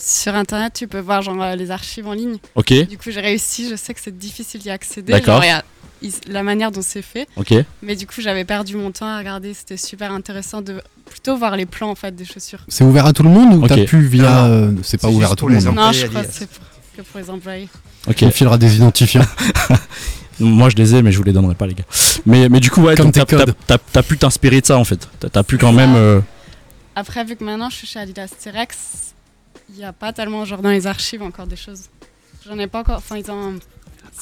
Sur 0.00 0.34
internet, 0.34 0.72
tu 0.74 0.86
peux 0.86 1.00
voir 1.00 1.20
genre 1.22 1.56
les 1.56 1.70
archives 1.70 2.06
en 2.06 2.12
ligne. 2.14 2.36
Ok. 2.54 2.72
Du 2.88 2.96
coup, 2.96 3.10
j'ai 3.10 3.20
réussi. 3.20 3.68
Je 3.68 3.74
sais 3.76 3.92
que 3.92 4.00
c'est 4.00 4.16
difficile 4.16 4.60
d'y 4.60 4.70
accéder. 4.70 5.12
D'accord. 5.12 5.42
Genre, 5.42 5.44
il 5.44 5.48
y 5.48 5.50
a- 5.50 5.58
il- 5.58 5.79
la 6.28 6.42
manière 6.42 6.70
dont 6.72 6.82
c'est 6.82 7.02
fait. 7.02 7.28
Ok. 7.36 7.52
Mais 7.82 7.94
du 7.96 8.06
coup, 8.06 8.20
j'avais 8.20 8.44
perdu 8.44 8.76
mon 8.76 8.90
temps 8.90 9.06
à 9.06 9.18
regarder. 9.18 9.52
C'était 9.54 9.76
super 9.76 10.12
intéressant 10.12 10.62
de 10.62 10.80
plutôt 11.06 11.36
voir 11.36 11.56
les 11.56 11.66
plans 11.66 11.90
en 11.90 11.94
fait 11.94 12.14
des 12.14 12.24
chaussures. 12.24 12.64
C'est 12.68 12.84
ouvert 12.84 13.06
à 13.06 13.12
tout 13.12 13.22
le 13.22 13.30
monde 13.30 13.54
ou 13.62 13.66
t'as 13.66 13.84
pu 13.84 14.00
via. 14.00 14.46
Euh, 14.46 14.72
c'est 14.82 15.00
pas 15.00 15.08
ouvert 15.08 15.32
à 15.32 15.36
tout 15.36 15.48
le 15.48 15.56
les 15.56 15.64
monde. 15.64 15.74
Non, 15.76 15.82
employés 15.82 16.00
je 16.00 16.06
crois 16.06 16.20
que 16.22 16.26
Adidas. 16.26 16.38
c'est 16.40 16.48
pour- 16.50 16.66
que 16.96 17.02
pour 17.02 17.20
les 17.20 17.30
employés. 17.30 17.68
Ok. 18.08 18.18
On 18.22 18.30
filera 18.30 18.56
des 18.58 18.76
identifiants. 18.76 19.26
Moi 20.40 20.70
je 20.70 20.76
les 20.76 20.94
ai 20.94 21.02
mais 21.02 21.12
je 21.12 21.18
vous 21.18 21.24
les 21.24 21.32
donnerai 21.34 21.54
pas 21.54 21.66
les 21.66 21.74
gars. 21.74 21.84
Mais, 22.24 22.48
mais 22.48 22.60
du 22.60 22.70
coup 22.70 22.80
ouais, 22.82 22.94
t'as, 22.94 23.04
tes 23.10 23.20
codes. 23.26 23.54
t'as- 23.66 23.76
t'as- 23.76 23.84
t'as 23.92 24.02
pu 24.02 24.16
t'inspirer 24.16 24.60
de 24.62 24.66
ça 24.66 24.78
en 24.78 24.84
fait. 24.84 25.06
T'as, 25.18 25.28
t'as 25.28 25.42
pu 25.42 25.58
quand 25.58 25.72
même... 25.72 25.94
euh, 25.96 26.20
Après, 26.96 27.24
vu 27.24 27.36
que 27.36 27.44
maintenant 27.44 27.68
je 27.68 27.76
suis 27.76 27.86
chez 27.86 27.98
Adidas 27.98 28.28
T-Rex, 28.42 29.12
il 29.68 29.76
n'y 29.76 29.84
a 29.84 29.92
pas 29.92 30.12
tellement 30.14 30.44
genre 30.46 30.62
dans 30.62 30.70
les 30.70 30.86
archives 30.86 31.22
encore 31.22 31.46
des 31.46 31.56
choses. 31.56 31.82
J'en 32.48 32.58
ai 32.58 32.66
pas 32.66 32.80
encore. 32.80 32.96
Enfin, 32.98 33.18
ils 33.18 33.30
ont. 33.30 33.54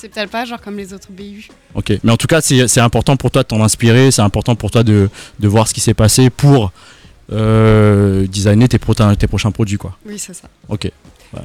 C'est 0.00 0.08
peut-être 0.08 0.30
pas 0.30 0.44
genre 0.44 0.60
comme 0.60 0.76
les 0.76 0.92
autres 0.92 1.08
BU. 1.10 1.48
Ok, 1.74 1.92
mais 2.04 2.12
en 2.12 2.16
tout 2.16 2.26
cas, 2.28 2.40
c'est 2.40 2.80
important 2.80 3.16
pour 3.16 3.30
toi 3.30 3.42
de 3.42 3.48
t'en 3.48 3.62
inspirer, 3.62 4.10
c'est 4.10 4.22
important 4.22 4.54
pour 4.54 4.70
toi 4.70 4.82
de, 4.84 5.10
de 5.40 5.48
voir 5.48 5.66
ce 5.66 5.74
qui 5.74 5.80
s'est 5.80 5.94
passé 5.94 6.30
pour 6.30 6.72
euh, 7.32 8.26
designer 8.26 8.68
tes, 8.68 8.78
tes 8.78 9.26
prochains 9.26 9.50
produits, 9.50 9.76
quoi. 9.76 9.96
Oui, 10.06 10.18
c'est 10.18 10.34
ça. 10.34 10.48
Ok, 10.68 10.90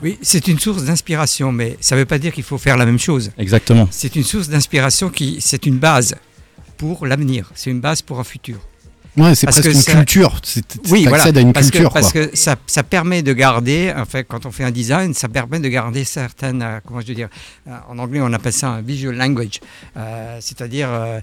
Oui, 0.01 0.17
c'est 0.21 0.47
une 0.47 0.59
source 0.59 0.83
d'inspiration, 0.83 1.51
mais 1.51 1.77
ça 1.81 1.95
ne 1.95 2.01
veut 2.01 2.05
pas 2.05 2.19
dire 2.19 2.31
qu'il 2.31 2.43
faut 2.43 2.57
faire 2.57 2.77
la 2.77 2.85
même 2.85 2.99
chose. 2.99 3.31
exactement. 3.37 3.87
C'est 3.91 4.15
une 4.15 4.23
source 4.23 4.47
d'inspiration 4.49 5.09
qui, 5.09 5.37
c'est 5.41 5.65
une 5.65 5.77
base 5.79 6.15
pour 6.77 7.05
l'avenir. 7.05 7.49
C'est 7.55 7.69
une 7.71 7.81
base 7.81 8.01
pour 8.01 8.19
un 8.19 8.23
futur. 8.23 8.59
Ouais, 9.15 9.35
c'est 9.35 9.45
presque 9.45 9.63
que 9.63 9.69
une 9.75 9.81
ça- 9.81 9.91
culture. 9.93 10.39
C'est- 10.43 10.63
Oui, 10.89 11.05
voilà. 11.07 11.25
à 11.25 11.39
une 11.39 11.53
parce 11.53 11.69
culture, 11.69 11.89
que, 11.89 11.93
parce 11.93 12.11
quoi. 12.11 12.25
que 12.27 12.35
ça, 12.35 12.55
ça 12.65 12.81
permet 12.83 13.21
de 13.21 13.31
garder, 13.33 13.93
en 13.95 14.05
fait, 14.05 14.23
quand 14.23 14.45
on 14.47 14.51
fait 14.51 14.63
un 14.63 14.71
design, 14.71 15.13
ça 15.13 15.29
permet 15.29 15.59
de 15.59 15.67
garder 15.69 16.03
certaines, 16.03 16.61
euh, 16.63 16.79
comment 16.85 16.99
je 17.01 17.07
veux 17.07 17.13
dire, 17.13 17.29
euh, 17.67 17.71
en 17.89 17.99
anglais 17.99 18.19
on 18.21 18.33
appelle 18.33 18.53
ça 18.53 18.69
un 18.69 18.81
visual 18.81 19.15
language, 19.15 19.59
Euh, 19.97 20.37
c'est-à-dire 20.41 20.87
euh, 20.89 21.19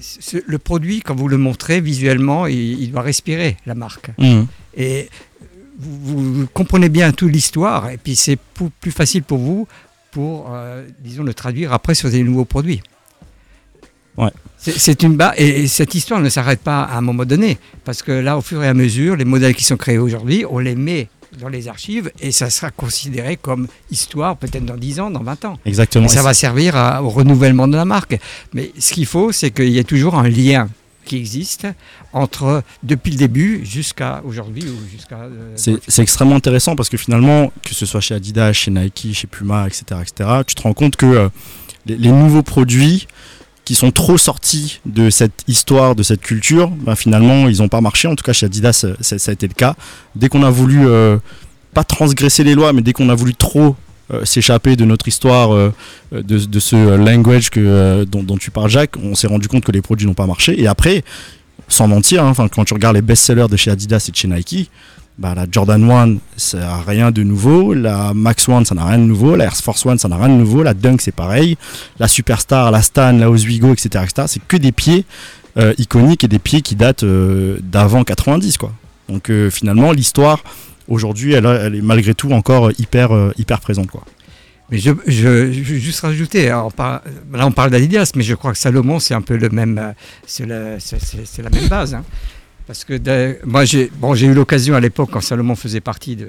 ce- 0.00 0.42
le 0.46 0.58
produit 0.58 1.00
quand 1.00 1.14
vous 1.14 1.28
le 1.28 1.38
montrez 1.38 1.80
visuellement, 1.80 2.46
il, 2.46 2.82
il 2.82 2.90
doit 2.92 3.02
respirer 3.02 3.56
la 3.64 3.74
marque. 3.74 4.10
Mhm. 4.18 4.46
Et 4.76 5.08
vous, 5.78 6.46
comprenez 6.52 6.88
bien 6.90 7.12
toute 7.12 7.32
l'histoire, 7.32 7.88
et 7.90 7.96
puis 7.96 8.14
c'est 8.14 8.38
plus 8.80 8.90
facile 8.92 9.22
pour 9.22 9.38
vous 9.38 9.66
pour, 10.10 10.50
euh, 10.52 10.86
disons, 11.00 11.22
le 11.22 11.32
traduire 11.32 11.72
après 11.72 11.94
sur 11.94 12.10
des 12.10 12.22
nouveaux 12.22 12.44
produits. 12.44 12.82
Ouais. 14.16 14.30
C'est- 14.58 15.02
une 15.02 15.16
base, 15.16 15.32
et 15.38 15.62
et 15.62 15.66
cette 15.66 15.94
histoire 15.94 16.20
ne 16.20 16.28
s'arrête 16.28 16.60
pas 16.60 16.82
à 16.82 16.96
un 16.98 17.00
moment 17.00 17.24
donné, 17.24 17.58
parce 17.84 18.02
que 18.02 18.12
là, 18.12 18.38
au 18.38 18.42
fur 18.42 18.62
et 18.62 18.68
à 18.68 18.74
mesure, 18.74 19.16
les 19.16 19.24
modèles 19.24 19.54
qui 19.56 19.64
sont 19.64 19.76
créés 19.76 19.98
aujourd'hui, 19.98 20.44
on 20.48 20.58
les 20.60 20.76
met 20.76 21.08
dans 21.40 21.48
les 21.48 21.66
archives, 21.66 22.12
et 22.20 22.30
ça 22.30 22.48
sera 22.50 22.70
considéré 22.70 23.36
comme 23.36 23.66
histoire 23.90 24.36
peut-être 24.36 24.64
dans 24.66 24.76
10 24.76 25.00
ans, 25.00 25.10
dans 25.10 25.22
20 25.22 25.44
ans. 25.46 25.58
Exactement. 25.64 26.04
Et 26.04 26.08
ça 26.08 26.22
va 26.22 26.34
servir 26.34 26.76
à- 26.76 27.02
au 27.02 27.08
renouvellement 27.08 27.66
de 27.66 27.74
la 27.76 27.84
marque. 27.86 28.18
Mais 28.52 28.70
ce 28.78 28.92
qu'il 28.92 29.06
faut, 29.06 29.32
c'est 29.32 29.50
qu'il 29.50 29.70
y 29.70 29.78
ait 29.78 29.84
toujours 29.84 30.14
un 30.16 30.28
lien 30.28 30.68
qui 31.06 31.16
existe 31.16 31.66
entre 32.12 32.62
depuis 32.84 33.10
le 33.12 33.16
début 33.16 33.62
jusqu'à 33.64 34.22
aujourd'hui 34.24 34.62
ou 34.68 34.76
jusqu'à. 34.94 35.16
euh, 35.22 35.52
C'est 35.56 35.74
c'est 35.88 36.02
extrêmement 36.02 36.36
intéressant 36.36 36.76
parce 36.76 36.88
que 36.90 36.96
finalement, 36.98 37.50
que 37.64 37.74
ce 37.74 37.86
soit 37.86 38.00
chez 38.00 38.14
Adidas, 38.14 38.52
chez 38.52 38.70
Nike, 38.70 39.08
chez 39.14 39.26
Puma, 39.26 39.66
etc., 39.66 39.84
etc., 40.02 40.30
tu 40.46 40.54
te 40.54 40.62
rends 40.62 40.74
compte 40.74 40.94
que 40.96 41.06
euh, 41.06 41.28
les, 41.86 41.96
les 41.96 42.10
nouveaux 42.12 42.44
produits 42.44 43.08
sont 43.76 43.90
trop 43.90 44.18
sortis 44.18 44.80
de 44.86 45.10
cette 45.10 45.44
histoire, 45.48 45.94
de 45.94 46.02
cette 46.02 46.20
culture, 46.20 46.68
bah, 46.68 46.96
finalement, 46.96 47.48
ils 47.48 47.58
n'ont 47.58 47.68
pas 47.68 47.80
marché. 47.80 48.08
En 48.08 48.14
tout 48.14 48.24
cas, 48.24 48.32
chez 48.32 48.46
Adidas, 48.46 48.84
euh, 48.84 48.94
ça, 49.00 49.30
a 49.30 49.32
été 49.32 49.46
le 49.46 49.54
cas. 49.54 49.74
Dès 50.16 50.28
qu'on 50.28 50.42
a 50.42 50.50
voulu, 50.50 50.86
euh, 50.86 51.18
pas 51.74 51.84
transgresser 51.84 52.44
les 52.44 52.54
lois, 52.54 52.72
mais 52.72 52.82
dès 52.82 52.92
qu'on 52.92 53.08
a 53.08 53.14
voulu 53.14 53.34
trop 53.34 53.76
euh, 54.12 54.24
s'échapper 54.24 54.76
de 54.76 54.84
notre 54.84 55.08
histoire, 55.08 55.72
de, 56.12 56.60
ce 56.60 56.96
language 56.96 57.50
que, 57.50 58.04
dont, 58.04 58.36
tu 58.36 58.50
parles, 58.50 58.70
Jacques, 58.70 58.96
on 59.02 59.14
s'est 59.14 59.28
rendu 59.28 59.48
compte 59.48 59.64
que 59.64 59.72
les 59.72 59.82
produits 59.82 60.06
n'ont 60.06 60.14
pas 60.14 60.26
marché. 60.26 60.60
Et 60.60 60.66
après, 60.66 61.04
sans 61.68 61.88
mentir, 61.88 62.24
hein, 62.24 62.34
quand 62.52 62.64
tu 62.64 62.74
regardes 62.74 62.96
les 62.96 63.02
best-sellers 63.02 63.48
de 63.48 63.56
chez 63.56 63.70
Adidas 63.70 64.04
et 64.08 64.10
de 64.10 64.16
chez 64.16 64.28
Nike, 64.28 64.70
bah, 65.22 65.34
la 65.36 65.46
Jordan 65.48 65.88
1, 65.88 66.16
ça 66.36 66.58
n'a 66.58 66.76
rien 66.82 67.12
de 67.12 67.22
nouveau. 67.22 67.74
La 67.74 68.12
Max 68.12 68.48
1, 68.48 68.64
ça 68.64 68.74
n'a 68.74 68.84
rien 68.84 68.98
de 68.98 69.04
nouveau. 69.04 69.36
La 69.36 69.44
Air 69.44 69.54
Force 69.54 69.86
1, 69.86 69.96
ça 69.98 70.08
n'a 70.08 70.16
rien 70.16 70.28
de 70.28 70.34
nouveau. 70.34 70.64
La 70.64 70.74
Dunk, 70.74 71.00
c'est 71.00 71.14
pareil. 71.14 71.56
La 72.00 72.08
Superstar, 72.08 72.72
la 72.72 72.82
Stan, 72.82 73.12
la 73.12 73.30
Oswego, 73.30 73.72
etc. 73.72 74.04
c'est 74.26 74.42
que 74.42 74.56
des 74.56 74.72
pieds 74.72 75.04
euh, 75.58 75.74
iconiques 75.78 76.24
et 76.24 76.28
des 76.28 76.40
pieds 76.40 76.60
qui 76.60 76.74
datent 76.74 77.04
euh, 77.04 77.58
d'avant 77.62 78.02
90. 78.02 78.58
Quoi. 78.58 78.72
Donc 79.08 79.30
euh, 79.30 79.48
finalement, 79.48 79.92
l'histoire, 79.92 80.42
aujourd'hui, 80.88 81.34
elle, 81.34 81.46
est 81.46 81.82
malgré 81.82 82.14
tout 82.14 82.32
encore 82.32 82.72
hyper, 82.80 83.10
hyper 83.38 83.60
présente. 83.60 83.92
Quoi. 83.92 84.02
Mais 84.70 84.78
je, 84.78 84.90
je, 85.06 85.52
juste 85.52 86.00
rajouter, 86.00 86.48
par- 86.74 87.02
là 87.32 87.46
on 87.46 87.52
parle 87.52 87.70
d'Adidas, 87.70 88.10
mais 88.16 88.24
je 88.24 88.34
crois 88.34 88.50
que 88.52 88.58
Salomon 88.58 88.98
c'est 88.98 89.14
un 89.14 89.20
peu 89.20 89.36
le 89.36 89.50
même, 89.50 89.94
c'est 90.26 90.46
la, 90.46 90.78
la 90.78 91.50
même 91.50 91.68
base. 91.68 91.94
hein. 91.94 92.02
Parce 92.66 92.84
que 92.84 92.94
de- 92.94 93.38
moi 93.44 93.64
j'ai 93.64 93.90
bon, 93.96 94.14
eu 94.14 94.32
l'occasion 94.32 94.74
à 94.74 94.80
l'époque 94.80 95.10
quand 95.12 95.20
Salomon 95.20 95.56
faisait 95.56 95.80
partie 95.80 96.16
de, 96.16 96.26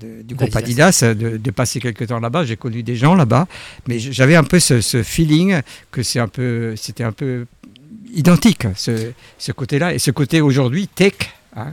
de- 0.00 0.22
du 0.22 0.34
groupe. 0.34 0.54
Adidas 0.54 1.02
de, 1.14 1.50
passer 1.50 1.80
quelques 1.80 2.06
temps 2.06 2.20
là-bas. 2.20 2.44
J'ai 2.44 2.56
connu 2.56 2.82
des 2.82 2.96
gens 2.96 3.14
là-bas, 3.14 3.46
mais 3.88 3.98
j'avais 3.98 4.36
un 4.36 4.44
peu 4.44 4.60
ce, 4.60 4.80
ce 4.80 5.02
feeling 5.02 5.60
que 5.90 6.02
c'est 6.02 6.20
un 6.20 6.28
peu, 6.28 6.74
c'était 6.76 7.04
un 7.04 7.12
peu 7.12 7.46
identique 8.14 8.66
ce, 8.76 9.10
ce 9.38 9.52
côté-là 9.52 9.92
et 9.94 9.98
ce 9.98 10.10
côté 10.10 10.40
aujourd'hui 10.40 10.86
tech. 10.88 11.14
hein, 11.56 11.72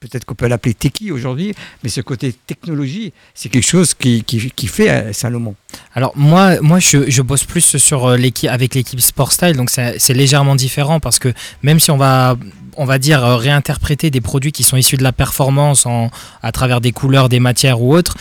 Peut-être 0.00 0.24
qu'on 0.24 0.34
peut 0.34 0.48
l'appeler 0.48 0.72
techie 0.72 1.12
aujourd'hui, 1.12 1.54
mais 1.82 1.90
ce 1.90 2.00
côté 2.00 2.32
technologie, 2.32 3.12
c'est 3.34 3.50
quelque 3.50 3.66
chose 3.66 3.92
qui, 3.92 4.24
qui, 4.24 4.50
qui 4.50 4.66
fait 4.66 4.88
euh, 4.88 5.12
Salomon. 5.12 5.54
Alors 5.94 6.14
moi, 6.16 6.58
moi 6.62 6.78
je, 6.78 7.20
bosse 7.20 7.44
plus 7.44 7.76
sur 7.76 8.06
euh, 8.06 8.16
l'équipe 8.16 8.48
avec 8.48 8.74
l'équipe 8.74 8.98
Sport 8.98 9.30
Style, 9.30 9.58
donc 9.58 9.68
c'est 9.68 10.14
légèrement 10.14 10.56
différent 10.56 11.00
parce 11.00 11.18
que 11.18 11.34
même 11.62 11.78
si 11.78 11.90
on 11.90 11.98
va 11.98 12.38
on 12.78 12.86
va 12.86 12.98
dire 12.98 13.22
euh, 13.22 13.36
réinterpréter 13.36 14.10
des 14.10 14.22
produits 14.22 14.52
qui 14.52 14.62
sont 14.62 14.78
issus 14.78 14.96
de 14.96 15.02
la 15.02 15.12
performance 15.12 15.84
en, 15.84 16.10
à 16.42 16.50
travers 16.50 16.80
des 16.80 16.92
couleurs, 16.92 17.28
des 17.28 17.40
matières 17.40 17.82
ou 17.82 17.94
autres, 17.94 18.16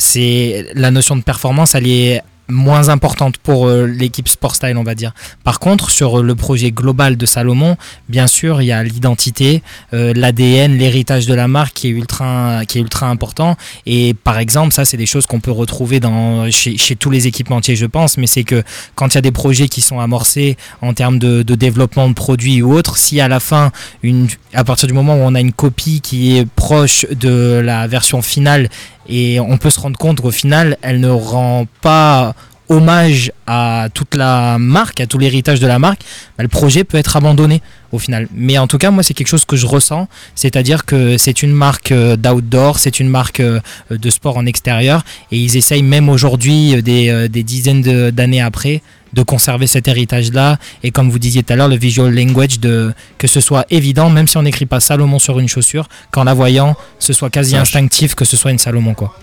c'est 0.00 0.66
la 0.74 0.90
notion 0.90 1.14
de 1.14 1.22
performance, 1.22 1.76
elle 1.76 1.86
est 1.86 2.20
moins 2.52 2.88
importante 2.88 3.38
pour 3.38 3.66
euh, 3.66 3.86
l'équipe 3.86 4.28
Sport 4.28 4.54
Style, 4.54 4.76
on 4.76 4.82
va 4.82 4.94
dire. 4.94 5.12
Par 5.42 5.58
contre, 5.58 5.90
sur 5.90 6.20
euh, 6.20 6.22
le 6.22 6.34
projet 6.34 6.70
global 6.70 7.16
de 7.16 7.26
Salomon, 7.26 7.76
bien 8.08 8.26
sûr, 8.26 8.62
il 8.62 8.66
y 8.66 8.72
a 8.72 8.82
l'identité, 8.82 9.62
euh, 9.94 10.12
l'ADN, 10.14 10.76
l'héritage 10.76 11.26
de 11.26 11.34
la 11.34 11.48
marque 11.48 11.74
qui 11.74 11.88
est 11.88 11.90
ultra, 11.90 12.64
qui 12.66 12.78
est 12.78 12.80
ultra 12.80 13.08
important. 13.08 13.56
Et 13.86 14.14
par 14.14 14.38
exemple, 14.38 14.72
ça, 14.72 14.84
c'est 14.84 14.96
des 14.96 15.06
choses 15.06 15.26
qu'on 15.26 15.40
peut 15.40 15.50
retrouver 15.50 15.98
dans, 15.98 16.50
chez, 16.50 16.76
chez 16.76 16.94
tous 16.94 17.10
les 17.10 17.26
équipementiers, 17.26 17.76
je 17.76 17.86
pense. 17.86 18.18
Mais 18.18 18.26
c'est 18.26 18.44
que 18.44 18.62
quand 18.94 19.08
il 19.08 19.14
y 19.16 19.18
a 19.18 19.22
des 19.22 19.32
projets 19.32 19.68
qui 19.68 19.80
sont 19.80 19.98
amorcés 19.98 20.56
en 20.80 20.94
termes 20.94 21.18
de, 21.18 21.42
de 21.42 21.54
développement 21.54 22.08
de 22.08 22.14
produits 22.14 22.62
ou 22.62 22.74
autres, 22.74 22.98
si 22.98 23.20
à 23.20 23.28
la 23.28 23.40
fin, 23.40 23.72
une, 24.02 24.28
à 24.54 24.64
partir 24.64 24.86
du 24.86 24.94
moment 24.94 25.14
où 25.14 25.20
on 25.20 25.34
a 25.34 25.40
une 25.40 25.52
copie 25.52 26.00
qui 26.00 26.36
est 26.36 26.46
proche 26.46 27.06
de 27.10 27.60
la 27.64 27.86
version 27.86 28.22
finale, 28.22 28.68
et 29.08 29.40
on 29.40 29.58
peut 29.58 29.70
se 29.70 29.80
rendre 29.80 29.98
compte 29.98 30.20
qu'au 30.20 30.30
final, 30.30 30.76
elle 30.82 31.00
ne 31.00 31.10
rend 31.10 31.66
pas 31.80 32.34
hommage 32.72 33.32
à 33.46 33.88
toute 33.94 34.14
la 34.14 34.56
marque, 34.58 35.00
à 35.00 35.06
tout 35.06 35.18
l'héritage 35.18 35.60
de 35.60 35.66
la 35.66 35.78
marque, 35.78 36.00
bah, 36.36 36.42
le 36.42 36.48
projet 36.48 36.84
peut 36.84 36.98
être 36.98 37.16
abandonné 37.16 37.60
au 37.92 37.98
final. 37.98 38.26
Mais 38.34 38.56
en 38.58 38.66
tout 38.66 38.78
cas, 38.78 38.90
moi, 38.90 39.02
c'est 39.02 39.14
quelque 39.14 39.28
chose 39.28 39.44
que 39.44 39.56
je 39.56 39.66
ressens, 39.66 40.08
c'est-à-dire 40.34 40.84
que 40.86 41.18
c'est 41.18 41.42
une 41.42 41.52
marque 41.52 41.92
euh, 41.92 42.16
d'outdoor, 42.16 42.78
c'est 42.78 42.98
une 43.00 43.08
marque 43.08 43.40
euh, 43.40 43.60
de 43.90 44.10
sport 44.10 44.36
en 44.38 44.46
extérieur, 44.46 45.04
et 45.30 45.36
ils 45.38 45.56
essayent 45.56 45.82
même 45.82 46.08
aujourd'hui, 46.08 46.76
euh, 46.76 46.80
des, 46.82 47.28
des 47.28 47.42
dizaines 47.42 47.82
de- 47.82 48.10
d'années 48.10 48.40
après, 48.40 48.80
de 49.12 49.22
conserver 49.22 49.66
cet 49.66 49.88
héritage-là, 49.88 50.58
et 50.82 50.90
comme 50.90 51.10
vous 51.10 51.18
disiez 51.18 51.42
tout 51.42 51.52
à 51.52 51.56
l'heure, 51.56 51.68
le 51.68 51.76
visual 51.76 52.14
language, 52.14 52.60
de, 52.60 52.94
que 53.18 53.26
ce 53.26 53.40
soit 53.40 53.66
évident, 53.68 54.08
même 54.08 54.26
si 54.26 54.38
on 54.38 54.42
n'écrit 54.42 54.64
pas 54.64 54.80
Salomon 54.80 55.18
sur 55.18 55.38
une 55.38 55.48
chaussure, 55.48 55.86
qu'en 56.10 56.24
la 56.24 56.32
voyant, 56.32 56.74
ce 56.98 57.12
soit 57.12 57.28
quasi 57.28 57.54
instinctif 57.60 58.14
que 58.14 58.24
ce 58.24 58.38
soit 58.38 58.50
une 58.52 58.58
Salomon, 58.58 58.94
quoi. 58.94 59.14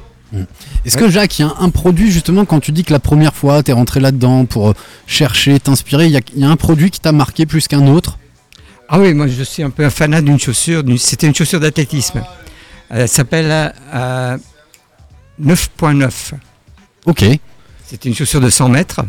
Est-ce 0.86 0.96
que 0.98 1.10
Jacques, 1.10 1.40
il 1.40 1.42
y 1.42 1.46
a 1.46 1.54
un 1.60 1.70
produit 1.70 2.12
justement 2.12 2.46
quand 2.46 2.60
tu 2.60 2.72
dis 2.72 2.84
que 2.84 2.94
la 2.94 3.00
première 3.00 3.34
fois 3.36 3.64
tu 3.64 3.72
es 3.72 3.74
rentré 3.74 4.00
là-dedans 4.00 4.46
pour 4.46 4.70
euh, 4.70 4.74
chercher, 5.08 5.60
t'inspirer, 5.60 6.06
il 6.06 6.12
y, 6.12 6.18
a- 6.18 6.22
il 6.36 6.42
y 6.42 6.46
a 6.46 6.50
un 6.50 6.56
produit 6.56 6.92
qui 6.92 7.00
t'a 7.00 7.12
marqué 7.12 7.46
plus 7.46 7.68
qu'un 7.68 7.88
autre? 7.88 8.18
Ah 8.88 9.00
oui, 9.00 9.14
moi 9.14 9.28
je 9.28 9.44
suis 9.44 9.64
un 9.64 9.70
peu 9.70 9.86
un 9.86 9.90
fanat 9.90 10.22
d'une 10.22 10.40
chaussure. 10.40 10.84
C'était 10.98 11.28
une 11.28 11.36
chaussure 11.36 11.60
d'athlétisme. 11.60 12.24
Elle 12.90 13.08
s'appelle 13.10 13.74
euh, 13.94 14.38
9.9. 15.42 16.32
Ok. 17.06 17.24
C'est 17.86 18.06
une 18.06 18.16
chaussure 18.16 18.42
de 18.42 18.50
100 18.50 18.70
mètres. 18.70 19.02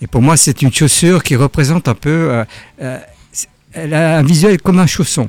Et 0.00 0.06
pour 0.06 0.20
moi, 0.22 0.36
c'est 0.36 0.62
une 0.62 0.72
chaussure 0.72 1.22
qui 1.22 1.36
représente 1.36 1.88
un 1.88 1.94
peu. 1.94 2.10
euh, 2.10 2.44
euh, 2.82 2.98
elle 3.72 3.94
a 3.94 4.18
un 4.18 4.22
visuel 4.22 4.60
comme 4.60 4.78
un 4.78 4.86
chausson. 4.86 5.28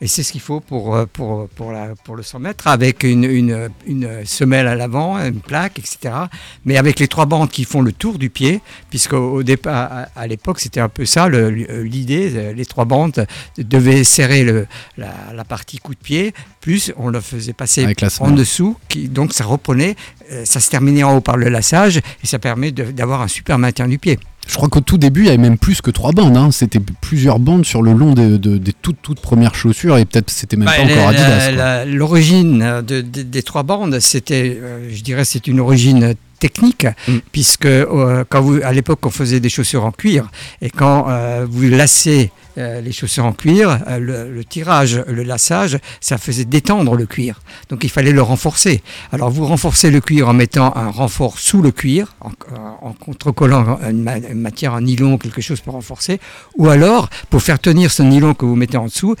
Et 0.00 0.06
c'est 0.06 0.22
ce 0.22 0.32
qu'il 0.32 0.40
faut 0.40 0.60
pour, 0.60 0.94
euh, 0.96 1.06
pour, 1.06 1.48
pour, 1.48 1.72
la, 1.72 1.94
pour 2.04 2.16
le 2.16 2.22
100 2.22 2.40
mètres, 2.40 2.66
avec 2.66 3.04
une, 3.04 3.24
une, 3.24 3.70
une 3.86 4.24
semelle 4.26 4.66
à 4.66 4.74
l'avant, 4.74 5.16
une 5.18 5.40
plaque, 5.40 5.78
etc. 5.78 6.14
Mais 6.64 6.76
avec 6.76 6.98
les 6.98 7.08
trois 7.08 7.26
bandes 7.26 7.48
qui 7.50 7.64
font 7.64 7.80
le 7.80 7.92
tour 7.92 8.18
du 8.18 8.28
pied, 8.28 8.60
puisque 8.90 9.14
au 9.14 9.42
départ, 9.42 9.90
à, 9.92 10.08
à 10.20 10.26
l'époque, 10.26 10.60
c'était 10.60 10.80
un 10.80 10.88
peu 10.88 11.04
ça 11.06 11.28
l'idée. 11.28 12.32
euh, 12.34 12.52
Les 12.52 12.66
trois 12.66 12.84
bandes 12.84 13.26
devaient 13.56 14.04
serrer 14.04 14.44
le, 14.44 14.66
la, 14.98 15.12
la 15.34 15.44
partie 15.44 15.78
coup 15.78 15.94
de 15.94 16.00
pied, 16.00 16.34
plus 16.60 16.92
on 16.96 17.08
le 17.08 17.20
faisait 17.20 17.52
passer 17.52 17.84
Avec 17.84 18.02
en 18.02 18.30
dessous, 18.32 18.76
qui, 18.88 19.08
donc 19.08 19.32
ça 19.32 19.44
reprenait, 19.44 19.96
euh, 20.32 20.44
ça 20.44 20.60
se 20.60 20.70
terminait 20.70 21.02
en 21.04 21.16
haut 21.16 21.20
par 21.20 21.36
le 21.36 21.48
lassage, 21.48 21.98
et 21.98 22.26
ça 22.26 22.38
permet 22.38 22.72
d'avoir 22.72 23.22
un 23.22 23.28
super 23.28 23.58
maintien 23.58 23.88
du 23.88 23.98
pied. 23.98 24.18
Je 24.46 24.54
crois 24.54 24.68
qu'au 24.68 24.80
tout 24.80 24.98
début, 24.98 25.22
il 25.22 25.26
y 25.26 25.28
avait 25.30 25.38
même 25.38 25.58
plus 25.58 25.80
que 25.80 25.90
trois 25.90 26.12
bandes. 26.12 26.36
hein. 26.36 26.50
C'était 26.52 26.80
plusieurs 27.00 27.38
bandes 27.38 27.64
sur 27.64 27.82
le 27.82 27.92
long 27.92 28.12
de- 28.12 28.36
de- 28.36 28.58
des 28.58 28.72
toutes, 28.72 28.98
toutes 29.02 29.20
premières 29.20 29.54
chaussures 29.54 29.96
et 29.98 30.04
peut-être 30.04 30.30
c'était 30.30 30.56
même 30.56 30.66
Bah, 30.66 30.72
pas 30.76 30.84
la- 30.84 30.92
encore 30.94 31.08
Adidas. 31.08 31.84
L'origine 31.86 32.62
euh, 32.62 32.82
de- 32.82 33.00
de- 33.00 33.22
des 33.22 33.42
trois 33.42 33.62
bandes, 33.62 33.98
c'était, 34.00 34.58
euh, 34.60 34.88
je 34.92 35.02
dirais, 35.02 35.24
c'est 35.24 35.46
une 35.46 35.60
origine 35.60 36.14
technique, 36.40 36.86
Mm. 37.08 37.12
puisque 37.32 37.64
euh, 37.66 38.24
quand 38.28 38.42
vous, 38.42 38.58
à 38.62 38.72
l'époque, 38.72 38.98
on 39.06 39.10
faisait 39.10 39.40
des 39.40 39.48
chaussures 39.48 39.84
en 39.86 39.92
cuir, 39.92 40.30
et 40.60 40.68
quand 40.68 41.06
euh, 41.08 41.46
vous 41.48 41.62
lacez 41.70 42.30
euh, 42.58 42.80
les 42.80 42.92
chaussures 42.92 43.24
en 43.24 43.32
cuir, 43.32 43.80
euh, 43.88 44.28
le, 44.30 44.44
tirage, 44.44 45.02
le 45.06 45.22
lassage, 45.22 45.78
ça 46.00 46.18
faisait 46.18 46.44
détendre 46.44 46.94
le 46.94 47.06
cuir. 47.06 47.40
Donc 47.68 47.84
il 47.84 47.90
fallait 47.90 48.12
le 48.12 48.22
renforcer. 48.22 48.82
Alors 49.12 49.30
vous 49.30 49.46
renforcez 49.46 49.90
le 49.90 50.00
cuir 50.00 50.28
en 50.28 50.32
mettant 50.32 50.76
un 50.76 50.90
renfort 50.90 51.38
sous 51.38 51.62
le 51.62 51.70
cuir, 51.70 52.14
en, 52.20 52.30
en 52.82 52.92
contrecollant 52.92 53.78
une, 53.88 54.02
ma- 54.02 54.18
une 54.18 54.40
matière, 54.40 54.74
un 54.74 54.82
nylon, 54.82 55.18
quelque 55.18 55.40
chose 55.40 55.60
pour 55.60 55.74
renforcer, 55.74 56.20
ou 56.56 56.68
alors 56.68 57.08
pour 57.30 57.42
faire 57.42 57.58
tenir 57.58 57.90
ce 57.90 58.02
nylon 58.02 58.34
que 58.34 58.44
vous 58.44 58.56
mettez 58.56 58.76
en 58.76 58.86
dessous, 58.86 59.16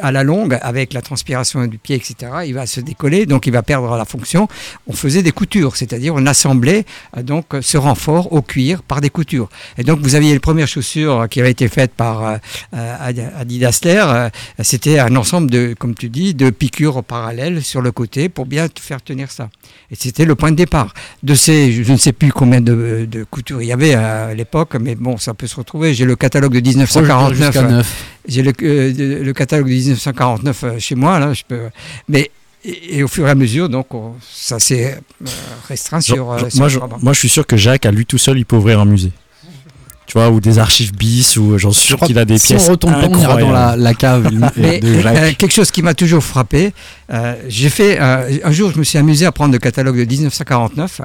à 0.00 0.12
la 0.12 0.22
longue, 0.22 0.58
avec 0.62 0.92
la 0.92 1.02
transpiration 1.02 1.66
du 1.66 1.78
pied, 1.78 1.96
etc., 1.96 2.14
il 2.46 2.54
va 2.54 2.66
se 2.66 2.80
décoller, 2.80 3.26
donc 3.26 3.46
il 3.46 3.52
va 3.52 3.62
perdre 3.62 3.96
la 3.96 4.04
fonction. 4.04 4.48
On 4.86 4.92
faisait 4.92 5.22
des 5.22 5.32
coutures, 5.32 5.76
c'est-à-dire 5.76 6.14
on 6.14 6.26
assemblait 6.26 6.84
euh, 7.16 7.22
donc 7.22 7.46
ce 7.60 7.76
renfort 7.76 8.32
au 8.32 8.42
cuir 8.42 8.82
par 8.82 9.00
des 9.00 9.10
coutures. 9.10 9.48
Et 9.78 9.82
donc 9.82 10.00
vous 10.00 10.14
aviez 10.14 10.32
les 10.32 10.38
premières 10.40 10.68
chaussures 10.68 11.26
qui 11.28 11.40
avaient 11.40 11.50
été 11.50 11.68
faites 11.68 11.92
par 11.92 12.38
euh, 12.76 13.12
euh, 13.18 13.44
Lair, 13.84 14.08
euh, 14.10 14.28
c'était 14.62 14.98
un 14.98 15.14
ensemble 15.16 15.50
de, 15.50 15.74
comme 15.78 15.94
tu 15.94 16.08
dis, 16.08 16.34
de 16.34 16.50
piqûres 16.50 17.02
parallèles 17.02 17.62
sur 17.62 17.80
le 17.80 17.92
côté 17.92 18.28
pour 18.28 18.46
bien 18.46 18.68
te 18.68 18.80
faire 18.80 19.02
tenir 19.02 19.30
ça. 19.30 19.48
Et 19.90 19.94
c'était 19.98 20.24
le 20.24 20.34
point 20.34 20.50
de 20.50 20.56
départ. 20.56 20.92
De 21.22 21.34
ces, 21.34 21.72
je 21.84 21.92
ne 21.92 21.96
sais 21.96 22.12
plus 22.12 22.32
combien 22.32 22.60
de, 22.60 23.06
de 23.10 23.24
coutures 23.24 23.62
il 23.62 23.68
y 23.68 23.72
avait 23.72 23.94
à 23.94 24.34
l'époque, 24.34 24.74
mais 24.80 24.94
bon, 24.94 25.16
ça 25.16 25.34
peut 25.34 25.46
se 25.46 25.56
retrouver. 25.56 25.94
J'ai 25.94 26.04
le 26.04 26.16
catalogue 26.16 26.52
de 26.54 26.60
1949. 26.60 27.36
Jusqu'à 27.52 27.66
euh, 27.66 27.70
neuf. 27.70 28.04
J'ai 28.28 28.42
le, 28.42 28.52
euh, 28.62 29.32
catalogue 29.32 29.68
de 29.68 29.72
1949 29.74 30.64
euh, 30.64 30.78
chez 30.78 30.94
moi, 30.96 31.18
là, 31.18 31.32
je 31.32 31.42
peux. 31.46 31.60
Mais 32.08 32.30
et, 32.64 32.98
et 32.98 33.02
au 33.04 33.08
fur 33.08 33.26
et 33.28 33.30
à 33.30 33.34
mesure, 33.36 33.68
donc, 33.68 33.94
on- 33.94 34.14
ça 34.32 34.58
s'est 34.58 34.94
euh, 35.22 35.26
restreint 35.68 36.00
sur. 36.00 36.32
Euh, 36.32 36.40
moi, 36.56 36.68
je, 36.68 36.78
moi, 37.00 37.12
je 37.12 37.18
suis 37.20 37.28
sûr 37.28 37.46
que 37.46 37.56
Jacques, 37.56 37.86
à 37.86 37.92
lui 37.92 38.04
tout 38.06 38.18
seul, 38.18 38.38
il 38.38 38.44
peut 38.44 38.56
ouvrir 38.56 38.80
un 38.80 38.84
musée. 38.84 39.12
Tu 40.06 40.12
vois, 40.18 40.30
ou 40.30 40.40
des 40.40 40.58
archives 40.60 40.94
bis, 40.94 41.36
ou 41.36 41.58
j'en 41.58 41.72
suis 41.72 41.88
sûr 41.88 41.98
qu'il 41.98 42.16
a 42.18 42.24
des 42.24 42.38
si 42.38 42.48
pièces. 42.54 42.68
on 42.68 42.72
retourne 42.72 42.92
pas, 42.94 43.08
on 43.10 43.18
ira 43.18 43.36
dans 43.38 43.50
la, 43.50 43.76
la 43.76 43.92
cave 43.94 44.30
Mais 44.56 44.78
de 44.78 45.00
Jacques. 45.00 45.16
euh, 45.16 45.32
quelque 45.36 45.52
chose 45.52 45.70
qui 45.72 45.82
m'a 45.82 45.94
toujours 45.94 46.22
frappé, 46.22 46.72
euh, 47.12 47.34
j'ai 47.48 47.68
fait 47.68 47.98
euh, 48.00 48.38
un 48.44 48.52
jour, 48.52 48.70
je 48.72 48.78
me 48.78 48.84
suis 48.84 48.98
amusé 48.98 49.26
à 49.26 49.32
prendre 49.32 49.52
le 49.52 49.58
catalogue 49.58 49.98
de 49.98 50.04
1949 50.04 51.00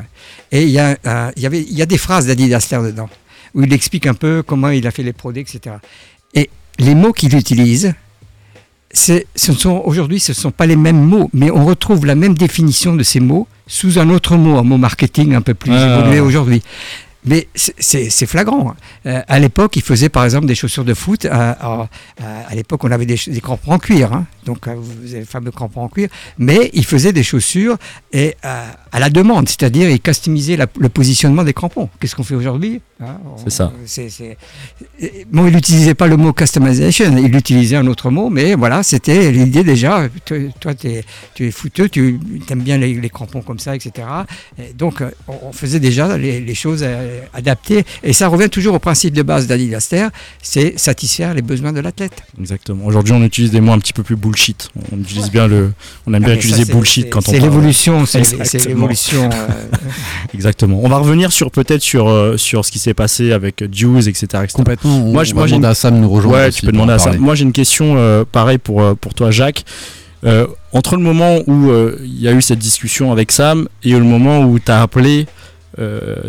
et 0.52 0.62
il 0.64 0.70
y 0.70 0.78
a, 0.80 0.98
euh, 1.08 1.32
il 1.36 1.42
y 1.42 1.46
avait, 1.48 1.62
il 1.62 1.74
y 1.76 1.82
a 1.82 1.88
des 1.88 1.98
phrases 1.98 2.28
d'Adidas 2.28 2.68
Lair 2.72 2.84
dedans 2.84 3.10
où 3.56 3.64
il 3.64 3.74
explique 3.74 4.06
un 4.06 4.14
peu 4.14 4.44
comment 4.46 4.70
il 4.70 4.86
a 4.86 4.92
fait 4.92 5.04
les 5.04 5.14
prodés, 5.14 5.42
etc. 5.42 5.76
Et 6.36 6.50
les 6.80 6.94
mots 6.96 7.12
qu'il 7.12 7.36
utilise, 7.36 7.94
ce 8.94 9.24
sont 9.36 9.82
aujourd'hui, 9.86 10.20
ce 10.20 10.32
ne 10.32 10.36
sont 10.36 10.52
pas 10.52 10.66
les 10.68 10.76
mêmes 10.76 11.02
mots, 11.02 11.30
mais 11.34 11.50
on 11.50 11.66
retrouve 11.66 12.06
la 12.06 12.16
même 12.16 12.34
définition 12.36 12.96
de 12.96 13.04
ces 13.04 13.20
mots 13.20 13.48
sous 13.68 14.00
un 14.00 14.10
autre 14.10 14.36
mot, 14.38 14.58
un 14.58 14.64
mot 14.64 14.78
marketing 14.78 15.34
un 15.34 15.42
peu 15.42 15.54
plus 15.54 15.72
Ah. 15.74 15.98
évolué 16.00 16.20
aujourd'hui. 16.20 16.62
Mais 17.26 17.48
c'est- 17.56 18.26
flagrant. 18.26 18.72
hein. 18.72 18.76
Euh, 19.06 19.22
à 19.28 19.40
l'époque, 19.40 19.76
il 19.76 19.82
faisait 19.82 20.10
par 20.10 20.24
exemple 20.26 20.46
des 20.48 20.56
chaussures 20.56 20.86
de 20.86 20.94
foot. 20.94 21.26
À, 21.26 21.52
à- 21.52 21.90
à 22.50 22.56
l'époque, 22.56 22.84
on 22.84 22.92
avait 22.92 23.06
des, 23.06 23.18
crampons 23.42 23.72
en 23.74 23.80
cuir, 23.80 24.12
hein. 24.14 24.26
donc 24.46 24.68
euh, 24.68 24.76
vous 24.76 25.12
avez 25.12 25.20
le 25.22 25.26
fameux 25.26 25.52
crampons 25.52 25.82
en 25.82 25.90
cuir. 25.90 26.10
Mais 26.38 26.70
il 26.74 26.86
faisait 26.86 27.14
des 27.14 27.24
chaussures 27.24 27.78
et, 28.12 28.36
euh, 28.46 28.66
à 28.92 29.00
la 29.00 29.10
demande, 29.10 29.48
c'est-à-dire 29.50 29.90
il 29.90 30.00
customisait 30.02 30.58
la- 30.58 30.68
le 30.80 30.90
positionnement 30.90 31.44
des 31.44 31.54
crampons. 31.54 31.90
Qu'est-ce 32.00 32.16
qu'on 32.16 32.24
fait 32.24 32.36
aujourd'hui 32.36 32.82
hein? 33.00 33.18
C'est 33.44 33.50
ça. 33.52 33.72
Bon, 35.32 35.48
il 35.48 35.54
n'utilisait 35.56 35.94
pas 35.96 36.08
le 36.08 36.18
mot 36.18 36.34
customization, 36.34 37.16
il 37.18 37.36
utilisait 37.36 37.76
un 37.76 37.88
autre 37.88 38.10
mot, 38.12 38.30
mais 38.30 38.54
voilà, 38.56 38.84
c'était 38.84 39.32
l'idée 39.32 39.64
déjà. 39.64 40.08
Toi, 40.60 40.74
tu 40.76 41.04
es 41.40 41.52
fouteux, 41.52 41.90
tu 41.90 42.20
aimes 42.50 42.62
bien 42.62 42.78
les, 42.78 42.94
les 42.94 43.10
crampons 43.10 43.42
comme 43.42 43.60
ça, 43.60 43.76
etc. 43.76 44.08
Et 44.60 44.74
donc, 44.74 45.02
euh, 45.02 45.10
on, 45.28 45.52
faisait 45.52 45.80
déjà 45.80 46.18
les, 46.18 46.40
les 46.40 46.56
choses 46.56 46.84
euh, 47.12 47.22
adaptées. 47.34 47.84
Et 48.04 48.14
ça 48.14 48.28
revient 48.28 48.50
toujours 48.50 48.74
au 48.76 48.80
principe 48.80 49.14
de 49.14 49.22
base 49.22 49.48
d'Adidas 49.48 49.86
Terre, 49.90 50.10
c'est 50.42 50.80
satisfaire 50.80 51.34
les 51.34 51.42
besoins 51.42 51.74
de 51.74 51.80
l'athlète. 51.80 52.24
Exactement. 52.40 52.86
Aujourd'hui, 52.86 53.14
on 53.14 53.22
utilise 53.24 53.52
des 53.52 53.62
mots 53.62 53.74
un 53.74 53.80
petit 53.80 53.94
peu 53.94 54.04
plus 54.04 54.16
bullshit. 54.16 54.70
On 54.92 54.98
utilise 55.00 55.30
bien 55.30 55.48
le, 55.48 55.72
on 56.08 56.14
aime 56.14 56.24
Ah, 56.24 56.26
bien 56.26 56.28
mais 56.30 56.36
utiliser 56.36 56.60
ça, 56.62 56.66
c'est- 56.68 56.74
bullshit 56.74 57.04
c'est- 57.06 57.10
quand 57.10 57.20
on 57.20 57.32
c'est 57.32 57.40
parle. 57.40 57.50
l'évolution, 57.50 58.06
c'est- 58.06 58.24
c'est 58.24 58.36
Exactement. 58.38 58.76
l'évolution, 58.76 59.30
euh, 59.34 59.48
Exactement. 60.34 60.80
On 60.84 60.88
va 60.90 60.98
revenir 60.98 61.32
sur 61.32 61.52
peut-être 61.52 61.82
sur 61.82 62.08
euh, 62.10 62.38
sur 62.38 62.66
ce 62.66 62.72
qui 62.72 62.80
s'est 62.80 62.94
passé 62.94 63.32
avec 63.32 63.64
Juice, 63.74 64.08
etc. 64.08 64.26
etc. 64.44 64.54
Complètement. 64.54 64.98
On, 64.98 65.12
Moi, 65.12 65.22
on 65.22 65.24
je- 65.26 65.32
va 65.32 65.36
moi, 65.36 65.48
j'ai 65.48 65.52
demander 65.56 65.66
une- 65.68 65.72
à 65.72 65.76
Sam 65.76 65.96
de 65.96 66.00
nous 66.00 66.10
rejoindre. 66.10 66.38
Ouais, 66.38 66.52
tu 66.52 66.66
peux 66.66 66.72
demander 66.72 66.94
à 66.94 66.98
parler. 66.98 67.20
Moi, 67.20 67.36
j'ai 67.36 67.44
une 67.44 67.52
question 67.54 67.96
euh, 67.98 68.24
pareil 68.30 68.58
pour, 68.58 68.82
euh, 68.82 68.94
pour 68.96 69.14
toi, 69.14 69.32
Jacques. 69.32 69.64
Euh, 70.24 70.46
entre 70.72 70.96
le 70.98 71.02
moment 71.02 71.40
où 71.48 71.70
euh, 71.72 71.98
il 72.04 72.22
y 72.22 72.28
a 72.28 72.32
eu 72.32 72.42
cette 72.44 72.60
discussion 72.60 73.12
avec 73.12 73.32
Sam 73.32 73.68
et 73.84 73.92
le 73.92 74.04
moment 74.04 74.42
où 74.44 74.60
tu 74.60 74.72
as 74.72 74.82
appelé 74.84 75.22
euh, 75.22 75.26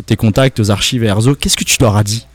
tes 0.06 0.16
contacts 0.16 0.60
aux 0.60 0.70
archives 0.70 1.04
et 1.04 1.08
Erzo, 1.08 1.34
qu'est-ce 1.34 1.56
que 1.56 1.64
tu 1.64 1.76
leur 1.80 1.96
as 1.96 2.04
dit 2.04 2.26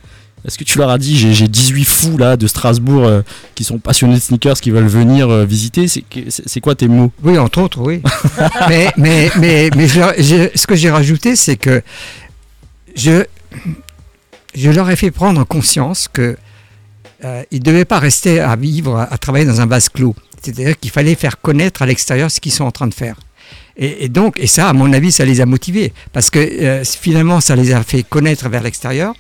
Est-ce 0.45 0.57
que 0.57 0.63
tu 0.63 0.77
leur 0.77 0.89
as 0.89 0.97
dit 0.97 1.17
j'ai 1.17 1.33
j'ai 1.33 1.47
18 1.47 1.85
fous 1.85 2.17
là 2.17 2.37
de 2.37 2.47
Strasbourg 2.47 3.05
euh, 3.05 3.21
qui 3.55 3.63
sont 3.63 3.79
passionnés 3.79 4.15
de 4.15 4.19
sneakers 4.19 4.59
qui 4.59 4.71
veulent 4.71 4.87
venir 4.87 5.29
euh, 5.29 5.45
visiter 5.45 5.87
C'est 5.87 6.61
quoi 6.61 6.75
tes 6.75 6.87
mots? 6.87 7.11
Oui, 7.23 7.37
entre 7.37 7.61
autres, 7.61 7.81
oui. 7.81 8.01
mais 8.69 8.91
mais, 8.97 9.31
mais, 9.37 9.69
mais 9.75 9.87
je 9.87 10.49
ce 10.53 10.67
que 10.67 10.75
j'ai 10.75 10.89
rajouté, 10.89 11.35
c'est 11.35 11.57
que 11.57 11.81
je, 12.95 13.23
je 14.53 14.69
leur 14.69 14.89
ai 14.89 14.95
fait 14.95 15.11
prendre 15.11 15.43
conscience 15.43 16.07
que 16.11 16.37
euh, 17.23 17.43
ils 17.51 17.59
ne 17.59 17.63
devaient 17.63 17.85
pas 17.85 17.99
rester 17.99 18.39
à 18.39 18.55
vivre, 18.55 18.99
à 18.99 19.17
travailler 19.17 19.45
dans 19.45 19.61
un 19.61 19.65
vase 19.65 19.89
clos. 19.89 20.15
C'est-à-dire 20.41 20.79
qu'il 20.79 20.91
fallait 20.91 21.15
faire 21.15 21.41
connaître 21.41 21.81
à 21.81 21.85
l'extérieur 21.85 22.29
ce 22.29 22.39
qu'ils 22.39 22.51
sont 22.51 22.63
en 22.63 22.71
train 22.71 22.87
de 22.87 22.93
faire. 22.93 23.15
Et, 23.79 24.09
donc, 24.09 24.39
et 24.39 24.47
ça, 24.47 24.69
à 24.69 24.73
mon 24.73 24.91
avis, 24.91 25.11
ça 25.11 25.23
les 25.23 25.39
a 25.39 25.45
motivés. 25.45 25.93
Parce 26.11 26.29
que 26.31 26.39
euh, 26.39 26.83
finalement, 26.83 27.39
ça 27.41 27.55
les 27.55 27.71
a 27.73 27.83
fait 27.83 28.01
connaître 28.03 28.49
vers 28.49 28.63
l'extérieur. 28.63 29.13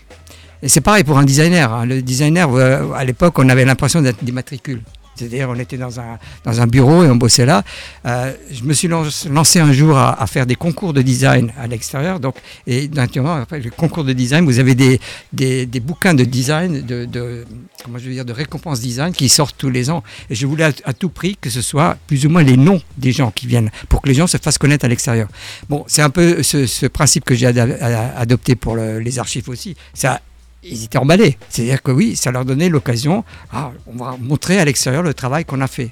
Et 0.63 0.69
c'est 0.69 0.81
pareil 0.81 1.03
pour 1.03 1.17
un 1.19 1.23
designer. 1.23 1.71
hein. 1.71 1.85
Le 1.85 2.01
designer, 2.01 2.51
euh, 2.51 2.91
à 2.95 3.05
l'époque, 3.05 3.37
on 3.37 3.47
avait 3.49 3.65
l'impression 3.65 4.01
d'être 4.01 4.23
des 4.23 4.31
matricules. 4.31 4.81
C'est-à-dire, 5.17 5.49
on 5.49 5.55
était 5.59 5.77
dans 5.77 5.99
un, 5.99 6.17
dans 6.43 6.61
un 6.61 6.67
bureau 6.67 7.03
et 7.03 7.09
on 7.09 7.15
bossait 7.15 7.45
là. 7.45 7.63
Euh, 8.05 8.33
je 8.51 8.63
me 8.63 8.73
suis 8.73 8.87
lan- 8.87 9.03
lancé 9.29 9.59
un 9.59 9.71
jour 9.73 9.97
à, 9.97 10.25
faire 10.27 10.45
des 10.45 10.55
concours 10.55 10.93
de 10.93 11.01
design 11.01 11.51
à 11.59 11.67
l'extérieur. 11.67 12.19
Donc, 12.19 12.35
et 12.65 12.87
naturellement, 12.89 13.35
après 13.35 13.59
le 13.59 13.69
concours 13.69 14.03
de 14.03 14.13
design, 14.13 14.45
vous 14.45 14.59
avez 14.59 14.75
des, 14.75 14.99
des, 15.33 15.79
bouquins 15.79 16.13
de 16.13 16.23
design, 16.23 16.81
de, 16.81 17.45
comment 17.83 17.97
je 17.97 18.05
veux 18.07 18.13
dire, 18.13 18.25
de 18.25 18.33
récompenses 18.33 18.79
design 18.81 19.13
qui 19.13 19.29
sortent 19.29 19.55
tous 19.57 19.69
les 19.69 19.89
ans. 19.89 20.03
Et 20.29 20.35
je 20.35 20.45
voulais 20.45 20.65
à, 20.83 20.93
tout 20.93 21.09
prix 21.09 21.37
que 21.39 21.49
ce 21.49 21.61
soit 21.61 21.97
plus 22.07 22.25
ou 22.25 22.29
moins 22.29 22.43
les 22.43 22.57
noms 22.57 22.81
des 22.97 23.11
gens 23.11 23.31
qui 23.31 23.47
viennent 23.47 23.71
pour 23.89 24.01
que 24.01 24.09
les 24.09 24.15
gens 24.15 24.27
se 24.27 24.37
fassent 24.37 24.57
connaître 24.57 24.85
à 24.85 24.87
l'extérieur. 24.87 25.27
Bon, 25.69 25.83
c'est 25.87 26.01
un 26.01 26.09
peu 26.09 26.43
ce, 26.43 26.87
principe 26.87 27.25
que 27.25 27.35
j'ai 27.35 27.47
adopté 27.47 28.55
pour 28.55 28.75
le- 28.75 28.99
les 28.99 29.19
archives 29.19 29.49
aussi. 29.49 29.75
Ça, 29.93 30.21
ils 30.69 30.83
étaient 30.83 30.97
emballés. 30.97 31.37
C'est-à-dire 31.49 31.81
que 31.81 31.91
oui, 31.91 32.15
ça 32.15 32.31
leur 32.31 32.45
donnait 32.45 32.69
l'occasion, 32.69 33.23
ah, 33.53 33.71
on 33.87 34.03
va 34.03 34.15
montrer 34.19 34.59
à 34.59 34.65
l'extérieur 34.65 35.03
le 35.03 35.13
travail 35.13 35.45
qu'on 35.45 35.61
a 35.61 35.67
fait. 35.67 35.91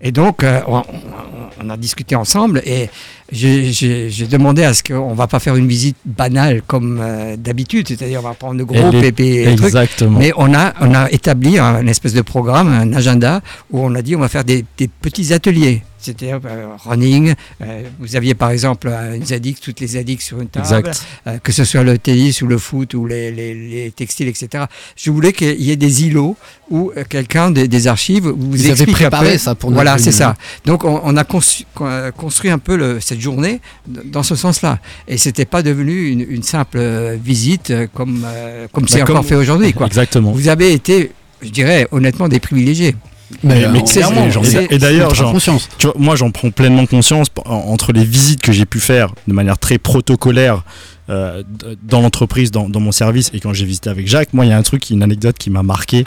Et 0.00 0.12
donc, 0.12 0.44
euh, 0.44 0.60
on, 0.68 1.70
a 1.70 1.76
discuté 1.76 2.14
ensemble 2.14 2.62
et 2.64 2.88
j'ai- 3.32 4.26
demandé 4.30 4.62
à 4.62 4.72
ce 4.72 4.84
qu'on 4.84 5.10
ne 5.10 5.16
va 5.16 5.26
pas 5.26 5.40
faire 5.40 5.56
une 5.56 5.66
visite 5.66 5.96
banale 6.04 6.62
comme 6.64 7.00
euh, 7.02 7.36
d'habitude, 7.36 7.88
c'est-à-dire 7.88 8.20
on 8.20 8.28
va 8.28 8.34
prendre 8.34 8.58
de 8.58 8.62
gros 8.62 8.76
Et 8.76 9.00
les- 9.00 9.08
et 9.42 9.56
trucs. 9.56 9.66
Exactement. 9.66 10.18
Mais 10.20 10.30
on 10.36 10.54
a, 10.54 10.72
on 10.80 10.94
a 10.94 11.10
établi 11.10 11.58
un, 11.58 11.80
une 11.82 11.88
espèce 11.88 12.12
de 12.14 12.22
programme, 12.22 12.68
un 12.68 12.92
agenda, 12.92 13.40
où 13.72 13.80
on 13.80 13.92
a 13.96 14.02
dit 14.02 14.14
on 14.14 14.20
va 14.20 14.28
faire 14.28 14.44
des, 14.44 14.64
des 14.76 14.86
petits 14.88 15.32
ateliers. 15.32 15.82
C'est-à-dire 16.00 16.40
euh, 16.44 16.66
running. 16.84 17.34
euh, 17.62 17.82
vous 17.98 18.14
aviez 18.16 18.34
par 18.34 18.50
exemple 18.50 18.88
euh, 18.88 19.14
une 19.16 19.24
ZX, 19.24 19.60
toutes 19.60 19.80
les 19.80 19.86
ZX 19.88 20.20
sur 20.20 20.40
une 20.40 20.48
table, 20.48 20.66
Exact. 20.66 21.04
euh, 21.26 21.38
que 21.38 21.50
ce 21.52 21.64
soit 21.64 21.82
le 21.82 21.98
tennis 21.98 22.40
ou 22.42 22.46
le 22.46 22.56
foot 22.58 22.94
ou 22.94 23.04
les, 23.06 23.30
les- 23.32 23.54
les 23.54 23.90
textiles, 23.90 24.28
etc. 24.28 24.64
Je 24.96 25.10
voulais 25.10 25.32
qu'il 25.32 25.60
y 25.60 25.70
ait 25.70 25.76
des 25.76 26.04
îlots 26.04 26.36
où 26.70 26.92
quelqu'un 27.08 27.50
des, 27.50 27.66
des 27.66 27.86
archives 27.88 28.28
vous 28.28 28.66
explique 28.66 28.90
un 28.90 28.92
préparé 28.92 29.32
peu- 29.32 29.38
ça 29.38 29.54
pour 29.54 29.70
notre 29.70 29.82
Voilà, 29.82 29.98
c'est 29.98 30.12
ça. 30.12 30.36
Donc 30.64 30.84
on, 30.84 31.00
on 31.02 31.16
a 31.16 31.24
construit 31.24 32.50
un 32.50 32.58
peu 32.58 32.76
le- 32.76 33.00
cette 33.00 33.20
journée 33.20 33.60
dans 33.86 34.22
ce 34.22 34.34
sens-là. 34.36 34.78
Et 35.08 35.16
c'était 35.18 35.44
pas 35.46 35.62
devenu 35.62 36.08
une, 36.08 36.20
une 36.28 36.42
simple 36.42 36.78
visite 37.16 37.72
comme, 37.94 38.24
comme 38.72 38.86
c'est 38.88 39.00
Bah, 39.00 39.04
comme- 39.04 39.16
encore 39.16 39.26
fait 39.28 39.34
aujourd'hui. 39.34 39.74
Exactement. 39.86 40.32
Vous 40.32 40.48
avez 40.48 40.72
été, 40.72 41.10
je 41.42 41.48
dirais 41.50 41.88
honnêtement, 41.90 42.28
des 42.28 42.40
privilégiés. 42.40 42.94
Mais, 43.42 43.64
euh, 43.64 43.70
mais 43.72 43.82
clairement, 43.82 44.30
j'en 44.30 44.42
et- 44.42 44.54
ai- 44.56 44.74
et 44.74 44.78
d'ailleurs, 44.78 45.12
tu 45.12 45.22
vois, 45.22 45.94
moi 45.98 46.16
j'en 46.16 46.30
prends 46.30 46.50
pleinement 46.50 46.86
conscience 46.86 47.28
entre 47.44 47.92
les 47.92 48.04
visites 48.04 48.40
que 48.40 48.52
j'ai 48.52 48.64
pu 48.66 48.80
faire 48.80 49.12
de 49.26 49.32
manière 49.34 49.58
très 49.58 49.78
protocolaire 49.78 50.64
euh, 51.10 51.42
dans 51.82 52.00
l'entreprise, 52.00 52.50
dans, 52.50 52.68
dans 52.68 52.80
mon 52.80 52.92
service, 52.92 53.30
et 53.34 53.40
quand 53.40 53.52
j'ai 53.54 53.64
visité 53.64 53.88
avec 53.90 54.06
Jacques, 54.08 54.32
moi 54.34 54.44
il 54.44 54.48
y 54.48 54.52
a 54.52 54.58
un 54.58 54.62
truc, 54.62 54.88
une 54.90 55.02
anecdote 55.02 55.36
qui 55.38 55.50
m'a 55.50 55.62
marqué, 55.62 56.04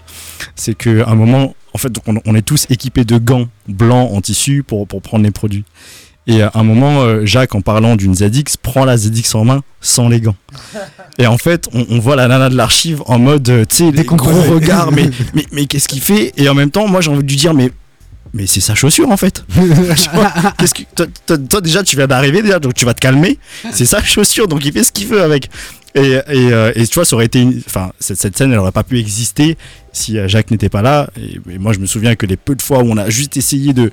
c'est 0.55 0.75
qu'à 0.75 1.07
un 1.07 1.15
moment, 1.15 1.55
en 1.73 1.77
fait, 1.77 1.91
on, 2.07 2.15
on 2.25 2.35
est 2.35 2.41
tous 2.41 2.65
équipés 2.69 3.03
de 3.05 3.17
gants 3.17 3.47
blancs 3.67 4.11
en 4.13 4.21
tissu 4.21 4.63
pour, 4.63 4.87
pour 4.87 5.01
prendre 5.01 5.23
les 5.23 5.31
produits. 5.31 5.63
Et 6.27 6.41
à 6.43 6.51
un 6.53 6.63
moment, 6.63 7.01
euh, 7.01 7.25
Jacques, 7.25 7.55
en 7.55 7.61
parlant 7.61 7.95
d'une 7.95 8.13
ZX, 8.13 8.57
prend 8.61 8.85
la 8.85 8.95
ZX 8.97 9.33
en 9.35 9.43
main 9.43 9.61
sans 9.81 10.07
les 10.07 10.21
gants. 10.21 10.35
Et 11.17 11.25
en 11.25 11.37
fait, 11.37 11.67
on, 11.73 11.85
on 11.89 11.99
voit 11.99 12.15
la 12.15 12.27
nana 12.27 12.49
de 12.49 12.55
l'archive 12.55 13.01
en 13.07 13.17
mode, 13.17 13.49
euh, 13.49 13.65
tu 13.67 13.77
sais, 13.77 13.91
des 13.91 14.03
gros 14.03 14.41
regards, 14.53 14.91
mais, 14.91 15.09
mais, 15.33 15.45
mais 15.51 15.65
qu'est-ce 15.65 15.87
qu'il 15.87 16.01
fait? 16.01 16.31
Et 16.37 16.47
en 16.47 16.53
même 16.53 16.69
temps, 16.71 16.87
moi 16.87 17.01
j'ai 17.01 17.09
envie 17.09 17.23
de 17.23 17.27
lui 17.29 17.35
dire, 17.37 17.53
mais, 17.55 17.71
mais 18.33 18.45
c'est 18.45 18.61
sa 18.61 18.75
chaussure 18.75 19.09
en 19.09 19.17
fait. 19.17 19.43
Qu'est-ce 20.57 20.73
que, 20.75 20.83
toi, 20.95 21.05
toi- 21.25 21.37
toi, 21.37 21.61
déjà, 21.61 21.81
tu 21.83 21.95
viens 21.95 22.07
d'arriver, 22.07 22.41
déjà, 22.43 22.59
donc 22.59 22.75
tu 22.75 22.85
vas 22.85 22.93
te 22.93 23.01
calmer. 23.01 23.39
C'est 23.71 23.85
sa 23.85 24.03
chaussure, 24.03 24.47
donc 24.47 24.63
il 24.63 24.71
fait 24.71 24.83
ce 24.83 24.91
qu'il 24.91 25.07
veut 25.07 25.21
avec. 25.23 25.49
Et, 25.95 26.11
et, 26.11 26.21
euh, 26.29 26.71
et 26.75 26.87
tu 26.87 26.93
vois, 26.95 27.03
ça 27.03 27.15
aurait 27.15 27.25
été. 27.25 27.41
une- 27.41 27.61
Enfin, 27.67 27.91
cette, 27.99 28.17
cette 28.21 28.37
scène, 28.37 28.53
elle 28.53 28.59
aurait 28.59 28.71
pas 28.71 28.83
pu 28.83 28.97
exister 28.99 29.57
si 29.91 30.17
Jacques 30.29 30.49
n'était 30.51 30.69
pas 30.69 30.81
là. 30.81 31.09
Et, 31.19 31.41
et 31.53 31.57
moi, 31.57 31.73
je 31.73 31.79
me 31.79 31.85
souviens 31.85 32.15
que 32.15 32.25
les 32.25 32.37
peu 32.37 32.55
de 32.55 32.61
fois 32.61 32.79
où 32.79 32.89
on 32.89 32.95
a 32.97 33.09
juste 33.09 33.35
essayé 33.35 33.73
de, 33.73 33.91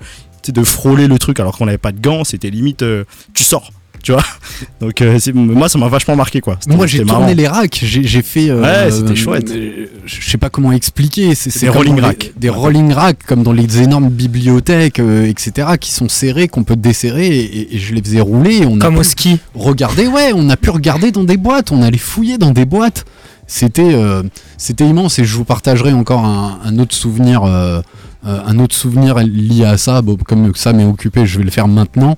de 0.53 0.63
frôler 0.65 1.07
le 1.09 1.19
truc 1.19 1.41
alors 1.41 1.57
qu'on 1.57 1.67
n'avait 1.67 1.79
pas 1.79 1.93
de 1.93 2.01
gants, 2.01 2.25
c'était 2.25 2.51
limite, 2.51 2.83
euh, 2.83 3.05
tu 3.35 3.45
sors. 3.45 3.71
Tu 4.01 4.13
vois 4.13 4.23
Donc, 4.81 5.03
euh, 5.03 5.19
c'est- 5.19 5.33
moi, 5.35 5.69
ça 5.69 5.77
m'a 5.77 5.89
vachement 5.89 6.15
marqué, 6.15 6.41
quoi. 6.41 6.57
Moi 6.69 6.87
j'ai 6.87 6.99
tourné 6.99 7.13
marrant. 7.13 7.35
les 7.35 7.49
racks, 7.49 7.81
j'ai 7.83 8.23
fait. 8.23 8.49
euh, 8.49 8.63
Ouais, 8.63 8.93
c'était 8.93 9.17
chouette. 9.17 9.51
euh, 9.51 9.87
Je 10.07 10.31
sais 10.31 10.39
pas 10.39 10.51
comment 10.51 10.71
expliquer. 10.71 11.35
C'est 11.35 11.59
des 11.61 11.69
rolling 11.69 11.99
racks. 12.01 12.33
Des 12.37 12.49
rolling 12.49 12.93
racks 12.93 13.25
comme 13.27 13.43
dans 13.43 13.53
les 13.53 13.83
énormes 13.83 14.09
bibliothèques, 14.09 15.01
euh, 15.01 15.27
etc. 15.27 15.71
qui 15.81 15.91
sont 15.91 16.09
serrés, 16.09 16.47
qu'on 16.47 16.63
peut 16.63 16.77
desserrer 16.77 17.27
et, 17.27 17.75
et 17.75 17.79
je 17.81 17.93
les 17.93 18.01
faisais 18.01 18.21
rouler. 18.21 18.59
et 18.59 18.67
On 18.67 18.77
a 18.77 18.85
Comme 18.85 18.95
pu 18.95 19.01
au 19.01 19.03
ski. 19.05 19.39
Regarder, 19.55 20.07
ouais, 20.07 20.31
on 20.33 20.49
a 20.49 20.57
pu 20.57 20.71
regarder 20.71 21.11
dans 21.11 21.25
des 21.25 21.37
boîtes, 21.37 21.73
on 21.73 21.83
allait 21.83 21.99
fouiller 21.99 22.39
dans 22.39 22.53
des 22.53 22.65
boîtes. 22.67 23.05
C'était 23.49 23.95
euh, 23.95 24.23
c'était 24.59 24.87
immense 24.87 25.19
et 25.19 25.25
je 25.25 25.35
vous 25.35 25.45
partagerai 25.45 25.93
encore 25.93 26.25
un, 26.25 26.79
autre 26.79 26.95
souvenir. 26.95 27.43
euh, 27.43 27.81
euh, 28.27 28.41
un 28.47 28.59
autre 28.59 28.75
souvenir 28.75 29.17
lié 29.19 29.65
à 29.65 29.79
ça, 29.79 30.03
comme 30.27 30.53
ça 30.57 30.73
m'est 30.73 30.85
occupé, 30.85 31.25
je 31.25 31.39
vais 31.39 31.45
le 31.45 31.51
faire 31.53 31.69
maintenant. 31.69 32.17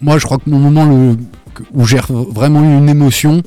Moi, 0.00 0.18
je 0.18 0.24
crois 0.24 0.38
que 0.38 0.48
mon 0.48 0.60
moment 0.60 0.84
le, 0.84 1.16
où 1.74 1.86
j'ai 1.86 1.98
vraiment 2.08 2.62
eu 2.62 2.78
une 2.78 2.88
émotion, 2.88 3.42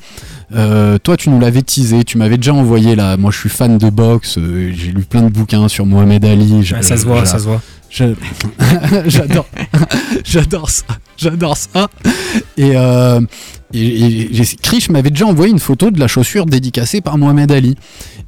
euh, 0.54 0.98
toi, 0.98 1.16
tu 1.16 1.30
nous 1.30 1.38
l'avais 1.40 1.62
teasé, 1.62 2.04
tu 2.04 2.18
m'avais 2.18 2.36
déjà 2.36 2.54
envoyé 2.54 2.96
là. 2.96 3.16
Moi, 3.16 3.30
je 3.30 3.38
suis 3.38 3.48
fan 3.48 3.78
de 3.78 3.90
boxe, 3.90 4.36
euh, 4.38 4.72
j'ai 4.74 4.92
lu 4.92 5.02
plein 5.02 5.22
de 5.22 5.28
bouquins 5.28 5.68
sur 5.68 5.86
Mohamed 5.86 6.24
Ali. 6.24 6.64
ça 6.82 6.96
se 6.96 7.04
voit, 7.06 7.24
ça 7.26 7.38
se 7.38 7.44
voit. 7.44 7.60
j'a- 7.90 8.06
J'adore, 9.06 9.46
j'adore 10.24 10.70
ça, 10.70 10.84
j'adore 11.16 11.56
ça. 11.56 11.88
Et, 12.56 12.72
euh, 12.76 13.20
et, 13.72 13.80
et- 13.86 14.40
et 14.40 14.44
Krish 14.62 14.90
m'avait 14.90 15.10
déjà 15.10 15.26
envoyé 15.26 15.52
une 15.52 15.58
photo 15.58 15.90
de 15.90 15.98
la 16.00 16.08
chaussure 16.08 16.46
dédicacée 16.46 17.00
par 17.00 17.18
Mohamed 17.18 17.50
Ali. 17.52 17.76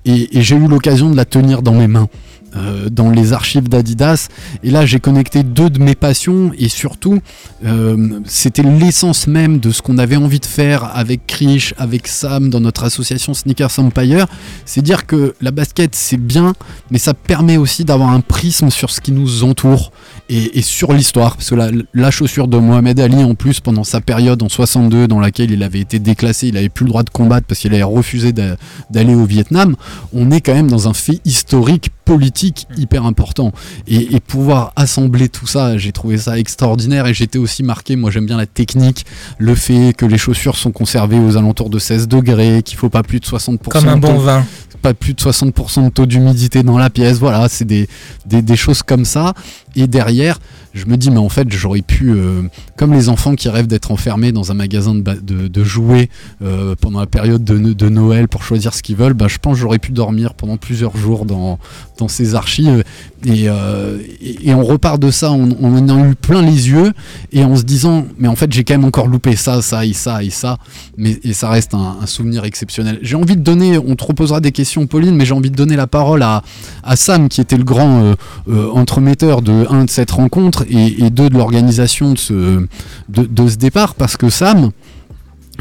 Et, 0.05 0.37
et 0.39 0.43
j'ai 0.43 0.57
eu 0.57 0.67
l'occasion 0.67 1.11
de 1.11 1.17
la 1.17 1.25
tenir 1.25 1.63
dans 1.63 1.75
mes 1.75 1.87
mains. 1.87 2.09
Euh, 2.57 2.89
dans 2.91 3.11
les 3.11 3.33
archives 3.33 3.69
d'Adidas. 3.69 4.29
Et 4.63 4.71
là, 4.71 4.85
j'ai 4.85 5.01
connecté 5.01 5.43
deux 5.43 5.71
de 5.71 5.79
mes 5.79 5.95
passions 5.95 6.53
et 6.59 6.69
surtout, 6.69 7.19
euh, 7.65 8.21
c'était 8.27 8.63
l'essence 8.63 9.27
même 9.27 9.59
de 9.59 9.71
ce 9.71 9.83
qu'on 9.83 9.99
avait 9.99 10.17
envie 10.17 10.41
de 10.41 10.47
faire 10.47 10.91
avec 10.95 11.27
Krish, 11.27 11.75
avec 11.79 12.09
Sam 12.09 12.51
dans 12.51 12.61
notre 12.61 12.85
association 12.85 13.35
Sneakers 13.35 13.79
Empire. 13.79 14.27
C'est 14.65 14.83
dire 14.83 15.07
que 15.07 15.35
la 15.41 15.51
basket, 15.51 15.95
c'est 15.95 16.17
bien, 16.17 16.53
mais 16.91 16.99
ça 16.99 17.15
permet 17.15 17.57
aussi 17.57 17.85
d'avoir 17.85 18.11
un 18.11 18.21
prisme 18.21 18.71
sur 18.71 18.91
ce 18.91 19.01
qui 19.01 19.13
nous 19.13 19.45
entoure 19.45 19.93
et, 20.29 20.63
sur 20.63 20.93
l'histoire. 20.93 21.37
Parce 21.37 21.51
que 21.51 21.57
la, 21.95 22.11
chaussure 22.11 22.49
de 22.49 22.59
Mohamed 22.59 23.01
Ali, 23.01 23.25
en 23.25 23.35
plus, 23.35 23.61
pendant 23.61 23.85
sa 23.85 24.01
période 24.01 24.43
en 24.43 24.49
62, 24.49 25.09
dans 25.09 25.21
laquelle 25.21 25.51
il 25.51 25.63
avait 25.63 25.81
été 25.81 25.99
déclassé, 25.99 26.49
il 26.49 26.57
avait 26.57 26.69
plus 26.69 26.85
le 26.85 26.91
droit 26.91 27.03
de 27.03 27.11
combattre 27.11 27.47
parce 27.47 27.61
qu'il 27.61 27.73
avait 27.73 27.83
refusé 27.83 28.33
d'a- 28.33 28.57
d'aller 28.91 29.15
au 29.15 29.25
Vietnam, 29.25 29.77
on 30.13 30.31
est 30.31 30.41
quand 30.41 30.55
même 30.55 30.71
dans 30.71 30.89
un 30.89 30.95
fait 30.95 31.21
historique 31.25 31.91
politique 32.05 32.67
hyper 32.77 33.05
important. 33.07 33.53
Et, 33.87 34.15
et 34.15 34.21
pouvoir 34.21 34.73
assembler 34.77 35.29
tout 35.29 35.47
ça 35.47 35.77
j'ai 35.79 35.93
trouvé 35.93 36.19
ça 36.19 36.39
extraordinaire. 36.39 37.07
Et 37.07 37.15
j'étais 37.15 37.39
aussi 37.39 37.63
marqué 37.63 37.97
moi 37.97 38.11
j'aime 38.11 38.27
bien 38.27 38.37
la 38.37 38.47
technique 38.47 39.05
le 39.39 39.55
fait 39.55 39.93
que 39.97 40.07
les 40.07 40.19
chaussures 40.19 40.57
sont 40.57 40.73
conservées 40.73 41.19
aux 41.19 41.37
alentours 41.37 41.71
de 41.71 41.79
16 41.79 42.09
degrés 42.09 42.63
qu'il 42.65 42.77
faut 42.79 42.89
pas 42.91 43.03
plus 43.03 43.21
de 43.21 43.27
60% 43.27 43.59
Comme 43.69 43.89
un 43.89 43.97
de 43.97 44.01
bon 44.01 44.15
taux- 44.17 44.21
vin. 44.21 44.45
pas 44.83 44.95
plus 44.95 45.15
de 45.15 45.21
60% 45.21 45.85
de 45.85 45.91
taux 45.91 46.07
d'humidité 46.07 46.63
dans 46.63 46.79
la 46.79 46.91
pièce. 46.91 47.19
Voilà 47.19 47.49
c'est 47.49 47.65
des, 47.65 47.89
des, 48.27 48.43
des 48.43 48.57
choses 48.57 48.83
comme 48.83 49.05
ça 49.05 49.33
et 49.77 49.87
derrière 49.87 50.39
je 50.75 50.87
me 50.87 50.97
dis 50.97 51.11
mais 51.11 51.19
en 51.19 51.29
fait 51.29 51.51
j'aurais 51.51 51.83
pu 51.83 52.11
euh, 52.11 52.43
comme 52.77 52.93
les 52.93 53.09
enfants 53.09 53.35
qui 53.35 53.49
rêvent 53.49 53.67
d'être 53.67 53.91
enfermés 53.91 54.33
dans 54.33 54.51
un 54.51 54.55
magasin 54.55 54.95
de, 54.95 55.65
jouets 55.65 56.09
euh, 56.43 56.75
pendant 56.81 57.01
la 57.01 57.07
période 57.07 57.45
de, 57.45 57.89
Noël 57.89 58.27
pour 58.27 58.43
choisir 58.43 58.73
ce 58.73 58.83
qu'ils 58.83 58.97
veulent 58.97 59.13
bah, 59.13 59.27
je 59.29 59.39
pense 59.39 59.55
que 59.55 59.61
j'aurais 59.61 59.79
pu 59.79 59.93
dormir 59.93 60.35
pendant 60.35 60.57
plusieurs 60.57 60.97
jours 60.97 61.27
dans, 61.27 61.59
dans 61.99 62.09
ces 62.09 62.35
archives. 62.35 62.85
Et, 63.25 63.45
euh, 63.49 63.99
et, 64.21 64.53
on 64.55 64.65
repart 64.65 64.99
de 64.99 65.11
ça 65.11 65.31
on, 65.31 65.53
en 65.63 65.89
a 65.89 66.09
eu 66.09 66.15
plein 66.15 66.43
les 66.43 66.71
yeux 66.71 66.93
et 67.33 67.45
en 67.45 67.55
se 67.55 67.63
disant 67.63 68.07
mais 68.19 68.29
en 68.29 68.35
fait 68.35 68.53
j'ai 68.53 68.65
quand 68.65 68.75
même 68.75 68.85
encore 68.85 69.07
loupé 69.07 69.37
ça 69.37 69.63
ça 69.63 69.85
et 69.85 69.93
ça 69.93 70.23
et 70.25 70.31
ça. 70.31 70.59
Mais 70.97 71.21
et 71.23 71.33
ça 71.33 71.51
reste 71.51 71.75
un, 71.75 72.07
souvenir 72.07 72.45
exceptionnel. 72.45 72.99
J'ai 73.03 73.17
envie 73.17 73.37
de 73.37 73.43
donner 73.43 73.79
on 73.79 73.95
te 73.95 74.05
reposera 74.05 74.41
des 74.41 74.53
questions 74.53 74.87
Pauline 74.87 75.15
mais 75.15 75.27
j'ai 75.27 75.35
envie 75.35 75.51
de 75.51 75.57
donner 75.57 75.77
la 75.77 75.87
parole 75.87 76.23
à, 76.23 76.43
à 76.83 76.97
Sam 76.97 77.29
qui 77.29 77.41
était 77.41 77.57
le 77.57 77.65
grand 77.65 78.15
entremetteur 78.49 79.43
de 79.43 79.62
un 79.71 79.85
de 79.85 79.91
cette 79.91 80.11
rencontre 80.11 80.65
et, 80.69 81.11
deux 81.11 81.29
de 81.29 81.37
l'organisation 81.37 82.13
de 82.13 82.19
ce, 82.19 82.67
de, 83.09 83.49
ce 83.49 83.57
départ 83.57 83.95
parce 83.95 84.17
que 84.17 84.31
Sam 84.31 84.71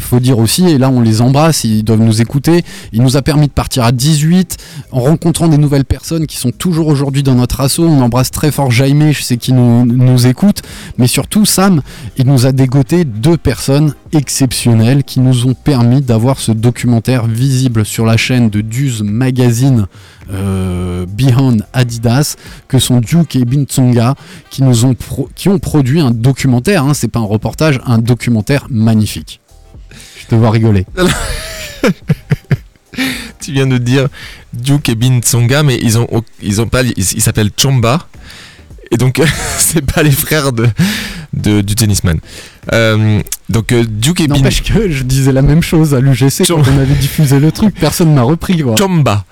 faut 0.02 0.20
dire 0.20 0.40
aussi, 0.40 0.68
et 0.68 0.78
là 0.78 0.90
on 0.90 1.02
les 1.02 1.22
embrasse, 1.22 1.64
ils 1.64 1.84
doivent 1.84 2.02
nous 2.02 2.22
écouter, 2.22 2.64
il 2.92 3.02
nous 3.02 3.18
a 3.18 3.22
permis 3.22 3.48
de 3.48 3.52
partir 3.52 3.84
à 3.84 3.92
18 3.92 4.58
en 4.92 5.02
rencontrant 5.02 5.48
des 5.48 5.58
nouvelles 5.58 5.86
personnes 5.86 6.28
qui 6.28 6.38
sont 6.38 6.52
toujours 6.52 6.88
aujourd'hui 6.88 7.24
dans 7.24 7.36
notre 7.36 7.62
assaut. 7.62 7.86
On 7.86 8.02
embrasse 8.02 8.32
très 8.32 8.52
fort 8.52 8.72
Jaime, 8.72 9.12
je 9.12 9.22
sais 9.22 9.38
qu'il 9.38 9.56
nous, 9.56 10.28
écoute, 10.28 10.62
mais 10.98 11.08
surtout 11.08 11.46
Sam, 11.46 11.82
il 12.18 12.26
nous 12.26 12.46
a 12.46 12.52
dégoté 12.52 13.06
deux 13.06 13.38
personnes 13.38 13.94
exceptionnelles 14.14 15.04
qui 15.04 15.20
nous 15.20 15.48
ont 15.48 15.54
permis 15.54 16.02
d'avoir 16.02 16.40
ce 16.40 16.52
documentaire 16.52 17.26
visible 17.28 17.86
sur 17.86 18.06
la 18.06 18.18
chaîne 18.18 18.50
de 18.50 18.62
Duz 18.62 19.04
Magazine 19.04 19.88
euh, 20.32 21.06
Beyond 21.08 21.58
Adidas, 21.74 22.36
que 22.68 22.80
sont 22.80 23.00
Duke 23.00 23.36
et 23.36 23.46
Bintsonga, 23.46 24.16
qui 24.50 25.50
ont 25.50 25.60
produit 25.60 26.00
un 26.00 26.12
documentaire, 26.12 26.84
hein, 26.84 26.94
c'est 26.94 27.08
pas 27.08 27.20
un 27.20 27.26
reportage, 27.26 27.80
un 27.86 27.98
documentaire 27.98 28.68
magnifique. 28.70 29.41
Je 30.22 30.28
te 30.28 30.36
vois 30.36 30.52
rigoler. 30.52 30.86
tu 33.40 33.52
viens 33.52 33.68
de 33.68 33.78
dire 33.78 34.08
Duke 34.54 34.90
et 34.90 34.96
Bin 34.96 35.20
Tsonga, 35.20 35.64
mais 35.64 35.80
ils 35.82 35.98
ont, 35.98 36.08
ils 36.42 36.62
ont 36.62 36.68
pas, 36.68 36.84
ils 36.84 37.22
s'appellent 37.22 37.52
Chomba. 37.58 38.08
Et 38.92 38.98
donc, 38.98 39.22
c'est 39.58 39.86
pas 39.86 40.04
les 40.04 40.12
frères 40.12 40.52
de, 40.52 40.68
de- 41.34 41.62
du 41.62 41.76
tennisman. 41.76 42.20
Euh, 42.74 43.22
donc, 43.50 43.72
euh, 43.72 43.84
Duke 43.88 44.22
et 44.22 44.28
Bin 44.28 44.36
N'empêche 44.36 44.62
que 44.64 44.90
je 44.92 45.04
disais 45.04 45.32
la 45.32 45.42
même 45.42 45.64
chose 45.64 45.94
à 45.94 46.00
l'UGC 46.00 46.46
quand 46.48 46.62
on 46.68 46.78
avait 46.80 46.94
diffusé 46.96 47.40
le 47.40 47.52
truc, 47.52 47.74
personne 47.80 48.14
m'a 48.14 48.22
repris 48.22 48.62
quoi. 48.62 48.76
Chomba. 48.78 49.26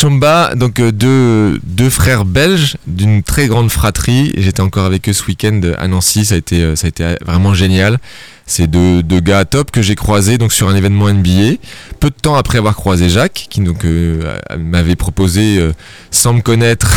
Chomba, 0.00 0.54
donc 0.56 0.80
euh, 0.80 0.90
deux, 0.90 1.60
deux 1.62 1.88
frères 1.90 2.24
belges 2.24 2.76
d'une 2.86 3.22
très 3.22 3.46
grande 3.46 3.70
fratrie. 3.70 4.32
J'étais 4.36 4.60
encore 4.60 4.84
avec 4.84 5.08
eux 5.08 5.12
ce 5.12 5.24
week-end 5.26 5.60
à 5.78 5.86
Nancy, 5.88 6.24
ça 6.24 6.34
a 6.34 6.38
été, 6.38 6.74
ça 6.76 6.86
a 6.86 6.88
été 6.88 7.04
vraiment 7.24 7.54
génial. 7.54 7.98
C'est 8.44 8.66
deux, 8.66 9.04
deux 9.04 9.20
gars 9.20 9.44
top 9.44 9.70
que 9.70 9.80
j'ai 9.80 9.94
croisés 9.94 10.36
donc 10.36 10.52
sur 10.52 10.68
un 10.68 10.74
événement 10.74 11.08
NBA. 11.08 11.58
Peu 12.00 12.10
de 12.10 12.14
temps 12.20 12.34
après 12.34 12.58
avoir 12.58 12.74
croisé 12.74 13.08
Jacques, 13.08 13.46
qui 13.48 13.60
donc 13.60 13.84
euh, 13.84 14.34
m'avait 14.58 14.96
proposé, 14.96 15.58
euh, 15.58 15.72
sans 16.10 16.32
me 16.34 16.40
connaître, 16.40 16.92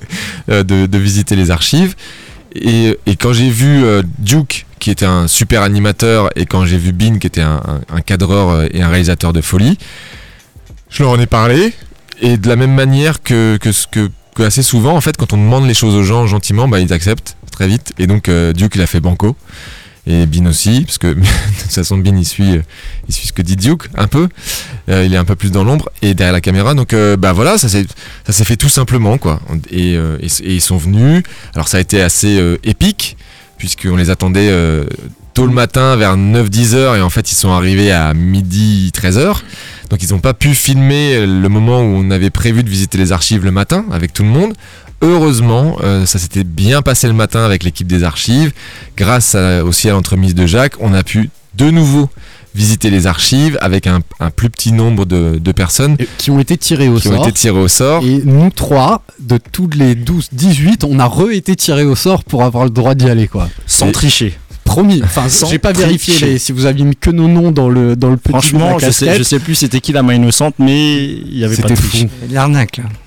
de, 0.48 0.62
de 0.86 0.98
visiter 0.98 1.36
les 1.36 1.50
archives. 1.50 1.94
Et, 2.62 3.16
quand 3.20 3.32
j'ai 3.32 3.50
vu 3.50 3.84
euh, 3.84 4.02
Duke, 4.18 4.66
qui 4.78 4.90
était 4.90 5.06
un 5.06 5.28
super 5.28 5.62
animateur, 5.62 6.30
et 6.36 6.46
quand 6.46 6.64
j'ai 6.64 6.78
vu 6.78 6.92
Bin, 6.92 7.18
qui 7.18 7.26
était 7.26 7.42
un, 7.42 7.60
cadreur 8.04 8.50
euh, 8.50 8.66
et 8.72 8.82
un 8.82 8.88
réalisateur 8.88 9.32
de 9.32 9.40
folie, 9.40 9.78
je 10.90 11.02
leur 11.02 11.12
en 11.12 11.20
ai 11.20 11.26
parlé. 11.26 11.72
Et 12.20 12.38
de 12.38 12.48
la 12.48 12.56
même 12.56 12.74
manière 12.74 13.22
que, 13.22 13.58
que, 13.58 13.72
ce 13.72 13.86
que, 13.86 14.10
que 14.34 14.42
assez 14.42 14.62
souvent, 14.62 14.96
en 14.96 15.00
fait, 15.00 15.16
quand 15.16 15.32
on 15.32 15.36
demande 15.36 15.66
les 15.66 15.74
choses 15.74 15.94
aux 15.94 16.02
gens 16.02 16.26
gentiment, 16.26 16.66
bah, 16.66 16.80
ils 16.80 16.92
acceptent 16.92 17.36
très 17.50 17.66
vite. 17.66 17.92
Et 17.98 18.06
donc, 18.06 18.28
euh, 18.28 18.52
Duke, 18.52 18.74
il 18.76 18.82
a 18.82 18.86
fait 18.86 19.00
banco. 19.00 19.36
Et 20.06 20.26
Bin 20.26 20.46
aussi, 20.46 20.82
parce 20.82 20.98
que 20.98 21.06
de 21.14 21.20
toute 21.20 21.72
façon, 21.72 21.98
Bin, 21.98 22.16
il 22.16 22.24
suit, 22.24 22.60
il 23.08 23.14
suit 23.14 23.28
ce 23.28 23.32
que 23.32 23.42
dit 23.42 23.56
Duke, 23.56 23.88
un 23.94 24.06
peu. 24.06 24.28
Euh, 24.88 25.04
il 25.04 25.12
est 25.12 25.16
un 25.16 25.24
peu 25.24 25.34
plus 25.34 25.50
dans 25.50 25.64
l'ombre 25.64 25.90
et 26.02 26.14
derrière 26.14 26.32
la 26.32 26.40
caméra. 26.40 26.74
Donc, 26.74 26.92
euh, 26.92 27.16
bah 27.16 27.32
voilà, 27.32 27.58
ça 27.58 27.68
s'est 27.68 28.44
fait 28.44 28.56
tout 28.56 28.68
simplement, 28.68 29.18
quoi. 29.18 29.40
Et, 29.70 29.96
euh, 29.96 30.16
et, 30.20 30.26
et 30.26 30.54
ils 30.54 30.60
sont 30.60 30.76
venus. 30.76 31.24
Alors, 31.54 31.68
ça 31.68 31.78
a 31.78 31.80
été 31.80 32.00
assez 32.00 32.40
épique, 32.62 33.16
puisqu'on 33.58 33.96
les 33.96 34.10
attendait 34.10 34.52
tôt 35.34 35.46
le 35.46 35.52
matin, 35.52 35.96
vers 35.96 36.16
9-10 36.16 36.74
heures, 36.74 36.96
et 36.96 37.02
en 37.02 37.10
fait, 37.10 37.30
ils 37.32 37.34
sont 37.34 37.50
arrivés 37.50 37.90
à 37.90 38.14
midi 38.14 38.90
13 38.92 39.18
heures. 39.18 39.42
Donc 39.88 40.02
ils 40.02 40.10
n'ont 40.10 40.18
pas 40.18 40.34
pu 40.34 40.52
filmer 40.52 41.24
le 41.24 41.48
moment 41.48 41.80
où 41.80 41.84
on 41.84 42.10
avait 42.10 42.30
prévu 42.30 42.64
de 42.64 42.68
visiter 42.68 42.98
les 42.98 43.12
archives 43.12 43.44
le 43.44 43.52
matin 43.52 43.84
avec 43.92 44.12
tout 44.12 44.24
le 44.24 44.28
monde. 44.28 44.52
Heureusement, 45.02 45.76
euh, 45.82 46.06
ça 46.06 46.18
s'était 46.18 46.44
bien 46.44 46.82
passé 46.82 47.06
le 47.06 47.12
matin 47.12 47.44
avec 47.44 47.62
l'équipe 47.64 47.86
des 47.86 48.02
archives. 48.02 48.52
Grâce 48.96 49.34
à- 49.34 49.64
aussi 49.64 49.88
à 49.88 49.92
l'entremise 49.92 50.34
de 50.34 50.46
Jacques, 50.46 50.74
on 50.80 50.94
a 50.94 51.02
pu 51.02 51.30
de 51.54 51.70
nouveau 51.70 52.08
visiter 52.54 52.88
les 52.88 53.06
archives 53.06 53.58
avec 53.60 53.86
un, 53.86 54.00
un 54.18 54.30
plus 54.30 54.48
petit 54.48 54.72
nombre 54.72 55.04
de, 55.04 55.38
de 55.38 55.52
personnes 55.52 55.98
qui 56.16 56.30
ont 56.30 56.38
été 56.38 56.56
tirées 56.56 56.88
au 56.88 56.96
qui 56.96 57.08
sort. 57.08 57.20
ont 57.20 57.22
été 57.24 57.32
tirées 57.32 57.58
au 57.58 57.68
sort. 57.68 58.02
Et 58.02 58.22
nous 58.24 58.48
trois, 58.50 59.02
de 59.20 59.38
toutes 59.52 59.74
les 59.74 59.94
12, 59.94 60.28
18, 60.32 60.84
on 60.84 60.98
a 60.98 61.04
re-été 61.04 61.54
tirés 61.54 61.84
au 61.84 61.94
sort 61.94 62.24
pour 62.24 62.44
avoir 62.44 62.64
le 62.64 62.70
droit 62.70 62.94
d'y 62.94 63.10
aller 63.10 63.28
quoi. 63.28 63.50
Sans 63.66 63.88
Et- 63.88 63.92
tricher. 63.92 64.38
Promis, 64.66 65.00
enfin 65.02 65.28
Sans 65.30 65.46
j'ai 65.48 65.58
pas 65.58 65.72
vérifié 65.72 66.18
les- 66.26 66.38
si 66.38 66.52
vous 66.52 66.66
aviez 66.66 66.84
mis 66.84 66.96
que 66.96 67.10
nos 67.10 67.28
noms 67.28 67.50
dans 67.52 67.68
le, 67.70 67.96
dans 67.96 68.10
le 68.10 68.16
petit 68.18 68.28
de 68.28 68.32
Franchement, 68.32 68.76
la 68.78 68.86
je 68.88 68.92
sais, 68.92 69.06
casquette. 69.06 69.18
je 69.18 69.22
sais 69.22 69.38
plus 69.38 69.54
c'était 69.54 69.80
qui 69.80 69.92
la 69.92 70.02
main 70.02 70.12
innocente, 70.14 70.54
mais 70.58 71.04
il 71.06 71.38
y 71.38 71.44
avait 71.44 71.56
pas 71.56 71.68
de 71.68 71.74
C'était 71.74 71.88
triche. 71.88 72.06
l'arnaque 72.30 72.80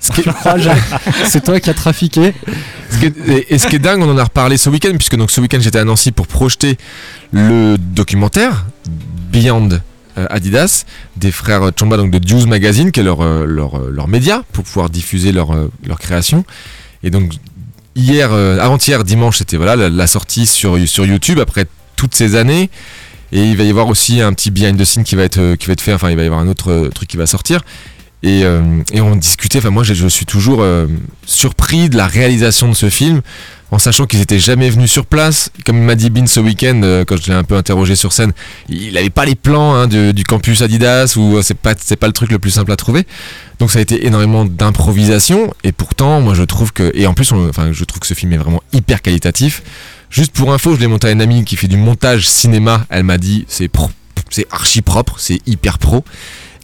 c'est 1.28 1.44
toi 1.44 1.60
qui 1.60 1.70
as 1.70 1.74
trafiqué. 1.74 2.32
Ce 2.90 2.98
qui 2.98 3.06
est- 3.06 3.28
et, 3.28 3.54
et 3.54 3.58
ce 3.58 3.66
qui 3.68 3.76
est 3.76 3.80
dingue, 3.80 4.02
on 4.02 4.10
en 4.10 4.18
a 4.18 4.24
reparlé 4.24 4.56
ce 4.56 4.68
week-end, 4.70 4.92
puisque 4.96 5.16
donc 5.16 5.30
ce 5.30 5.40
week-end 5.40 5.58
j'étais 5.60 5.78
à 5.78 5.84
Nancy 5.84 6.10
pour 6.12 6.26
projeter 6.26 6.76
le 7.32 7.76
documentaire 7.78 8.66
Beyond 9.32 9.68
euh, 10.18 10.26
Adidas 10.30 10.84
des 11.16 11.30
frères 11.30 11.70
Chomba, 11.78 11.96
donc 11.96 12.10
de 12.10 12.26
Juice 12.26 12.46
Magazine, 12.46 12.90
qui 12.90 13.00
est 13.00 13.04
leur, 13.04 13.20
euh, 13.20 13.44
leur, 13.46 13.76
euh, 13.76 13.90
leur 13.92 14.08
média 14.08 14.42
pour 14.52 14.64
pouvoir 14.64 14.90
diffuser 14.90 15.30
leur, 15.32 15.52
leur 15.86 15.98
création. 16.00 16.44
Et 17.04 17.10
donc 17.10 17.32
hier, 17.94 18.32
euh, 18.32 18.58
avant-hier, 18.58 19.04
dimanche, 19.04 19.38
c'était 19.38 19.56
voilà 19.56 19.76
la, 19.88 20.06
sortie 20.06 20.46
sur, 20.46 20.78
sur 20.86 21.06
YouTube 21.06 21.38
après 21.38 21.66
toutes 21.96 22.14
ces 22.14 22.36
années. 22.36 22.70
Et 23.32 23.44
il 23.44 23.56
va 23.56 23.62
y 23.62 23.70
avoir 23.70 23.88
aussi 23.88 24.20
un 24.20 24.32
petit 24.32 24.50
behind 24.50 24.78
the 24.78 24.84
scene 24.84 25.04
qui 25.04 25.14
va 25.14 25.22
être, 25.22 25.38
euh, 25.38 25.56
qui 25.56 25.66
va 25.66 25.74
être 25.74 25.80
fait, 25.80 25.92
enfin 25.94 26.10
il 26.10 26.16
va 26.16 26.22
y 26.22 26.26
avoir 26.26 26.40
un 26.40 26.48
autre 26.48 26.72
euh, 26.72 26.88
truc 26.88 27.08
qui 27.08 27.16
va 27.16 27.26
sortir. 27.26 27.60
Et, 28.22 28.40
et 28.92 29.00
on 29.00 29.16
discutait, 29.16 29.60
enfin 29.60 29.70
moi 29.70 29.82
je, 29.82 30.06
suis 30.06 30.26
toujours 30.26 30.62
surpris 31.24 31.88
de 31.88 31.96
la 31.96 32.06
réalisation 32.06 32.68
de 32.68 32.74
ce 32.74 32.90
film, 32.90 33.22
en 33.70 33.78
sachant 33.78 34.06
qu'ils 34.06 34.20
étaient 34.20 34.38
jamais 34.38 34.70
venus 34.70 34.90
sur 34.90 35.06
place. 35.06 35.50
Comme 35.64 35.80
m'a 35.80 35.94
dit 35.94 36.10
Bin 36.10 36.26
ce 36.26 36.40
week-end, 36.40 36.80
euh, 36.82 37.04
quand 37.04 37.16
je 37.16 37.30
l'ai 37.30 37.36
un 37.36 37.44
peu 37.44 37.56
interrogé 37.56 37.96
sur 37.96 38.12
scène, 38.12 38.32
il 38.68 38.94
n'avait 38.94 39.10
pas 39.10 39.24
les 39.24 39.34
plans 39.34 39.74
hein, 39.74 39.86
du 39.86 40.24
campus 40.24 40.62
Adidas, 40.62 41.14
ou 41.16 41.36
euh, 41.36 41.42
c'est 41.42 41.54
pas, 41.54 41.74
c'est 41.78 41.96
pas 41.96 42.06
le 42.06 42.12
truc 42.12 42.30
le 42.30 42.38
plus 42.38 42.50
simple 42.50 42.72
à 42.72 42.76
trouver. 42.76 43.06
Donc 43.58 43.70
ça 43.70 43.78
a 43.78 43.82
été 43.82 44.06
énormément 44.06 44.44
d'improvisation, 44.44 45.52
et 45.64 45.72
pourtant 45.72 46.20
moi 46.20 46.34
je 46.34 46.42
trouve 46.42 46.72
que, 46.72 46.90
et 46.94 47.06
en 47.06 47.14
plus 47.14 47.32
enfin, 47.32 47.72
je 47.72 47.84
trouve 47.84 48.00
que 48.00 48.06
ce 48.06 48.14
film 48.14 48.32
est 48.32 48.38
vraiment 48.38 48.62
hyper 48.72 49.02
qualitatif. 49.02 49.62
Juste 50.10 50.32
pour 50.32 50.52
info, 50.52 50.74
je 50.74 50.80
l'ai 50.80 50.88
monté 50.88 51.06
à 51.08 51.10
une 51.12 51.22
amie 51.22 51.44
qui 51.44 51.56
fait 51.56 51.68
du 51.68 51.76
montage 51.76 52.28
cinéma, 52.28 52.86
elle 52.88 53.04
m'a 53.04 53.18
dit 53.18 53.44
c'est 53.48 53.70
c'est 54.30 54.46
archi 54.50 54.80
propre, 54.82 55.16
c'est 55.18 55.40
hyper 55.46 55.78
pro. 55.78 56.04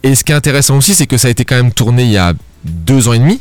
Et 0.03 0.15
ce 0.15 0.23
qui 0.23 0.31
est 0.31 0.35
intéressant 0.35 0.77
aussi, 0.77 0.93
c'est 0.93 1.07
que 1.07 1.17
ça 1.17 1.27
a 1.27 1.31
été 1.31 1.45
quand 1.45 1.55
même 1.55 1.71
tourné 1.71 2.03
il 2.03 2.11
y 2.11 2.17
a 2.17 2.33
deux 2.63 3.07
ans 3.07 3.13
et 3.13 3.19
demi. 3.19 3.39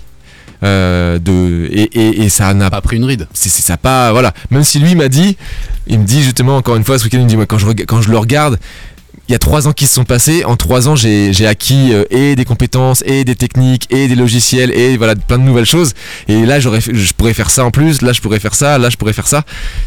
Euh, 0.67 1.19
de, 1.19 1.69
et, 1.71 1.83
et, 1.83 2.25
et 2.25 2.29
ça 2.29 2.53
n'a 2.53 2.71
pas 2.71 2.81
pris 2.81 2.97
une 2.97 3.05
ride. 3.05 3.29
C'est 3.33 3.51
ça 3.51 3.77
pas 3.77 4.11
voilà. 4.12 4.33
Même 4.51 4.64
si 4.64 4.79
lui 4.79 4.95
m'a 4.95 5.09
dit, 5.09 5.37
il 5.87 6.01
me 6.01 6.05
dit 6.05 6.23
justement 6.23 6.57
encore 6.57 6.77
une 6.77 6.85
fois 6.85 6.99
ce 6.99 7.05
week-end, 7.05 7.19
il 7.19 7.25
me 7.25 7.29
dit 7.29 7.37
moi 7.37 7.47
quand 7.47 7.59
je 7.59 7.67
quand 7.85 8.03
je 8.03 8.11
le 8.11 8.19
regarde, 8.19 8.59
il 9.29 9.33
y 9.33 9.35
a 9.35 9.39
trois 9.39 9.67
ans 9.69 9.73
qui 9.73 9.87
se 9.87 9.95
sont 9.95 10.05
passés. 10.05 10.45
En 10.45 10.57
trois 10.57 10.89
ans, 10.89 10.97
j'ai 10.97 11.33
j'ai 11.33 11.47
acquis 11.47 11.93
euh, 11.93 12.05
et 12.11 12.37
des 12.37 12.45
compétences, 12.45 13.03
et 13.07 13.25
des 13.25 13.35
techniques, 13.35 13.87
et 13.91 14.09
des 14.09 14.14
logiciels, 14.14 14.71
et 14.71 14.97
voilà, 14.97 15.14
plein 15.17 15.39
de 15.39 15.45
nouvelles 15.45 15.67
choses. 15.67 15.95
Et 16.29 16.47
là, 16.47 16.61
j'aurais, 16.61 16.81
je 16.81 17.12
pourrais 17.14 17.35
faire 17.35 17.51
ça 17.51 17.64
en 17.64 17.71
plus. 17.71 18.03
Là, 18.03 18.12
je 18.12 18.21
pourrais 18.21 18.41
faire 18.41 18.55
ça. 18.55 18.79
Là, 18.79 18.89
je 18.89 18.97
pourrais 18.97 19.12
faire 19.12 19.27
ça. 19.27 19.45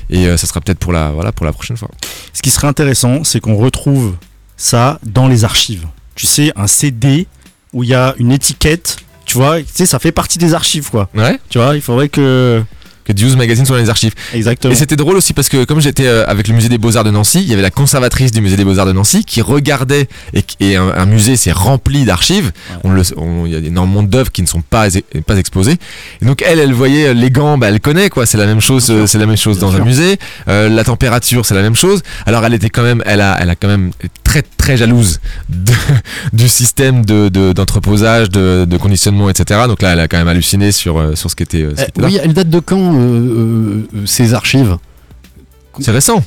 Et 0.09 0.27
euh, 0.27 0.37
ça 0.37 0.47
sera 0.47 0.61
peut-être 0.61 0.79
pour 0.79 0.91
la, 0.91 1.11
voilà, 1.11 1.31
pour 1.31 1.45
la 1.45 1.53
prochaine 1.53 1.77
fois. 1.77 1.89
Ce 2.33 2.41
qui 2.41 2.49
serait 2.49 2.67
intéressant, 2.67 3.23
c'est 3.23 3.39
qu'on 3.39 3.55
retrouve 3.55 4.15
ça 4.57 4.99
dans 5.03 5.27
les 5.27 5.43
archives. 5.45 5.87
Tu 6.15 6.27
sais, 6.27 6.51
un 6.55 6.67
CD 6.67 7.27
où 7.71 7.83
il 7.83 7.89
y 7.89 7.93
a 7.93 8.15
une 8.17 8.31
étiquette, 8.31 8.97
tu 9.29 9.37
vois, 9.37 9.59
tu 9.59 9.65
sais, 9.73 9.85
ça 9.85 9.99
fait 9.99 10.11
partie 10.11 10.37
des 10.39 10.53
archives, 10.53 10.89
quoi. 10.89 11.09
Ouais. 11.15 11.39
Tu 11.49 11.57
vois, 11.59 11.75
il 11.75 11.81
faudrait 11.81 12.09
que. 12.09 12.61
Que 13.05 13.13
Deuce 13.13 13.35
Magazine 13.35 13.65
soit 13.65 13.75
dans 13.77 13.81
les 13.81 13.89
archives. 13.89 14.13
Exactement. 14.35 14.71
Et 14.71 14.75
c'était 14.75 14.95
drôle 14.95 15.15
aussi 15.17 15.33
parce 15.33 15.49
que 15.49 15.63
comme 15.63 15.81
j'étais 15.81 16.05
euh, 16.05 16.27
avec 16.27 16.47
le 16.47 16.53
musée 16.53 16.69
des 16.69 16.77
Beaux-Arts 16.77 17.03
de 17.05 17.09
Nancy, 17.09 17.41
il 17.41 17.49
y 17.49 17.53
avait 17.53 17.63
la 17.63 17.71
conservatrice 17.71 18.31
du 18.31 18.39
musée 18.39 18.55
des 18.55 18.63
Beaux-Arts 18.63 18.85
de 18.85 18.91
Nancy 18.91 19.23
qui 19.23 19.41
regardait 19.41 20.07
et, 20.35 20.43
et 20.59 20.75
un, 20.75 20.89
un 20.95 21.05
musée 21.07 21.35
c'est 21.35 21.51
rempli 21.51 22.05
d'archives. 22.05 22.51
On 22.83 22.91
le, 22.91 23.01
on- 23.17 23.47
il 23.47 23.51
y 23.51 23.55
a 23.55 23.59
énormément 23.59 24.03
d'œuvres 24.03 24.31
qui 24.31 24.43
ne 24.43 24.47
sont 24.47 24.61
pas 24.61 24.89
pas 25.25 25.37
exposées. 25.37 25.77
Et 26.21 26.25
donc 26.25 26.43
elle, 26.45 26.59
elle 26.59 26.71
voyait 26.73 27.07
euh, 27.07 27.13
les 27.15 27.31
gants, 27.31 27.57
bah, 27.57 27.69
elle 27.69 27.79
connaît 27.79 28.09
quoi. 28.11 28.27
C'est 28.27 28.37
la 28.37 28.45
même 28.45 28.61
chose, 28.61 28.91
euh, 28.91 29.07
c'est 29.07 29.17
la 29.17 29.25
même 29.25 29.37
chose 29.37 29.57
dans 29.57 29.75
un 29.75 29.79
musée. 29.83 30.19
Euh, 30.47 30.69
la 30.69 30.83
température, 30.83 31.47
c'est 31.47 31.55
la 31.55 31.63
même 31.63 31.75
chose. 31.75 32.03
Alors 32.27 32.45
elle 32.45 32.53
était 32.53 32.69
quand 32.69 32.83
même, 32.83 33.01
elle 33.07 33.21
a, 33.21 33.39
elle 33.41 33.49
a 33.49 33.55
quand 33.55 33.69
même 33.69 33.89
très 34.23 34.43
très 34.69 34.77
jalouse 34.77 35.19
de- 35.49 35.71
du 36.33 36.47
système 36.49 37.05
de 37.05 37.29
de- 37.29 37.53
d'entreposage, 37.53 38.29
de, 38.29 38.65
de 38.65 38.77
conditionnement, 38.77 39.29
etc. 39.29 39.61
Donc 39.67 39.81
là, 39.81 39.93
elle 39.93 39.99
a 39.99 40.07
quand 40.07 40.17
même 40.17 40.27
halluciné 40.27 40.71
sur 40.71 40.97
euh, 40.97 41.15
sur 41.15 41.29
ce 41.29 41.35
qui 41.35 41.43
était. 41.43 41.63
euh, 41.63 41.71
ce 41.75 41.75
qui 41.75 41.81
Eh, 41.85 41.89
était 41.89 42.01
là. 42.01 42.07
oui, 42.07 42.19
elle 42.23 42.33
date 42.33 42.49
de 42.49 42.59
quand 42.59 42.93
euh, 42.95 43.83
ces 44.05 44.33
archives? 44.33 44.77
C'est 45.79 45.91
récent. 45.91 46.23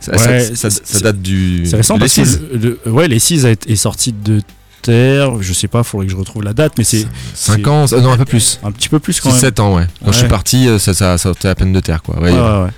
Ça, 0.00 0.12
Ouais, 0.12 0.40
ça- 0.40 0.54
ça- 0.56 0.70
c'est- 0.70 0.86
ça 0.86 1.00
date 1.00 1.20
du. 1.22 1.66
C'est 1.66 1.76
récent 1.76 1.98
parce 1.98 2.14
que 2.14 2.20
l'E6. 2.20 2.38
le- 2.52 2.78
le- 2.84 2.92
ouais, 2.92 3.08
les 3.08 3.18
6 3.18 3.44
a 3.46 3.50
été- 3.50 3.72
est 3.72 3.76
sorti 3.76 4.12
de 4.12 4.40
terre. 4.82 5.42
Je 5.42 5.52
sais 5.52 5.68
pas, 5.68 5.82
faudrait 5.82 6.06
que 6.06 6.12
je 6.12 6.16
retrouve 6.16 6.42
la 6.42 6.52
date, 6.52 6.74
mais 6.78 6.84
c'est. 6.84 7.06
5 7.34 7.60
c'est- 7.62 7.68
ans, 7.68 7.86
euh, 7.92 8.00
non 8.00 8.12
un 8.12 8.16
peu 8.16 8.24
plus. 8.24 8.60
Un 8.62 8.72
petit 8.72 8.88
peu 8.88 8.98
plus 9.00 9.20
quand 9.20 9.30
même. 9.30 9.38
6-7 9.38 9.58
ans, 9.60 9.74
ouais. 9.76 9.86
Quand 10.04 10.12
je 10.12 10.18
suis 10.18 10.28
parti, 10.28 10.68
ça, 10.78 10.94
ça 10.94 11.16
sortait 11.18 11.48
à 11.48 11.54
peine 11.54 11.72
de 11.72 11.80
terre, 11.80 12.02
quoi. 12.02 12.16
Ouais, 12.20 12.30
Ouais, 12.32 12.38
ouais, 12.38 12.62
ouais. 12.64 12.70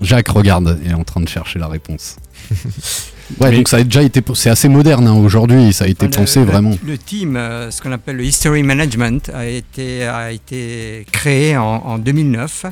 Jacques 0.00 0.28
regarde 0.28 0.78
et 0.84 0.90
est 0.90 0.94
en 0.94 1.04
train 1.04 1.20
de 1.20 1.28
chercher 1.28 1.58
la 1.58 1.68
réponse. 1.68 2.16
ouais, 3.40 3.50
Mais- 3.50 3.56
donc 3.56 3.68
ça 3.68 3.78
a 3.78 3.84
déjà 3.84 4.02
été, 4.02 4.22
c'est 4.34 4.50
assez 4.50 4.68
moderne 4.68 5.06
hein, 5.06 5.14
aujourd'hui. 5.14 5.72
Ça 5.72 5.84
a 5.84 5.88
été 5.88 6.08
pensé 6.08 6.40
le, 6.40 6.46
vraiment. 6.46 6.72
Le 6.84 6.98
team, 6.98 7.36
euh, 7.36 7.70
ce 7.70 7.80
qu'on 7.82 7.92
appelle 7.92 8.16
le 8.16 8.24
History 8.24 8.62
Management, 8.62 9.30
a 9.34 9.46
été, 9.46 10.04
a 10.06 10.32
été 10.32 11.06
créé 11.12 11.56
en, 11.56 11.62
en 11.84 11.98
2009. 11.98 12.66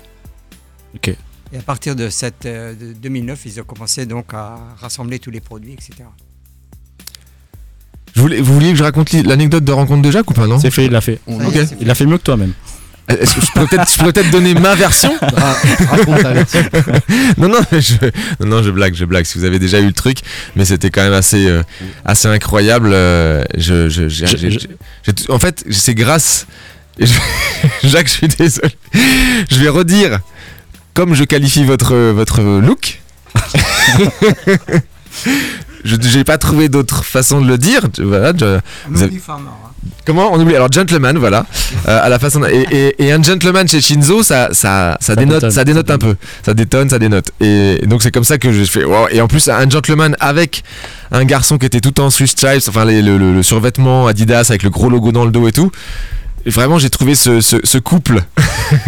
Ok. 0.94 1.08
Et 1.54 1.58
à 1.58 1.62
partir 1.62 1.94
de, 1.96 2.08
cette, 2.08 2.46
euh, 2.46 2.74
de 2.74 2.92
2009, 2.94 3.40
ils 3.46 3.60
ont 3.60 3.64
commencé 3.64 4.06
donc 4.06 4.32
à 4.32 4.58
rassembler 4.80 5.18
tous 5.18 5.30
les 5.30 5.40
produits, 5.40 5.72
etc. 5.74 6.04
Je 8.14 8.20
voulais, 8.20 8.40
vous 8.40 8.54
vouliez 8.54 8.70
que 8.72 8.76
je 8.78 8.82
raconte 8.84 9.12
l'anecdote 9.12 9.64
de 9.64 9.72
rencontre 9.72 10.02
de 10.02 10.10
Jacques 10.10 10.30
ou 10.30 10.34
pas, 10.34 10.46
non? 10.46 10.58
C'est 10.58 10.70
fait, 10.70 10.84
il 10.86 10.92
l'a 10.92 11.00
fait. 11.00 11.18
Fait. 11.26 11.76
Il 11.80 11.86
l'a 11.86 11.94
fait 11.94 12.04
mieux 12.06 12.18
que 12.18 12.22
toi 12.22 12.36
même. 12.36 12.52
Est-ce 13.08 13.34
que 13.34 13.40
je 13.40 13.46
pourrais 13.52 13.66
peut-être 14.12 14.30
donner 14.30 14.54
ma 14.54 14.74
version 14.74 15.12
raconte, 15.20 16.22
non, 17.36 17.48
non, 17.48 17.60
je, 17.72 17.94
non, 18.44 18.62
je 18.62 18.70
blague, 18.70 18.94
je 18.94 19.04
blague. 19.04 19.24
Si 19.24 19.38
vous 19.38 19.44
avez 19.44 19.58
déjà 19.58 19.80
eu 19.80 19.86
le 19.86 19.92
truc, 19.92 20.18
mais 20.56 20.64
c'était 20.64 20.90
quand 20.90 21.02
même 21.02 21.12
assez, 21.12 21.46
euh, 21.46 21.62
assez 22.04 22.28
incroyable. 22.28 22.90
euh, 22.92 23.42
je, 23.56 23.88
je, 23.88 24.08
Je- 24.08 25.32
en 25.32 25.38
fait, 25.38 25.64
c'est 25.70 25.94
grâce. 25.94 26.46
Jacques, 27.84 28.06
je 28.08 28.12
suis 28.12 28.28
désolé. 28.28 28.68
Je 29.50 29.58
vais 29.58 29.68
redire 29.68 30.20
comme 30.94 31.14
je 31.14 31.24
qualifie 31.24 31.64
votre, 31.64 31.94
votre 32.12 32.40
look. 32.42 33.00
Je 35.84 35.96
n'ai 35.96 36.24
pas 36.24 36.38
trouvé 36.38 36.68
d'autre 36.68 37.04
façon 37.04 37.40
de 37.40 37.48
le 37.48 37.58
dire. 37.58 37.82
Voilà, 38.00 38.32
je- 38.38 38.44
On 38.44 38.60
vous 38.90 38.98
avez- 39.02 39.06
oublie 39.10 39.18
Farmer, 39.20 39.48
hein. 39.48 39.68
Comment 40.06 40.32
on 40.32 40.40
oublie 40.40 40.54
Alors 40.54 40.70
gentleman, 40.70 41.18
voilà, 41.18 41.44
euh, 41.88 42.00
à 42.02 42.08
la 42.08 42.18
façon 42.18 42.44
et, 42.44 42.66
et- 42.70 43.04
et 43.04 43.12
un 43.12 43.20
gentleman 43.22 43.66
chez 43.68 43.80
Shinzo, 43.80 44.22
ça, 44.22 44.48
ça, 44.52 44.96
ça, 45.00 45.16
dénote, 45.16 45.36
détonne, 45.36 45.50
ça 45.50 45.64
dénote 45.64 45.90
un 45.90 45.98
peu, 45.98 46.14
ça 46.44 46.54
détonne, 46.54 46.88
ça 46.90 46.98
dénote. 47.00 47.30
Et, 47.40 47.82
et 47.82 47.86
donc 47.86 48.02
c'est 48.02 48.12
comme 48.12 48.24
ça 48.24 48.38
que 48.38 48.52
je 48.52 48.64
fais. 48.64 48.84
wow. 48.84 49.08
Et 49.10 49.20
en 49.20 49.26
plus 49.28 49.48
un 49.48 49.68
gentleman 49.68 50.16
avec 50.20 50.62
un 51.10 51.24
garçon 51.24 51.58
qui 51.58 51.66
était 51.66 51.80
tout 51.80 52.00
en 52.00 52.10
Swiss 52.10 52.30
stripes, 52.32 52.62
enfin 52.68 52.84
les- 52.84 53.02
le, 53.02 53.18
le- 53.18 53.32
le 53.34 53.42
survêtement 53.42 54.06
Adidas 54.06 54.46
avec 54.50 54.62
le 54.62 54.70
gros 54.70 54.88
logo 54.88 55.10
dans 55.12 55.24
le 55.24 55.30
dos 55.32 55.48
et 55.48 55.52
tout. 55.52 55.70
Vraiment 56.46 56.78
j'ai 56.78 56.90
trouvé 56.90 57.14
ce, 57.14 57.40
ce- 57.40 57.56
ce 57.64 57.78
couple 57.78 58.22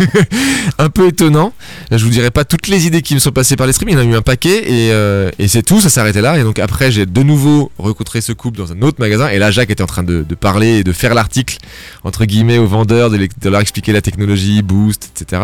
un 0.79 0.89
peu 0.89 1.09
étonnant. 1.09 1.53
Je 1.91 2.03
vous 2.05 2.11
dirai 2.11 2.31
pas 2.31 2.45
toutes 2.45 2.69
les 2.69 2.87
idées 2.87 3.03
qui 3.03 3.15
me 3.15 3.19
sont 3.21 3.31
passées 3.31 3.57
par 3.57 3.67
l'esprit, 3.67 3.87
mais 3.87 3.93
il 3.93 3.95
y 3.95 3.99
en 3.99 4.01
a 4.03 4.05
eu 4.05 4.15
un 4.17 4.23
paquet 4.23 4.59
et, 4.71 4.93
euh, 4.93 5.31
et 5.39 5.47
c'est 5.49 5.63
tout, 5.63 5.81
ça 5.81 5.89
s'arrêtait 5.91 6.21
là. 6.21 6.39
Et 6.39 6.43
donc 6.43 6.59
après, 6.59 6.91
j'ai 6.91 7.07
de 7.07 7.23
nouveau 7.23 7.71
rencontré 7.79 8.21
ce 8.21 8.33
couple 8.33 8.59
dans 8.59 8.73
un 8.73 8.81
autre 8.83 8.97
magasin. 9.01 9.29
Et 9.29 9.39
là, 9.39 9.51
Jacques 9.51 9.71
était 9.71 9.83
en 9.83 9.87
train 9.87 10.03
de, 10.03 10.23
de 10.29 10.35
parler 10.35 10.79
et 10.79 10.85
de 10.85 10.93
faire 10.93 11.15
l'article, 11.15 11.59
entre 12.03 12.25
guillemets, 12.25 12.59
aux 12.59 12.67
vendeurs, 12.67 13.11
de, 13.11 13.17
les- 13.17 13.29
de 13.41 13.49
leur 13.49 13.61
expliquer 13.61 13.93
la 13.93 14.01
technologie, 14.01 14.63
Boost, 14.63 15.11
etc. 15.15 15.43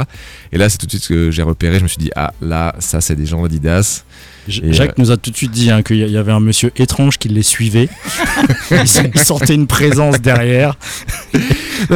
Et 0.53 0.59
là, 0.59 0.69
c'est 0.69 0.79
tout 0.79 0.87
de 0.87 0.91
suite 0.91 1.05
ce 1.05 1.09
que 1.09 1.31
j'ai 1.31 1.43
repéré. 1.43 1.79
Je 1.79 1.83
me 1.85 1.89
suis 1.89 1.99
dit, 1.99 2.11
ah 2.17 2.33
là, 2.43 2.75
ça, 2.79 3.01
c'est 3.01 3.17
des 3.17 3.27
gens 3.27 3.45
Adidas. 3.45 4.03
Et, 4.49 4.73
Jacques 4.73 4.99
nous 4.99 5.11
a 5.13 5.17
tout 5.17 5.31
de 5.31 5.37
suite 5.37 5.53
dit 5.53 5.71
hein, 5.71 5.83
qu'il 5.83 5.99
y 5.99 6.17
avait 6.17 6.33
un 6.33 6.41
monsieur 6.41 6.73
étrange 6.77 7.19
qui 7.19 7.29
les 7.29 7.43
suivait. 7.43 7.89
il 8.71 8.89
sentait 9.21 9.55
une 9.55 9.67
présence 9.69 10.21
derrière. 10.21 10.77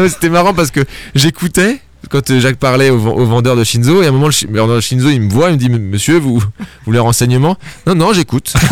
C'était 0.08 0.28
marrant 0.28 0.54
parce 0.54 0.70
que 0.70 0.80
j'écoutais 1.14 1.80
quand 2.10 2.30
euh, 2.30 2.40
Jacques 2.40 2.56
parlait 2.58 2.90
au, 2.90 2.98
ven- 2.98 3.12
au 3.14 3.24
vendeur 3.24 3.56
de 3.56 3.64
Shinzo 3.64 4.02
et 4.02 4.06
à 4.06 4.08
un 4.08 4.12
moment 4.12 4.28
le, 4.28 4.58
vendeur 4.58 4.76
de 4.76 4.80
Shinzo 4.80 5.08
il 5.10 5.20
me 5.22 5.30
voit 5.30 5.50
il 5.50 5.54
me 5.54 5.58
dit 5.58 5.68
monsieur 5.70 6.18
vous, 6.18 6.42
voulez 6.86 6.98
un 6.98 7.02
renseignement? 7.02 7.56
Non 7.86 7.94
non 7.94 8.12
j'écoute. 8.12 8.52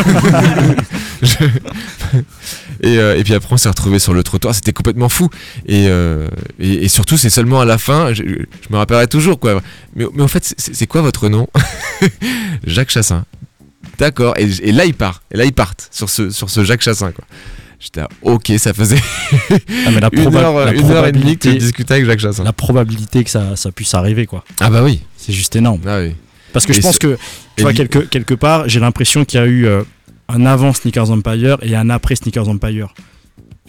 Euh, 2.84 3.16
et 3.16 3.22
puis 3.22 3.32
après 3.32 3.52
on 3.52 3.56
s'est 3.56 3.68
retrouvé 3.68 4.00
sur 4.00 4.12
le 4.12 4.24
trottoir 4.24 4.56
c'était 4.56 4.72
complètement 4.72 5.08
fou. 5.08 5.28
Et, 5.66 5.86
euh, 5.88 6.26
et, 6.58 6.88
surtout 6.88 7.16
c'est 7.16 7.30
seulement 7.30 7.60
à 7.60 7.64
la 7.64 7.78
fin 7.78 8.12
je, 8.12 8.24
me 8.70 8.76
rappellerai 8.76 9.06
toujours 9.06 9.38
quoi. 9.38 9.60
Mais, 9.94 10.04
en 10.20 10.26
fait 10.26 10.52
c'est 10.58 10.86
quoi 10.88 11.00
votre 11.00 11.28
nom? 11.28 11.46
Jacques 12.66 12.90
Chassin. 12.90 13.24
D'accord. 13.98 14.34
Et, 14.36 14.48
et 14.62 14.72
là 14.72 14.84
ils 14.84 14.94
partent 14.94 15.22
et 15.30 15.36
là 15.36 15.44
ils 15.44 15.52
partent 15.52 15.88
sur 15.92 16.10
ce, 16.10 16.30
sur 16.30 16.50
ce 16.50 16.64
Jacques 16.64 16.82
Chassin 16.82 17.12
quoi 17.12 17.24
J'étais 17.82 18.00
là, 18.00 18.08
ok, 18.22 18.52
ça 18.58 18.72
faisait 18.72 19.00
Ah, 19.50 19.90
mais 19.92 19.98
la 20.00 20.08
une, 20.12 20.36
heure, 20.36 20.66
la 20.66 20.72
une 20.72 20.88
heure 20.88 21.04
et 21.04 21.10
demie 21.10 21.36
que 21.36 21.50
je 21.50 21.56
discutais 21.56 21.94
avec 21.94 22.06
Jacques 22.06 22.20
Chassin. 22.20 22.44
La 22.44 22.52
probabilité 22.52 23.24
que 23.24 23.30
ça, 23.30 23.56
ça 23.56 23.72
puisse 23.72 23.92
arriver, 23.94 24.24
quoi. 24.24 24.44
Ah 24.60 24.70
bah 24.70 24.84
oui. 24.84 25.00
C'est 25.16 25.32
juste 25.32 25.56
énorme. 25.56 25.80
Ah 25.84 25.98
oui. 26.00 26.12
Parce 26.52 26.64
que 26.64 26.72
Et 26.72 26.76
je 26.76 26.80
pense 26.80 26.98
que, 26.98 27.18
tu 27.56 27.62
vois, 27.62 27.72
quelque, 27.72 27.98
quelque 27.98 28.34
part, 28.34 28.68
j'ai 28.68 28.78
l'impression 28.78 29.24
qu'il 29.24 29.40
y 29.40 29.42
a 29.42 29.46
eu 29.46 29.66
euh, 29.66 29.82
un 30.28 30.46
avant 30.46 30.72
Sneakers 30.72 31.10
Empire 31.10 31.58
et 31.62 31.74
un 31.74 31.90
après 31.90 32.14
Sneakers 32.14 32.48
Empire. 32.48 32.94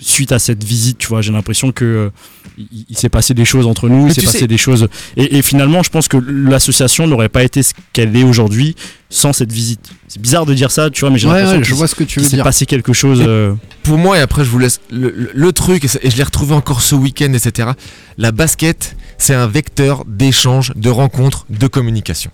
Suite 0.01 0.31
à 0.31 0.39
cette 0.39 0.63
visite, 0.63 0.97
tu 0.97 1.07
vois, 1.07 1.21
j'ai 1.21 1.31
l'impression 1.31 1.71
que 1.71 1.85
euh, 1.85 2.09
il, 2.57 2.85
il 2.89 2.97
s'est 2.97 3.09
passé 3.09 3.35
des 3.35 3.45
choses 3.45 3.67
entre 3.67 3.89
nous, 3.89 4.05
Mais 4.05 4.11
il 4.11 4.15
s'est 4.15 4.21
passé 4.23 4.39
sais- 4.39 4.47
des 4.47 4.57
choses. 4.57 4.87
Et, 5.17 5.37
et 5.37 5.41
finalement, 5.43 5.83
je 5.83 5.91
pense 5.91 6.07
que 6.07 6.17
l'association 6.17 7.05
n'aurait 7.05 7.29
pas 7.29 7.43
été 7.43 7.61
ce 7.61 7.73
qu'elle 7.93 8.15
est 8.17 8.23
aujourd'hui 8.23 8.75
sans 9.11 9.33
cette 9.33 9.51
visite. 9.51 9.91
C'est 10.07 10.19
bizarre 10.19 10.47
de 10.47 10.53
dire 10.55 10.71
ça, 10.71 10.89
tu 10.89 11.01
vois, 11.01 11.11
mais 11.11 11.19
j'ai 11.19 11.27
Ouais, 11.27 11.33
l'impression 11.35 11.57
ouais, 11.59 11.63
je 11.63 11.69
qu'il 11.69 11.77
vois 11.77 11.87
ce 11.87 11.93
que 11.93 12.03
tu 12.03 12.19
veux 12.19 12.25
s'est 12.25 12.37
dire. 12.37 12.43
passé 12.43 12.65
quelque 12.65 12.91
chose. 12.91 13.21
Euh, 13.25 13.53
Pour 13.83 13.99
moi, 13.99 14.17
et 14.17 14.21
après 14.21 14.43
je 14.43 14.49
vous 14.49 14.57
laisse 14.57 14.81
le, 14.89 15.11
le- 15.15 15.29
le 15.31 15.51
truc, 15.53 15.85
et, 15.85 16.09
je 16.09 16.17
l'ai 16.17 16.23
retrouvé 16.23 16.55
encore 16.55 16.81
ce 16.81 16.95
week-end, 16.95 17.31
etc. 17.31 17.69
La 18.17 18.31
basket, 18.31 18.95
c'est 19.19 19.35
un 19.35 19.45
vecteur 19.47 20.05
d'échange, 20.07 20.73
de 20.75 20.89
rencontre, 20.89 21.45
de 21.51 21.67
communication. 21.67 22.31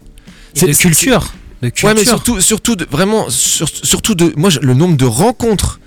Et 0.55 0.61
de 0.65 0.73
culture. 0.73 1.33
De 1.61 1.67
Ouais, 1.67 1.71
culture. 1.71 1.93
mais 1.93 2.05
surtout, 2.05 2.39
surtout 2.39 2.77
de, 2.77 2.87
vraiment, 2.89 3.29
sur- 3.29 3.67
surtout 3.67 4.15
de, 4.15 4.31
moi, 4.37 4.49
je- 4.49 4.61
le 4.61 4.73
nombre 4.73 4.95
de 4.95 5.05
rencontres 5.05 5.81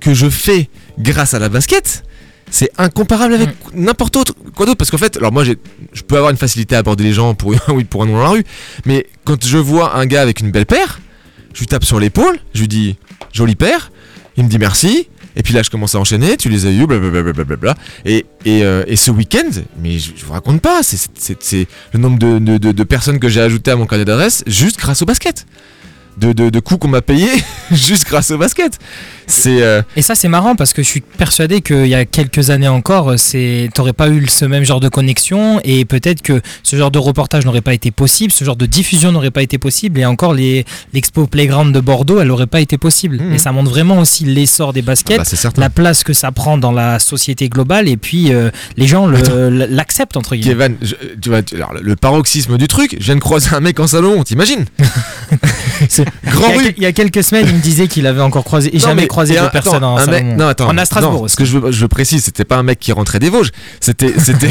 que 0.00 0.14
je 0.14 0.30
fais 0.30 0.70
grâce 0.98 1.34
à 1.34 1.38
la 1.38 1.48
basket, 1.48 2.04
c'est 2.50 2.70
incomparable 2.78 3.34
avec 3.34 3.50
n'importe 3.74 4.16
autre, 4.16 4.34
quoi 4.54 4.66
d'autre. 4.66 4.78
Parce 4.78 4.90
qu'en 4.90 4.98
fait, 4.98 5.16
alors 5.18 5.32
moi, 5.32 5.44
j'ai, 5.44 5.56
je 5.92 6.02
peux 6.02 6.16
avoir 6.16 6.30
une 6.30 6.36
facilité 6.36 6.74
à 6.76 6.78
aborder 6.78 7.04
les 7.04 7.12
gens 7.12 7.34
pour 7.34 7.52
un 7.54 7.58
oui, 7.72 7.84
pour 7.84 8.02
un 8.02 8.06
non 8.06 8.14
dans 8.14 8.22
la 8.22 8.28
rue, 8.30 8.44
mais 8.86 9.06
quand 9.24 9.44
je 9.44 9.58
vois 9.58 9.96
un 9.96 10.06
gars 10.06 10.22
avec 10.22 10.40
une 10.40 10.50
belle 10.50 10.66
paire, 10.66 11.00
je 11.54 11.60
lui 11.60 11.66
tape 11.66 11.84
sur 11.84 12.00
l'épaule, 12.00 12.38
je 12.54 12.60
lui 12.60 12.68
dis 12.68 12.96
jolie 13.32 13.56
paire, 13.56 13.90
il 14.36 14.44
me 14.44 14.48
dit 14.48 14.58
merci. 14.58 15.08
Et 15.36 15.42
puis 15.44 15.54
là, 15.54 15.62
je 15.62 15.70
commence 15.70 15.94
à 15.94 16.00
enchaîner, 16.00 16.36
tu 16.36 16.48
les 16.48 16.66
as 16.66 16.70
eu, 16.70 16.84
blablabla. 16.86 17.76
Et, 18.04 18.26
et, 18.44 18.64
euh, 18.64 18.82
et 18.88 18.96
ce 18.96 19.12
week-end, 19.12 19.48
mais 19.80 19.98
je, 20.00 20.10
je 20.16 20.24
vous 20.24 20.32
raconte 20.32 20.60
pas, 20.60 20.80
c'est, 20.82 21.68
le 21.92 21.98
nombre 22.00 22.18
de, 22.18 22.40
de- 22.40 22.58
de- 22.58 22.72
de 22.72 22.82
personnes 22.82 23.20
que 23.20 23.28
j'ai 23.28 23.40
ajouté 23.40 23.70
à 23.70 23.76
mon 23.76 23.86
carnet 23.86 24.04
d'adresse 24.04 24.42
juste 24.48 24.78
grâce 24.80 25.00
au 25.02 25.04
basket. 25.04 25.46
De, 26.16 26.32
de, 26.32 26.50
de 26.50 26.58
coups 26.60 26.80
qu'on 26.80 26.88
m'a 26.88 27.02
payé 27.02 27.28
juste 27.70 28.04
grâce 28.08 28.32
au 28.32 28.38
basket. 28.38 28.80
C'est. 29.30 29.62
euh, 29.62 29.82
Et 29.94 30.02
ça, 30.02 30.14
c'est 30.14 30.28
marrant 30.28 30.56
parce 30.56 30.72
que 30.72 30.82
je 30.82 30.88
suis 30.88 31.00
persuadé 31.02 31.60
qu'il 31.60 31.86
y 31.86 31.94
a 31.94 32.04
quelques 32.04 32.50
années 32.50 32.66
encore, 32.68 33.14
t'aurais 33.74 33.92
pas 33.92 34.08
eu 34.08 34.26
ce 34.26 34.44
même 34.46 34.64
genre 34.64 34.80
de 34.80 34.88
connexion 34.88 35.60
et 35.64 35.84
peut-être 35.84 36.22
que 36.22 36.40
ce 36.62 36.76
genre 36.76 36.90
de 36.90 36.98
reportage 36.98 37.44
n'aurait 37.44 37.60
pas 37.60 37.74
été 37.74 37.90
possible, 37.90 38.32
ce 38.32 38.44
genre 38.44 38.56
de 38.56 38.66
diffusion 38.66 39.12
n'aurait 39.12 39.30
pas 39.30 39.42
été 39.42 39.58
possible 39.58 40.00
et 40.00 40.04
encore 40.06 40.34
l'expo 40.34 41.26
Playground 41.26 41.74
de 41.74 41.80
Bordeaux, 41.80 42.20
elle 42.20 42.28
n'aurait 42.28 42.46
pas 42.46 42.60
été 42.60 42.78
possible. 42.78 43.18
Mhm. 43.20 43.34
Et 43.34 43.38
ça 43.38 43.52
montre 43.52 43.70
vraiment 43.70 43.98
aussi 43.98 44.24
l'essor 44.24 44.72
des 44.72 44.82
baskets, 44.82 45.18
bah, 45.18 45.24
c'est 45.24 45.36
certain. 45.36 45.60
la 45.60 45.70
place 45.70 46.04
que 46.04 46.12
ça 46.14 46.32
prend 46.32 46.56
dans 46.58 46.72
la 46.72 46.98
société 46.98 47.48
globale 47.48 47.86
et 47.88 47.96
puis 47.98 48.32
euh, 48.32 48.50
les 48.76 48.86
gens 48.86 49.06
le- 49.06 49.48
l'acceptent 49.50 50.16
entre 50.16 50.36
guillemets. 50.36 50.54
Kevin, 50.54 50.76
je- 50.82 50.94
tu 51.20 51.28
vois, 51.28 51.40
alors, 51.54 51.74
le 51.80 51.96
paroxysme 51.96 52.56
du 52.56 52.66
truc, 52.66 52.96
je 52.98 53.04
viens 53.04 53.14
de 53.16 53.20
croiser 53.20 53.50
un 53.54 53.60
mec 53.60 53.78
en 53.78 53.86
salon, 53.86 54.24
t'imagines 54.24 54.64
Grand 56.26 56.48
il, 56.56 56.64
y 56.64 56.68
a, 56.68 56.72
il 56.76 56.82
y 56.82 56.86
a 56.86 56.92
quelques 56.92 57.22
semaines, 57.22 57.46
il 57.48 57.54
me 57.56 57.60
disait 57.60 57.86
qu'il 57.88 58.06
avait 58.06 58.20
encore 58.20 58.44
croisé, 58.44 58.70
Non, 58.72 58.80
jamais 58.80 59.02
mais- 59.02 59.08
croisé 59.18 59.38
en 59.38 60.06
mec- 60.10 60.24
non, 60.38 60.48
attends, 60.48 60.68
On 60.70 60.78
a 60.78 60.84
Strasbourg 60.84 61.22
non. 61.22 61.28
Ce 61.28 61.36
que 61.36 61.44
je, 61.44 61.58
veux- 61.58 61.72
je 61.72 61.86
précise, 61.86 62.24
c'était 62.24 62.44
pas 62.44 62.56
un 62.56 62.62
mec 62.62 62.78
qui 62.78 62.92
rentrait 62.92 63.18
des 63.18 63.30
Vosges. 63.30 63.50
C'était, 63.80 64.12
c'était, 64.18 64.48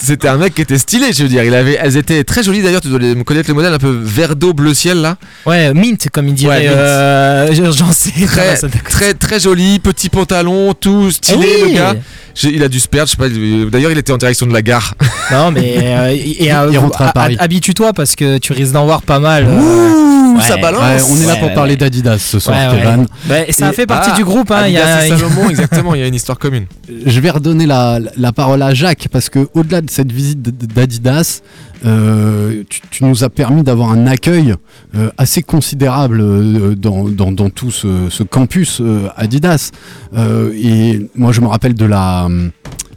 c'était- 0.00 0.28
un 0.28 0.36
mec 0.36 0.54
qui 0.54 0.62
était 0.62 0.78
stylé. 0.78 1.12
Je 1.12 1.22
veux 1.24 1.28
dire, 1.28 1.44
il 1.44 1.54
avait, 1.54 1.78
elles 1.80 1.96
étaient 1.96 2.24
très 2.24 2.42
jolies 2.42 2.62
d'ailleurs. 2.62 2.80
Tu 2.80 2.88
dois 2.88 2.98
les- 2.98 3.14
me 3.14 3.24
connaître 3.24 3.48
le 3.48 3.54
modèle 3.54 3.72
un 3.74 3.78
peu 3.78 3.90
vert 4.02 4.36
d'eau 4.36 4.52
bleu 4.52 4.74
ciel 4.74 4.98
là. 4.98 5.16
Ouais, 5.46 5.72
mint, 5.74 6.08
comme 6.12 6.28
il 6.28 6.34
dirait. 6.34 6.68
Ouais, 6.68 6.74
euh, 6.74 7.72
J'en 7.72 7.92
sais. 7.92 8.10
Très, 8.26 8.56
ça- 8.56 8.68
très, 8.68 9.14
très 9.14 9.40
joli, 9.40 9.78
petit 9.78 10.08
pantalon, 10.08 10.74
tout 10.74 11.10
stylé 11.10 11.46
Eh 11.58 11.62
oui. 11.64 11.70
le 11.70 11.76
gars. 11.76 11.94
Il 12.42 12.62
a 12.62 12.68
dû 12.68 12.80
se 12.80 12.88
perdre, 12.88 13.06
je 13.08 13.12
sais 13.12 13.16
pas. 13.16 13.28
il- 13.28 13.70
D'ailleurs, 13.70 13.92
il 13.92 13.98
était 13.98 14.12
en 14.12 14.16
direction 14.18 14.46
de 14.46 14.52
la 14.52 14.62
gare. 14.62 14.94
Non, 15.30 15.50
mais 15.50 15.76
euh, 15.78 16.10
et, 16.12 16.44
et, 16.44 16.52
euh, 16.52 16.68
Il 16.70 16.76
rentre 16.78 17.00
à 17.00 17.10
Paris. 17.12 17.36
Habitue-toi 17.38 17.92
parce 17.94 18.14
que 18.14 18.36
tu 18.38 18.52
risques 18.52 18.72
d'en 18.72 18.84
voir 18.84 19.00
pas 19.00 19.18
mal. 19.20 19.46
euh, 19.48 19.58
Ouh, 19.58 20.36
ouais. 20.36 20.42
ça 20.42 20.56
balance. 20.58 20.82
Ouais, 20.82 21.00
on 21.10 21.16
est 21.22 21.26
là 21.26 21.36
pour 21.36 21.48
ouais, 21.48 21.54
parler 21.54 21.72
ouais. 21.72 21.76
d'Adidas 21.78 22.18
ce 22.18 22.38
soir. 22.38 22.56
Kevin. 22.76 23.06
Ouais, 23.30 23.46
ça 23.50 23.70
Et- 23.70 23.72
fait 23.72 23.86
partie 23.86 24.10
Ah, 24.12 24.16
du 24.16 24.24
groupe. 24.24 24.50
Hein, 24.50 24.64
il 24.66 24.74
y 24.74 24.76
a- 24.78 24.96
Adidas 24.98 25.06
et 25.16 25.18
Salomon, 25.18 25.48
exactement. 25.50 25.94
Il 25.94 26.00
y 26.02 26.04
a 26.04 26.06
une 26.06 26.14
histoire 26.14 26.38
commune. 26.38 26.66
Je 27.06 27.20
vais 27.20 27.30
redonner 27.30 27.64
la, 27.66 28.00
la 28.18 28.32
parole 28.32 28.60
à 28.62 28.74
Jacques 28.74 29.08
parce 29.10 29.30
que 29.30 29.48
au-delà 29.54 29.80
de 29.80 29.88
cette 29.90 30.12
visite 30.12 30.42
d'Adidas, 30.42 31.40
euh, 31.84 32.62
tu, 32.68 32.80
tu 32.90 33.04
nous 33.04 33.24
as 33.24 33.30
permis 33.30 33.62
d'avoir 33.62 33.90
un 33.92 34.06
accueil 34.06 34.54
euh, 34.94 35.10
assez 35.18 35.42
considérable 35.42 36.20
euh, 36.20 36.74
dans, 36.74 37.04
dans- 37.08 37.32
dans 37.32 37.50
tout 37.50 37.70
ce, 37.70 38.08
ce 38.10 38.22
campus 38.22 38.80
Adidas. 39.16 39.70
Et 40.16 41.06
moi, 41.14 41.32
je 41.32 41.40
me 41.40 41.46
rappelle 41.46 41.74
de 41.74 41.84
la. 41.84 42.28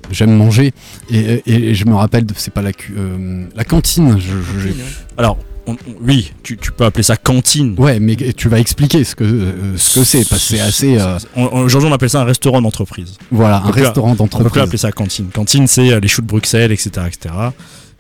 J'aime 0.10 0.34
manger 0.38 0.72
et, 1.12 1.18
et- 1.46 1.70
et 1.72 1.76
je 1.76 1.86
me 1.86 1.94
rappelle 1.94 2.26
de 2.26 2.34
c'est 2.38 2.54
pas 2.54 2.62
la 2.62 2.72
euh, 2.98 3.46
la 3.56 3.64
cantine. 3.66 4.18
Je, 4.18 4.36
je- 4.42 4.68
j'ai- 4.70 4.76
Alors, 5.18 5.38
on- 5.66 5.74
on- 5.74 5.78
oui, 6.02 6.32
tu, 6.44 6.56
tu 6.56 6.72
peux 6.72 6.86
appeler 6.86 7.04
ça 7.04 7.18
cantine. 7.18 7.76
ouais, 7.78 8.00
mais 8.00 8.16
tu 8.16 8.48
vas 8.48 8.58
expliquer 8.58 9.04
ce 9.04 9.16
que 9.16 9.26
euh, 9.26 9.76
ce 9.76 10.00
que 10.00 10.06
c'est 10.06 10.20
parce 10.30 10.48
que 10.48 10.56
c'est 10.56 10.62
assez 10.62 10.98
euh, 10.98 11.18
Aujourd'hui, 11.52 11.90
on 11.90 11.94
appelle 11.94 12.10
ça 12.10 12.22
un 12.22 12.26
restaurant 12.26 12.62
d'entreprise. 12.62 13.16
voilà 13.32 13.58
un 13.58 13.68
On 13.68 13.72
restaurant 13.72 14.12
On 14.12 14.12
peut 14.12 14.16
plus 14.16 14.24
d'entreprise. 14.38 14.64
appeler 14.64 14.78
ça 14.78 14.94
cantine. 14.94 15.28
Cantine, 15.34 15.68
c'est 15.68 16.00
les 16.00 16.08
choux 16.08 16.22
de 16.22 16.28
Bruxelles, 16.28 16.72
etc. 16.72 16.90
etc. 17.08 17.34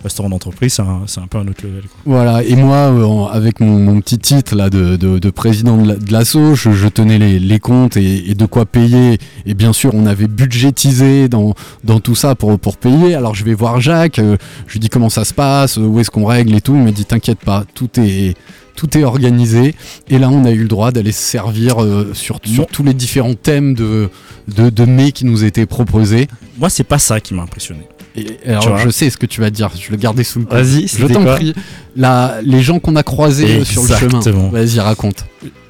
Restaurant 0.04 0.30
d'entreprise, 0.30 0.74
c'est 0.74 0.84
un, 0.84 1.02
c'est 1.08 1.20
un 1.20 1.26
peu 1.28 1.39
un 1.39 1.48
autre 1.48 1.64
level. 1.66 1.82
quoi. 1.82 2.00
Voilà, 2.06 2.43
et 2.43 2.56
moi, 2.56 2.76
euh, 2.91 3.04
en- 3.04 3.26
avec 3.28 3.60
mon, 3.60 3.80
mon 3.80 4.00
petit 4.00 4.20
titre 4.20 4.56
là 4.56 4.70
de, 4.70 4.95
de- 4.95 5.18
de 5.18 5.30
président 5.32 5.76
de 5.76 5.88
la- 5.88 5.95
de 5.95 6.14
l'asso, 6.14 6.54
je, 6.54 6.72
je 6.72 6.88
tenais 6.88 7.18
les, 7.18 7.39
les 7.39 7.60
comptes 7.60 7.98
et, 7.98 8.30
et 8.30 8.36
de 8.36 8.45
quoi 8.45 8.66
payer. 8.68 9.18
Et 9.48 9.56
bien 9.56 9.74
sûr, 9.74 9.95
on 9.95 10.06
avait 10.06 10.28
budgétisé 10.28 11.30
dans, 11.30 11.56
dans 11.84 12.00
tout 12.00 12.14
ça 12.16 12.36
pour, 12.36 12.60
pour 12.60 12.78
payer. 12.78 13.16
Alors 13.16 13.34
je 13.34 13.43
vais 13.43 13.56
voir 13.56 13.82
Jacques, 13.82 14.20
euh, 14.20 14.38
je 14.68 14.74
lui 14.74 14.80
dis 14.80 14.89
comment 14.89 15.10
ça 15.10 15.26
se 15.26 15.34
passe, 15.34 15.80
euh, 15.80 15.82
où 15.82 16.00
est-ce 16.00 16.12
qu'on 16.12 16.26
règle 16.26 16.54
et 16.56 16.62
tout. 16.62 16.76
Il 16.76 16.82
me 16.84 16.91
dit 16.91 17.06
t'inquiète 17.06 17.39
pas, 17.39 17.64
tout 17.74 17.89
est 18.00 18.36
tout 18.76 18.95
est 18.95 19.04
organisé. 19.04 19.74
Et 20.10 20.20
là, 20.20 20.30
on 20.30 20.45
a 20.45 20.52
eu 20.52 20.62
le 20.62 20.68
droit 20.68 20.91
d'aller 20.91 21.12
se 21.12 21.24
servir 21.24 21.82
euh, 21.84 22.12
sur, 22.14 22.39
tous 22.39 22.84
les 22.84 22.93
différents 22.93 23.34
thèmes 23.34 23.74
de, 23.74 24.10
de, 24.56 24.70
de 24.70 24.86
mets 24.86 25.12
qui 25.12 25.26
nous 25.26 25.43
étaient 25.43 25.66
proposés. 25.66 26.28
Moi, 26.60 26.70
c'est 26.70 26.84
pas 26.84 27.00
ça 27.00 27.20
qui 27.20 27.34
m'a 27.34 27.41
impressionné. 27.41 27.88
Et 28.18 28.49
alors, 28.49 28.63
je 28.80 28.89
sais 28.89 29.09
ce 29.09 29.18
que 29.18 29.26
tu 29.26 29.41
vas 29.41 29.49
dire, 29.49 29.70
je 29.80 29.91
le 29.91 29.97
gardais 29.97 30.24
sous 30.24 30.39
le 30.39 30.45
coude. 30.45 30.57
Vas-y, 30.57 30.88
je 30.88 31.05
t'en 31.13 31.24
quoi 31.24 31.36
prie. 31.36 31.53
La- 31.95 32.39
les 32.43 32.61
gens 32.61 32.80
qu'on 32.80 32.95
a 32.95 33.03
croisés 33.03 33.45
euh, 33.61 33.63
sur 33.65 33.82
le 33.84 33.88
chemin. 33.99 34.22
Vas-y, 34.49 34.80
raconte. 34.80 35.26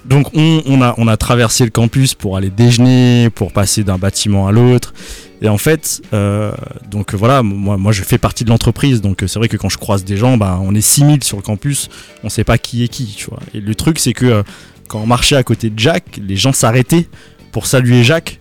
Donc 0.05 0.27
on, 0.33 0.61
on 0.65 0.81
a, 0.81 0.95
on 0.97 1.07
a 1.09 1.17
traversé 1.17 1.65
le 1.65 1.69
campus 1.71 2.13
pour 2.13 2.37
aller 2.37 2.49
déjeuner, 2.49 3.29
pour 3.29 3.51
passer 3.51 3.83
d'un 3.83 3.97
bâtiment 3.97 4.47
à 4.47 4.51
l'autre. 4.53 4.93
Et 5.41 5.49
en 5.49 5.57
fait, 5.57 6.01
euh, 6.13 6.51
donc 6.89 7.13
voilà, 7.13 7.43
moi, 7.43 7.77
moi 7.77 7.91
je 7.91 8.01
fais 8.03 8.17
partie 8.17 8.43
de 8.45 8.49
l'entreprise, 8.49 9.01
donc 9.01 9.23
c'est 9.27 9.37
vrai 9.37 9.49
que 9.49 9.57
quand 9.57 9.69
je 9.69 9.77
croise 9.77 10.03
des 10.05 10.15
gens, 10.17 10.37
bah, 10.37 10.59
on 10.63 10.73
est 10.73 10.81
6000 10.81 11.23
sur 11.23 11.37
le 11.37 11.43
campus, 11.43 11.89
on 12.23 12.29
sait 12.29 12.45
pas 12.45 12.57
qui 12.57 12.83
est 12.83 12.87
qui, 12.87 13.05
tu 13.05 13.25
vois. 13.29 13.39
Et 13.53 13.59
le 13.59 13.75
truc 13.75 13.99
c'est 13.99 14.13
que 14.13 14.25
euh, 14.25 14.43
quand 14.87 14.99
on 15.01 15.05
marchait 15.05 15.35
à 15.35 15.43
côté 15.43 15.69
de 15.69 15.77
Jacques, 15.77 16.19
les 16.25 16.37
gens 16.37 16.53
s'arrêtaient 16.53 17.07
pour 17.51 17.65
saluer 17.67 18.03
Jacques. 18.03 18.39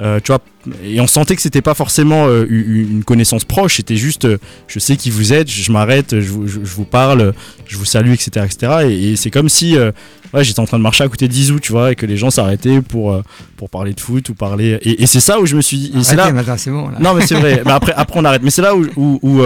Euh, 0.00 0.18
tu 0.22 0.32
vois, 0.32 0.40
et 0.82 1.00
on 1.00 1.06
sentait 1.06 1.36
que 1.36 1.42
c'était 1.42 1.62
pas 1.62 1.74
forcément 1.74 2.26
euh, 2.26 2.44
une 2.50 3.04
connaissance 3.04 3.44
proche, 3.44 3.76
c'était 3.76 3.94
juste, 3.96 4.24
euh, 4.24 4.38
je 4.66 4.80
sais 4.80 4.96
qui 4.96 5.08
vous 5.08 5.32
êtes, 5.32 5.48
je 5.48 5.70
m'arrête, 5.70 6.18
je, 6.20 6.28
vous- 6.30 6.48
je- 6.48 6.58
je 6.64 6.74
vous 6.74 6.84
parle, 6.84 7.32
je 7.66 7.76
vous 7.76 7.84
salue, 7.84 8.10
etc., 8.10 8.44
etc. 8.44 8.72
Et, 8.88 9.12
et 9.12 9.16
c'est 9.16 9.30
comme 9.30 9.48
si, 9.48 9.76
ouais, 9.78 10.42
j'étais 10.42 10.58
en 10.58 10.64
train 10.66 10.78
de 10.78 10.82
marcher 10.82 11.04
à 11.04 11.08
côté 11.08 11.28
d'Izou, 11.28 11.60
tu 11.60 11.70
vois, 11.70 11.92
et 11.92 11.94
que 11.94 12.06
les 12.06 12.16
gens 12.16 12.30
s'arrêtaient 12.30 12.80
pour 12.80 13.22
pour 13.56 13.70
parler 13.70 13.92
de 13.94 14.00
foot 14.00 14.28
ou 14.30 14.34
parler. 14.34 14.78
Et, 14.82 15.02
et 15.02 15.06
c'est 15.06 15.20
ça 15.20 15.38
où 15.38 15.46
je 15.46 15.54
me 15.54 15.62
suis 15.62 15.76
dit, 15.78 15.92
c'est 16.02 16.16
là, 16.16 16.24
c'est 16.56 16.70
bon. 16.72 16.88
Là. 16.88 16.98
non 16.98 17.14
mais 17.14 17.24
c'est 17.24 17.36
vrai. 17.36 17.62
mais 17.66 17.70
après, 17.72 17.92
après 17.94 18.18
on 18.18 18.24
arrête. 18.24 18.42
Mais 18.42 18.50
c'est 18.50 18.62
là 18.62 18.74
où, 18.74 18.84
où- 18.96 19.20
où, 19.22 19.42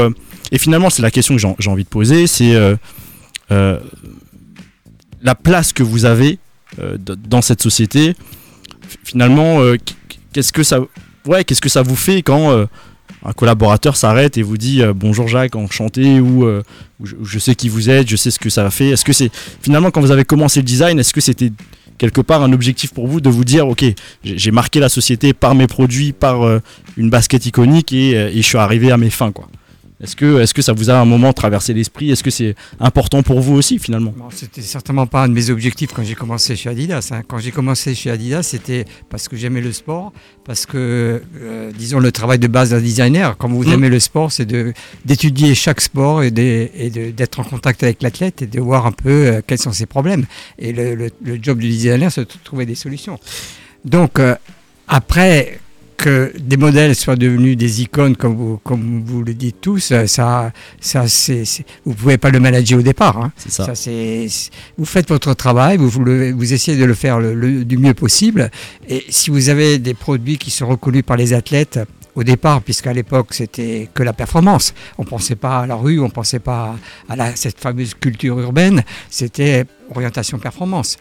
et 0.51 0.57
finalement 0.59 0.89
c'est 0.89 1.03
la 1.03 1.11
question 1.11 1.37
que 1.37 1.43
j'ai 1.59 1.71
envie 1.71 1.85
de 1.85 1.89
poser, 1.91 2.27
c'est 2.27 2.55
la 3.51 5.35
place 5.35 5.73
que 5.75 5.83
vous 5.83 6.07
avez 6.07 6.39
dans 7.29 7.43
cette 7.43 7.63
société. 7.63 8.15
Finalement, 9.05 9.61
qu'est-ce 10.33 10.53
que 10.53 10.63
ça, 10.63 10.81
ouais, 11.27 11.45
qu'est-ce 11.45 11.61
que 11.61 11.69
ça 11.69 11.83
vous 11.83 11.97
fait 11.97 12.23
quand 12.23 12.51
euh, 12.51 12.67
un 13.25 13.33
collaborateur 13.33 13.97
s'arrête 13.97 14.39
et 14.39 14.43
vous 14.43 14.59
dit 14.59 14.83
euh, 14.83 14.93
bonjour 14.95 15.29
Jacques, 15.29 15.57
enchanté 15.57 16.21
ou, 16.21 16.45
euh, 16.45 16.63
je, 17.03 17.39
sais 17.39 17.55
qui 17.55 17.69
vous 17.69 17.91
êtes, 17.91 18.09
je 18.09 18.17
sais 18.17 18.31
ce 18.31 18.39
que 18.39 18.51
ça 18.51 18.71
fait. 18.71 18.91
Est-ce 18.91 19.05
que 19.05 19.13
c'est 19.13 19.31
finalement 19.63 19.91
quand 19.91 20.01
vous 20.01 20.13
avez 20.13 20.25
commencé 20.25 20.61
le 20.61 20.65
design, 20.65 20.99
est-ce 20.99 21.15
que 21.15 21.21
c'était 21.21 21.53
quelque 21.97 22.21
part 22.21 22.43
un 22.43 22.53
objectif 22.53 22.93
pour 22.93 23.09
vous 23.09 23.21
de 23.21 23.29
vous 23.29 23.45
dire 23.45 23.67
ok 23.67 23.85
j'ai 24.23 24.51
marqué 24.53 24.79
la 24.79 24.89
société 24.89 25.33
par 25.33 25.57
mes 25.57 25.67
produits 25.67 26.13
par 26.13 26.61
une 26.97 27.11
basket 27.11 27.45
iconique 27.47 27.93
et, 27.93 28.11
et 28.13 28.37
je 28.37 28.43
suis 28.47 28.57
arrivé 28.59 28.93
à 28.93 28.97
mes 28.97 29.11
fins 29.11 29.33
quoi? 29.33 29.49
Est-ce 30.01 30.15
que, 30.17 30.41
est 30.41 30.53
que 30.53 30.63
ça 30.63 30.73
vous 30.73 30.91
a 30.91 30.95
un 30.95 31.05
moment 31.05 31.33
traversé 31.33 31.75
l'esprit? 31.75 32.11
Est-ce 32.11 32.23
que 32.23 32.31
c'est 32.31 32.55
important 32.81 33.23
pour 33.23 33.41
vous 33.41 33.55
aussi 33.55 33.79
finalement? 33.79 34.15
C'était 34.31 34.63
certainement 34.63 35.07
pas 35.07 35.25
un 35.25 35.29
de 35.29 35.35
mes 35.35 35.51
objectifs 35.51 35.91
quand 35.93 36.05
j'ai 36.05 36.15
commencé 36.15 36.55
chez 36.57 36.69
Adidas. 36.71 37.09
hein. 37.13 37.23
Quand 37.27 37.39
j'ai 37.39 37.51
commencé 37.51 37.95
chez 37.95 38.11
Adidas, 38.11 38.43
c'était 38.45 38.85
parce 39.11 39.29
que 39.29 39.37
j'aimais 39.37 39.61
le 39.61 39.73
sport, 39.73 40.13
parce 40.45 40.67
que, 40.67 41.21
euh, 41.41 41.73
disons, 41.77 41.99
le 41.99 42.13
travail 42.13 42.39
de 42.39 42.47
base 42.47 42.71
d'un 42.71 42.81
designer, 42.81 43.37
quand 43.37 43.49
vous 43.49 43.65
Mm. 43.65 43.73
aimez 43.73 43.89
le 43.89 43.99
sport, 44.01 44.31
c'est 44.31 44.47
d'étudier 45.05 45.55
chaque 45.55 45.81
sport 45.81 46.23
et 46.23 46.31
d'être 46.31 47.41
en 47.41 47.45
contact 47.45 47.83
avec 47.83 48.03
l'athlète 48.03 48.43
et 48.43 48.47
de 48.47 48.61
voir 48.61 48.87
un 48.87 48.93
peu 48.93 49.11
euh, 49.11 49.41
quels 49.47 49.59
sont 49.59 49.73
ses 49.73 49.87
problèmes. 49.87 50.27
Et 50.59 50.73
le, 50.73 50.95
le- 50.95 51.11
le 51.23 51.39
job 51.43 51.59
du 51.59 51.69
designer, 51.69 52.11
c'est 52.13 52.21
de 52.23 52.29
trouver 52.45 52.67
des 52.67 52.75
solutions. 52.77 53.19
Donc, 53.85 54.19
euh, 54.19 54.35
après 54.87 55.59
que 55.99 56.33
des 56.39 56.57
modèles 56.57 56.95
soient 56.95 57.17
devenus 57.17 57.57
des 57.57 57.83
icônes, 57.83 58.17
comme 58.17 58.35
vous, 58.37 58.59
comme 58.65 59.03
vous 59.05 59.23
le 59.23 59.35
dites 59.35 59.57
tous, 59.61 59.93
ça, 60.07 60.51
ça, 60.81 61.07
c'est, 61.09 61.43
vous 61.85 61.93
pouvez 61.93 62.17
pas 62.17 62.31
le 62.31 62.41
manager 62.41 62.79
au 62.79 62.83
départ. 62.83 63.19
hein. 63.19 63.33
Ça. 63.37 63.75
c'est, 63.75 64.27
c'est- 64.29 64.51
vous 64.79 64.85
faites 64.87 65.09
votre 65.09 65.35
travail, 65.35 65.77
vous, 65.77 65.89
vous, 65.89 66.05
le- 66.05 66.33
vous 66.33 66.53
essayez 66.55 66.79
de 66.79 66.85
le 66.85 66.95
faire 66.95 67.19
le, 67.21 67.35
le- 67.35 67.65
du 67.65 67.77
mieux 67.77 67.95
possible. 67.95 68.51
Et 68.89 69.05
si 69.11 69.31
vous 69.31 69.49
avez 69.51 69.79
des 69.79 69.93
produits 69.95 70.39
qui 70.39 70.51
sont 70.51 70.69
reconnus 70.69 71.03
par 71.05 71.17
les 71.17 71.33
athlètes, 71.35 71.81
au 72.19 72.25
départ, 72.25 72.61
puisqu'à 72.63 72.93
l'époque 72.93 73.29
c'était 73.33 73.89
que 73.95 74.03
la 74.03 74.13
performance. 74.13 74.75
On 74.99 75.05
pensait 75.05 75.37
pas 75.37 75.61
à 75.61 75.67
la 75.67 75.77
rue, 75.77 76.01
on 76.01 76.11
pensait 76.11 76.41
pas 76.41 76.75
à 77.09 77.15
la- 77.17 77.37
cette 77.37 77.61
fameuse 77.61 77.95
culture 77.95 78.39
urbaine, 78.41 78.83
c'était 79.09 79.65
orientation 79.95 80.39
performance. 80.39 80.97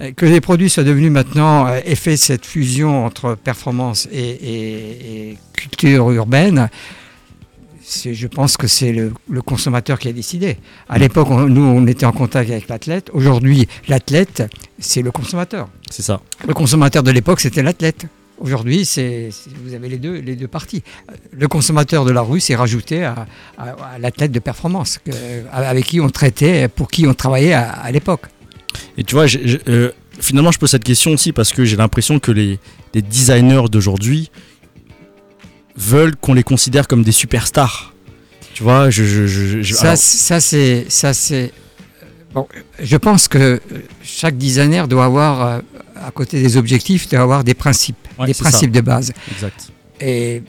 Euh, 0.00 0.12
Que 0.12 0.24
les 0.26 0.40
produits 0.40 0.70
soient 0.70 0.84
devenus 0.84 1.10
maintenant 1.10 1.66
euh, 1.66 1.80
aient 1.84 1.96
fait 2.06 2.16
cette 2.16 2.46
fusion 2.46 3.04
entre 3.04 3.34
performance 3.34 4.08
et, 4.12 4.20
et- 4.52 5.30
et 5.30 5.38
culture 5.52 6.10
urbaine, 6.12 6.68
je 8.04 8.26
pense 8.28 8.56
que 8.56 8.68
c'est 8.68 8.92
le, 8.92 9.12
le 9.28 9.42
consommateur 9.42 9.98
qui 9.98 10.08
a 10.08 10.12
décidé. 10.12 10.56
À 10.88 10.98
l'époque, 10.98 11.28
nous, 11.28 11.62
on 11.62 11.86
était 11.86 12.06
en 12.06 12.12
contact 12.12 12.48
avec 12.50 12.68
l'athlète. 12.68 13.10
Aujourd'hui, 13.12 13.66
l'athlète, 13.88 14.44
c'est 14.78 15.02
le 15.02 15.10
consommateur. 15.10 15.68
C'est 15.90 16.02
ça. 16.02 16.20
Le 16.46 16.54
consommateur 16.54 17.02
de 17.02 17.10
l'époque, 17.10 17.40
c'était 17.40 17.62
l'athlète. 17.62 18.06
Aujourd'hui, 18.42 18.82
vous 19.64 19.74
avez 19.74 19.88
les 19.88 19.98
deux, 19.98 20.14
les 20.18 20.34
deux 20.36 20.48
parties. 20.48 20.82
Euh, 21.10 21.14
Le 21.32 21.46
consommateur 21.48 22.04
de 22.04 22.10
la 22.10 22.22
rue 22.22 22.40
s'est 22.40 22.56
rajouté 22.56 23.04
à, 23.04 23.26
à- 23.56 23.70
à 23.94 23.98
l'athlète 24.00 24.32
de 24.32 24.40
performance, 24.40 24.98
que- 24.98 25.12
avec 25.52 25.86
qui 25.86 26.00
on 26.00 26.10
traitait, 26.10 26.66
pour 26.68 26.88
qui 26.88 27.06
on 27.06 27.14
travaillait 27.14 27.52
à, 27.52 27.70
à 27.70 27.90
l'époque. 27.92 28.22
Et 28.98 29.04
tu 29.04 29.14
vois, 29.14 29.26
euh, 29.68 29.92
finalement, 30.18 30.50
je 30.50 30.58
pose 30.58 30.70
cette 30.70 30.82
question 30.84 31.12
aussi 31.12 31.32
parce 31.32 31.52
que 31.52 31.64
j'ai 31.64 31.76
l'impression 31.76 32.18
que 32.18 32.32
les, 32.32 32.58
les 32.94 33.02
designers 33.02 33.68
d'aujourd'hui 33.70 34.30
veulent 35.76 36.16
qu'on 36.16 36.34
les 36.34 36.42
considère 36.42 36.88
comme 36.88 37.02
des 37.04 37.12
superstars. 37.12 37.94
Tu 38.54 38.62
vois, 38.62 38.90
je. 38.90 39.62
Ça, 39.72 39.82
alors, 39.82 39.96
ça 39.96 40.40
c'est, 40.40 40.84
ça 40.88 41.14
c'est. 41.14 41.52
Bon, 42.34 42.46
je 42.80 42.96
pense 42.96 43.28
que 43.28 43.60
chaque 44.02 44.36
designer 44.38 44.88
doit 44.88 45.04
avoir, 45.04 45.42
euh, 45.46 45.58
à 46.06 46.10
côté 46.10 46.40
des 46.40 46.56
objectifs, 46.56 47.08
doit 47.08 47.20
avoir 47.20 47.44
des 47.44 47.54
principes, 47.54 47.96
Ouais, 48.18 48.26
des 48.26 48.32
ça. 48.32 48.44
principes 48.44 48.70
de 48.72 48.80
base. 48.80 49.12
exact. 49.30 49.70
Et 50.00 50.42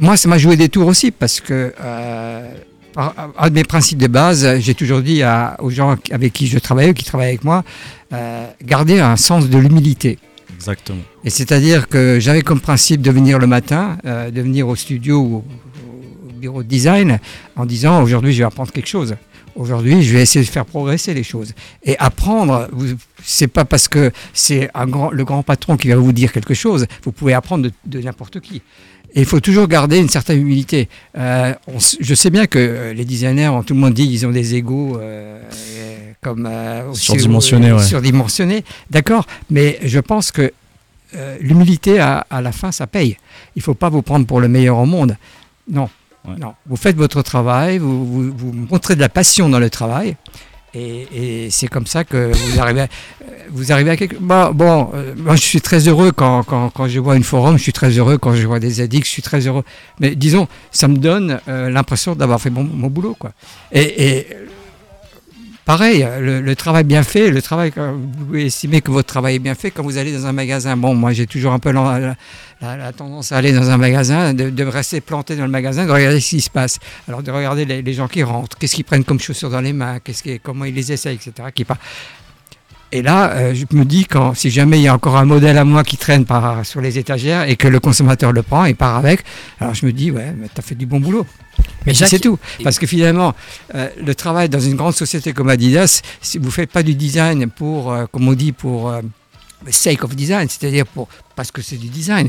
moi, 0.00 0.16
ça 0.16 0.28
m'a 0.28 0.38
joué 0.38 0.56
des 0.56 0.68
tours 0.68 0.86
aussi 0.88 1.10
parce 1.10 1.40
que 1.40 1.72
euh, 1.80 2.52
par- 2.92 3.14
un 3.38 3.48
de 3.48 3.54
mes 3.54 3.64
principes 3.64 3.98
de 3.98 4.08
base, 4.08 4.58
j'ai 4.58 4.74
toujours 4.74 5.00
dit 5.00 5.22
à- 5.22 5.56
aux 5.60 5.70
gens 5.70 5.96
avec 6.10 6.32
qui 6.32 6.46
je 6.48 6.58
travaille, 6.58 6.92
qui 6.94 7.04
travaillent 7.04 7.28
avec 7.28 7.44
moi, 7.44 7.62
euh, 8.12 8.46
garder 8.64 8.98
un 8.98 9.16
sens 9.16 9.48
de 9.48 9.58
l'humilité. 9.58 10.18
Exactement. 10.56 10.98
Et 11.24 11.30
c'est-à-dire 11.30 11.88
que 11.88 12.18
j'avais 12.18 12.42
comme 12.42 12.60
principe 12.60 13.00
de 13.02 13.10
venir 13.12 13.38
le 13.38 13.46
matin, 13.46 13.98
euh, 14.04 14.30
de 14.32 14.42
venir 14.42 14.66
au 14.66 14.74
studio 14.74 15.18
ou 15.20 15.44
au 16.28 16.32
bureau 16.32 16.62
de 16.64 16.68
design 16.68 17.20
en 17.56 17.64
disant 17.66 18.02
aujourd'hui 18.02 18.32
je 18.32 18.38
vais 18.38 18.44
apprendre 18.44 18.72
quelque 18.72 18.88
chose. 18.88 19.14
Aujourd'hui, 19.58 20.02
je 20.02 20.12
vais 20.14 20.22
essayer 20.22 20.44
de 20.44 20.50
faire 20.50 20.64
progresser 20.64 21.14
les 21.14 21.24
choses. 21.24 21.52
Et 21.82 21.98
apprendre, 21.98 22.68
c'est 23.24 23.48
pas 23.48 23.64
parce 23.64 23.88
que 23.88 24.12
c'est 24.32 24.70
grand, 24.86 25.10
le 25.10 25.24
grand 25.24 25.42
patron 25.42 25.76
qui 25.76 25.88
va 25.88 25.96
vous 25.96 26.12
dire 26.12 26.32
quelque 26.32 26.54
chose. 26.54 26.86
Vous 27.02 27.10
pouvez 27.10 27.34
apprendre 27.34 27.64
de, 27.64 27.72
de 27.84 28.00
n'importe 28.00 28.38
qui. 28.38 28.62
Et 29.14 29.20
il 29.20 29.26
faut 29.26 29.40
toujours 29.40 29.66
garder 29.66 29.98
une 29.98 30.08
certaine 30.08 30.40
humilité. 30.40 30.88
Euh, 31.16 31.52
on 31.66 31.78
je 31.78 32.14
sais 32.14 32.30
bien 32.30 32.46
que 32.46 32.58
euh, 32.58 32.92
les 32.92 33.04
designers, 33.04 33.50
tout 33.66 33.74
le 33.74 33.80
monde 33.80 33.94
dit 33.94 34.06
qu'ils 34.08 34.24
ont 34.26 34.30
des 34.30 34.54
égaux 34.54 34.96
euh, 35.00 35.42
comme 36.22 36.46
euh, 36.46 36.92
Surdimensionnés, 36.94 37.72
ouais. 37.72 37.82
surdimensionnés. 37.82 38.64
D'accord, 38.90 39.26
mais 39.50 39.80
je 39.82 39.98
pense 39.98 40.30
que 40.30 40.52
l'humilité 41.40 41.98
à, 41.98 42.26
à 42.30 42.42
la 42.42 42.52
fin, 42.52 42.70
ça 42.70 42.86
paye. 42.86 43.16
Il 43.56 43.62
faut 43.62 43.74
pas 43.74 43.88
vous 43.88 44.02
prendre 44.02 44.24
pour 44.24 44.40
le 44.40 44.46
meilleur 44.46 44.76
au 44.76 44.86
monde. 44.86 45.16
Non, 45.68 45.88
non. 46.24 46.54
Vous 46.66 46.76
faites 46.76 46.96
votre 46.96 47.22
travail, 47.22 47.78
vous, 47.78 48.04
vous, 48.04 48.52
montrez 48.52 48.94
de 48.94 49.00
la 49.00 49.08
passion 49.08 49.48
dans 49.48 49.58
le 49.58 49.70
travail. 49.70 50.16
Et, 50.74 51.48
c'est 51.50 51.66
comme 51.66 51.86
ça 51.86 52.04
que 52.04 52.30
vous 52.32 52.60
arrivez 52.60 52.82
à, 52.82 52.84
euh, 52.84 53.26
vous 53.50 53.72
arrivez 53.72 53.90
à 53.90 53.96
quelque 53.96 54.16
Bon, 54.20 54.50
bon 54.52 54.90
euh, 54.94 55.14
moi 55.16 55.34
je 55.34 55.40
suis 55.40 55.60
très 55.62 55.88
heureux 55.88 56.12
quand, 56.12 56.42
quand, 56.44 56.70
quand 56.70 56.86
je 56.86 57.00
vois 57.00 57.16
une 57.16 57.24
forum, 57.24 57.56
je 57.56 57.62
suis 57.62 57.72
très 57.72 57.90
heureux 57.90 58.18
quand 58.18 58.34
je 58.34 58.46
vois 58.46 58.60
des 58.60 58.70
ZX, 58.70 59.00
je 59.00 59.08
suis 59.08 59.22
très 59.22 59.46
heureux. 59.46 59.64
Mais 59.98 60.14
disons, 60.14 60.46
ça 60.70 60.86
me 60.86 60.98
donne 60.98 61.40
euh, 61.48 61.70
l'impression 61.70 62.14
d'avoir 62.14 62.40
fait 62.40 62.50
mon, 62.50 62.64
boulot. 62.64 63.16
Quoi. 63.18 63.32
Et, 63.72 64.26
pareil, 65.68 66.08
le, 66.18 66.54
travail 66.56 66.82
bien 66.84 67.02
fait, 67.02 67.30
le 67.30 67.42
travail, 67.42 67.72
vous 67.76 68.36
estimer 68.36 68.80
que 68.80 68.90
votre 68.90 69.06
travail 69.06 69.34
est 69.34 69.38
bien 69.38 69.54
fait 69.54 69.70
quand 69.70 69.82
vous 69.82 69.98
allez 69.98 70.14
dans 70.14 70.26
un 70.26 70.32
magasin. 70.32 70.78
Bon, 70.78 70.94
moi 70.94 71.12
j'ai 71.12 71.26
toujours 71.26 71.52
un 71.52 71.58
peu 71.58 71.72
la, 71.72 72.16
tendance 72.96 73.32
à 73.32 73.36
aller 73.36 73.52
dans 73.52 73.68
un 73.68 73.76
magasin, 73.76 74.32
de, 74.32 74.64
rester 74.64 75.02
planté 75.02 75.36
dans 75.36 75.44
le 75.44 75.50
magasin, 75.50 75.84
de 75.84 75.90
regarder 75.90 76.20
ce 76.20 76.30
qui 76.30 76.40
se 76.40 76.48
passe. 76.48 76.78
Alors 77.06 77.22
de 77.22 77.30
regarder 77.30 77.66
les, 77.66 77.92
gens 77.92 78.08
qui 78.08 78.22
rentrent, 78.22 78.56
qu'est-ce 78.56 78.76
qu'ils 78.76 78.86
prennent 78.86 79.04
comme 79.04 79.20
chaussures 79.20 79.50
dans 79.50 79.60
les 79.60 79.74
mains, 79.74 79.98
qu'est-ce 80.02 80.38
comment 80.38 80.64
ils 80.64 80.74
les 80.74 80.90
essayent, 80.90 81.16
etc. 81.16 81.48
Qui. 81.54 81.66
Et 82.90 83.02
là, 83.02 83.32
euh, 83.32 83.54
je 83.54 83.64
me 83.76 83.84
dis, 83.84 84.06
quand, 84.06 84.34
si 84.34 84.50
jamais 84.50 84.78
il 84.78 84.82
y 84.82 84.88
a 84.88 84.94
encore 84.94 85.16
un 85.16 85.26
modèle 85.26 85.58
à 85.58 85.64
moi 85.64 85.84
qui 85.84 85.98
traîne 85.98 86.24
par, 86.24 86.64
sur 86.64 86.80
les 86.80 86.98
étagères 86.98 87.48
et 87.48 87.56
que 87.56 87.68
le 87.68 87.80
consommateur 87.80 88.32
le 88.32 88.42
prend 88.42 88.64
et 88.64 88.74
part 88.74 88.96
avec, 88.96 89.24
alors 89.60 89.74
je 89.74 89.84
me 89.84 89.92
dis, 89.92 90.10
ouais, 90.10 90.32
mais 90.36 90.48
t'as 90.52 90.62
fait 90.62 90.74
du 90.74 90.86
bon 90.86 90.98
boulot. 90.98 91.26
Mais 91.86 91.92
c'est 91.92 92.18
tout. 92.18 92.38
Parce 92.64 92.78
que 92.78 92.86
finalement, 92.86 93.34
euh, 93.74 93.88
le 94.02 94.14
travail 94.14 94.48
dans 94.48 94.60
une 94.60 94.76
grande 94.76 94.94
société 94.94 95.32
comme 95.32 95.48
Adidas, 95.50 96.00
si 96.22 96.38
vous 96.38 96.46
ne 96.46 96.50
faites 96.50 96.70
pas 96.70 96.82
du 96.82 96.94
design 96.94 97.50
pour, 97.50 97.92
euh, 97.92 98.06
comme 98.10 98.26
on 98.28 98.32
dit, 98.32 98.52
pour 98.52 98.92
sake 99.68 100.04
of 100.04 100.14
design, 100.14 100.48
c'est-à-dire 100.48 100.86
pour 100.86 101.08
parce 101.34 101.50
que 101.50 101.62
c'est 101.62 101.76
du 101.76 101.88
design. 101.88 102.28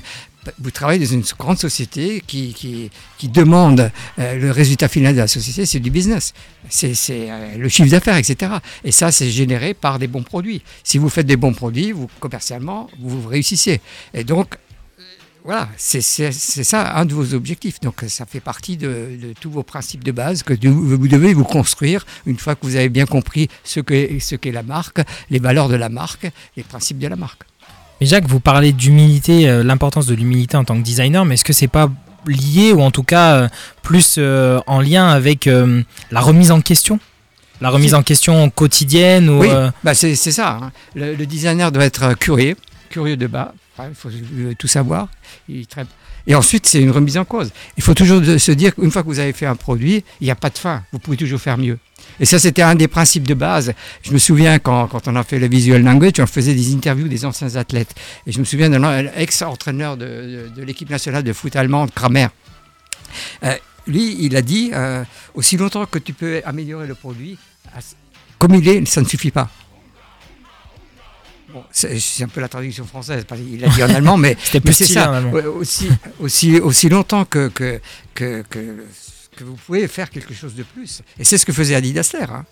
Vous 0.60 0.72
travaillez 0.72 1.06
dans 1.06 1.12
une 1.12 1.24
grande 1.38 1.60
société 1.60 2.24
qui, 2.26 2.54
qui, 2.54 2.90
qui 3.18 3.28
demande 3.28 3.92
euh, 4.20 4.36
le 4.36 4.52
résultat 4.52 4.88
final 4.88 5.14
de 5.14 5.20
la 5.20 5.28
société, 5.28 5.66
c'est 5.66 5.80
du 5.80 5.92
business. 5.92 6.34
C'est 6.70 6.96
euh, 7.10 7.58
le 7.58 7.70
chiffre 7.70 7.90
d'affaires, 7.90 8.18
etc. 8.18 8.54
Et 8.84 8.92
ça, 8.92 9.12
c'est 9.12 9.30
généré 9.30 9.74
par 9.74 10.00
des 10.00 10.08
bons 10.08 10.24
produits. 10.24 10.62
Si 10.84 10.98
vous 10.98 11.10
faites 11.10 11.26
des 11.26 11.38
bons 11.38 11.54
produits, 11.54 11.92
vous, 11.92 12.10
commercialement, 12.20 12.90
vous 13.00 13.28
réussissez. 13.28 13.82
Et 14.14 14.24
donc, 14.24 14.56
voilà, 15.44 15.70
c'est 15.78 16.02
ça 16.02 16.96
un 16.96 17.06
de 17.06 17.14
vos 17.14 17.34
objectifs. 17.34 17.80
Donc 17.80 18.04
ça 18.08 18.26
fait 18.26 18.40
partie 18.40 18.78
de, 18.78 19.18
de 19.22 19.34
tous 19.40 19.50
vos 19.50 19.64
principes 19.64 20.04
de 20.04 20.12
base 20.12 20.44
que 20.44 20.54
vous 20.68 21.08
devez 21.08 21.34
vous 21.34 21.44
construire 21.44 22.06
une 22.26 22.38
fois 22.38 22.56
que 22.56 22.66
vous 22.66 22.76
avez 22.76 22.90
bien 22.90 23.06
compris 23.06 23.48
ce 23.64 23.80
qu'est 23.80 24.20
ce 24.20 24.36
qu'est 24.36 24.52
la 24.52 24.64
marque, 24.64 25.02
les 25.30 25.40
valeurs 25.40 25.70
de 25.70 25.76
la 25.76 25.90
marque, 25.90 26.30
les 26.58 26.64
principes 26.64 27.00
de 27.00 27.08
la 27.08 27.16
marque. 27.16 27.49
Mais 28.02 28.08
Jacques, 28.08 28.28
vous 28.28 28.40
parlez 28.40 28.72
d'humilité, 28.72 29.50
euh, 29.50 29.64
l'importance 29.64 30.06
de 30.06 30.16
l'humilité 30.16 30.56
en 30.58 30.64
tant 30.64 30.78
que 30.78 30.84
designer, 30.84 31.26
mais 31.26 31.34
est-ce 31.36 31.44
que 31.44 31.54
c'est 31.54 31.68
pas 31.68 31.90
lié 32.28 32.72
ou 32.74 32.82
en 32.82 32.92
tout 32.92 33.04
cas 33.04 33.36
euh, 33.36 33.48
plus 33.82 34.16
euh, 34.18 34.60
en 34.68 34.82
lien 34.82 35.08
avec 35.08 35.50
la 36.12 36.22
remise 36.22 36.52
en 36.52 36.62
question? 36.62 37.00
La 37.62 37.70
remise 37.70 37.94
en 37.94 38.04
question 38.04 38.50
quotidienne 38.50 39.30
ou, 39.30 39.42
Oui, 39.42 39.50
euh, 39.52 39.70
bah 39.84 39.94
c'est 39.94 40.16
ça. 40.16 40.60
hein. 40.62 40.72
Le, 40.96 41.14
le 41.16 41.26
designer 41.26 41.72
doit 41.74 41.84
être 41.84 42.14
curieux, 42.18 42.56
curieux 42.90 43.18
de 43.18 43.28
bas. 43.28 43.54
Il 43.80 43.96
faut 43.96 44.10
tout 44.58 44.68
savoir. 44.68 45.08
Il 45.48 45.66
Et 46.28 46.36
ensuite, 46.36 46.68
c'est 46.68 46.82
une 46.82 46.92
remise 46.92 47.18
en 47.18 47.26
cause. 47.26 47.52
Il 47.78 47.84
faut 47.84 47.94
toujours 47.94 48.22
se 48.24 48.52
dire 48.52 48.76
qu'une 48.76 48.92
fois 48.92 49.04
que 49.04 49.08
vous 49.08 49.20
avez 49.20 49.34
fait 49.34 49.46
un 49.46 49.56
produit, 49.56 50.04
il 50.20 50.26
n'y 50.26 50.32
a 50.32 50.36
pas 50.36 50.50
de 50.50 50.58
fin. 50.58 50.84
Vous 50.92 51.00
pouvez 51.00 51.16
toujours 51.18 51.40
faire 51.40 51.58
mieux. 51.58 51.80
Et 52.20 52.26
ça, 52.26 52.38
c'était 52.40 52.62
un 52.62 52.76
des 52.76 52.88
principes 52.88 53.28
de 53.28 53.34
base. 53.34 53.74
Je 54.04 54.12
me 54.12 54.18
souviens 54.18 54.60
quand, 54.60 54.88
quand 54.88 55.08
on 55.08 55.16
a 55.16 55.24
fait 55.24 55.40
le 55.40 55.48
visual 55.48 55.82
language, 55.84 56.14
on 56.20 56.26
faisait 56.28 56.54
des 56.54 56.74
interviews 56.74 57.08
des 57.08 57.26
anciens 57.26 57.56
athlètes. 57.56 57.94
Et 58.28 58.32
je 58.32 58.40
me 58.40 58.44
souviens 58.46 58.70
d'un 58.70 59.08
ex-entraîneur 59.16 59.98
de, 59.98 60.06
de- 60.06 60.50
de 60.56 60.64
l'équipe 60.64 60.90
nationale 60.90 61.24
de 61.24 61.34
foot 61.34 61.56
allemande, 61.56 61.92
Kramer. 61.94 62.28
Euh, 63.44 63.56
lui, 63.88 64.18
il 64.20 64.36
a 64.36 64.42
dit 64.42 64.72
euh, 64.74 65.04
aussi 65.34 65.58
longtemps 65.58 65.86
que 65.86 65.98
tu 66.00 66.14
peux 66.14 66.42
améliorer 66.46 66.88
le 66.88 66.96
produit, 66.96 67.38
comme 68.38 68.54
il 68.56 68.68
est, 68.68 68.86
ça 68.88 69.02
ne 69.02 69.08
suffit 69.08 69.32
pas. 69.32 69.50
Bon, 71.52 71.64
c'est 71.72 71.98
un 72.22 72.28
peu 72.28 72.42
la 72.42 72.48
traduction 72.48 72.86
française, 72.86 73.26
parce 73.28 73.42
qu'il 73.42 73.60
l'a 73.60 73.70
dit 73.70 73.84
en 73.84 73.90
allemand, 73.96 74.18
mais, 74.18 74.38
C'était 74.44 74.62
mais 74.68 74.72
c'est 74.72 74.86
ça. 74.86 75.20
aussi, 75.56 75.90
aussi, 76.20 76.60
aussi 76.60 76.90
longtemps 76.90 77.26
que, 77.26 77.48
que, 77.48 77.82
que, 78.14 78.44
que, 78.48 78.84
que 79.40 79.44
vous 79.46 79.56
pouvez 79.56 79.88
faire 79.88 80.10
quelque 80.10 80.34
chose 80.34 80.54
de 80.56 80.64
plus. 80.64 81.02
Et 81.18 81.24
c'est 81.24 81.38
ce 81.38 81.46
que 81.46 81.54
faisait 81.54 81.76
Adidas 81.76 82.14
Air. 82.20 82.32
Hein. 82.34 82.46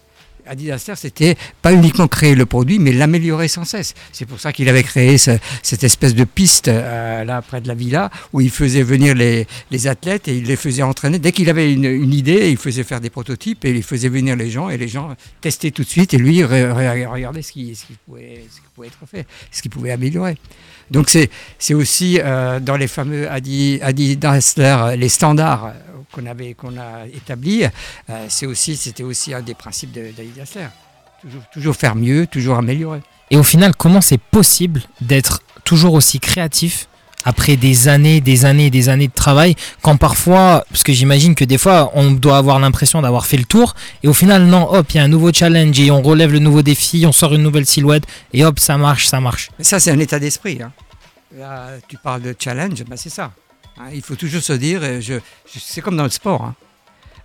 Adidas 0.45 0.85
Air, 0.87 0.97
c'était 0.97 1.35
pas 1.61 1.73
uniquement 1.73 2.07
créer 2.07 2.33
le 2.33 2.45
produit, 2.45 2.79
mais 2.79 2.93
l'améliorer 2.93 3.49
sans 3.49 3.65
cesse. 3.65 3.93
C'est 4.13 4.25
pour 4.25 4.39
ça 4.39 4.53
qu'il 4.53 4.69
avait 4.69 4.83
créé 4.83 5.17
ce- 5.17 5.37
cette 5.61 5.83
espèce 5.83 6.15
de 6.15 6.23
piste 6.23 6.69
euh, 6.69 7.25
là 7.25 7.41
près 7.41 7.59
de 7.59 7.67
la 7.67 7.73
villa 7.73 8.09
où 8.31 8.39
il 8.39 8.49
faisait 8.49 8.83
venir 8.83 9.13
les, 9.13 9.45
athlètes 9.87 10.29
et 10.29 10.37
il 10.37 10.45
les 10.45 10.55
faisait 10.55 10.83
entraîner. 10.83 11.19
Dès 11.19 11.33
qu'il 11.33 11.49
avait 11.49 11.73
une, 11.73 12.13
idée, 12.13 12.49
il 12.49 12.55
faisait 12.57 12.85
faire 12.85 13.01
des 13.01 13.09
prototypes 13.09 13.65
et 13.65 13.71
il 13.71 13.83
faisait 13.83 14.07
venir 14.07 14.37
les 14.37 14.49
gens 14.49 14.69
et 14.69 14.77
les 14.77 14.87
gens 14.87 15.13
testaient 15.41 15.71
tout 15.71 15.83
de 15.83 15.89
suite 15.89 16.13
et 16.13 16.17
lui 16.17 16.39
re- 16.39 16.71
re- 16.73 17.07
regardait 17.07 17.41
ce 17.41 17.51
qui, 17.51 17.73
pouvait, 18.05 18.45
être 18.85 18.99
fait, 19.11 19.27
ce 19.51 19.61
qui 19.61 19.67
pouvait 19.67 19.91
améliorer. 19.91 20.37
Donc 20.89 21.09
c'est 21.09 21.73
aussi 21.73 22.19
euh, 22.23 22.61
dans 22.61 22.77
les 22.77 22.87
fameux 22.87 23.29
Adi, 23.29 23.81
les 24.97 25.09
standards 25.09 25.73
qu'on 26.17 26.25
avait 26.25 26.53
qu'on 26.53 26.77
a 26.77 27.05
établis, 27.13 27.63
euh, 28.09 28.25
c'est 28.29 28.45
aussi 28.45 28.75
c'était 28.75 29.03
aussi 29.03 29.33
un 29.33 29.41
des 29.41 29.53
principes 29.53 29.91
de- 29.91 30.11
Air. 30.55 30.71
Toujours, 31.21 31.41
toujours 31.51 31.75
faire 31.75 31.95
mieux, 31.95 32.27
toujours 32.27 32.57
améliorer. 32.57 33.01
Et 33.31 33.37
au 33.37 33.43
final, 33.43 33.75
comment 33.75 34.01
c'est 34.01 34.19
possible 34.19 34.81
d'être 35.01 35.41
toujours 35.63 35.93
aussi 35.93 36.19
créatif 36.19 36.87
après 37.25 37.57
des 37.57 37.87
années, 37.89 38.21
des 38.21 38.45
années, 38.45 38.69
des 38.69 38.87
années 38.89 39.07
de 39.07 39.13
travail, 39.13 39.55
quand 39.81 39.97
parfois, 39.97 40.63
parce 40.69 40.83
que 40.83 40.93
j'imagine 40.93 41.35
que 41.35 41.43
des 41.43 41.57
fois, 41.57 41.91
on 41.93 42.11
doit 42.11 42.37
avoir 42.37 42.57
l'impression 42.59 43.01
d'avoir 43.01 43.25
fait 43.25 43.35
le 43.37 43.43
tour, 43.43 43.75
et 44.03 44.07
au 44.07 44.13
final, 44.13 44.43
non, 44.45 44.71
hop, 44.71 44.85
il 44.91 44.97
y 44.97 44.99
a 44.99 45.03
un 45.03 45.07
nouveau 45.09 45.33
challenge, 45.33 45.77
et 45.79 45.91
on 45.91 46.01
relève 46.01 46.31
le 46.31 46.39
nouveau 46.39 46.61
défi, 46.61 47.05
on 47.05 47.11
sort 47.11 47.33
une 47.33 47.41
nouvelle 47.43 47.65
silhouette, 47.65 48.03
et 48.33 48.45
hop, 48.45 48.59
ça 48.59 48.77
marche, 48.77 49.07
ça 49.07 49.19
marche. 49.19 49.49
Mais 49.57 49.65
ça, 49.65 49.79
c'est 49.79 49.91
un 49.91 49.99
état 49.99 50.19
d'esprit. 50.19 50.59
hein. 50.61 50.71
Là, 51.37 51.71
tu 51.87 51.97
parles 51.97 52.21
de 52.21 52.33
challenge, 52.39 52.83
ben 52.85 52.95
c'est 52.95 53.09
ça. 53.09 53.31
Hein, 53.79 53.89
il 53.93 54.01
faut 54.01 54.15
toujours 54.15 54.41
se 54.41 54.53
dire, 54.53 54.81
je, 55.01 55.13
je- 55.13 55.59
c'est 55.59 55.81
comme 55.81 55.97
dans 55.97 56.03
le 56.03 56.09
sport. 56.09 56.43
hein. 56.43 56.55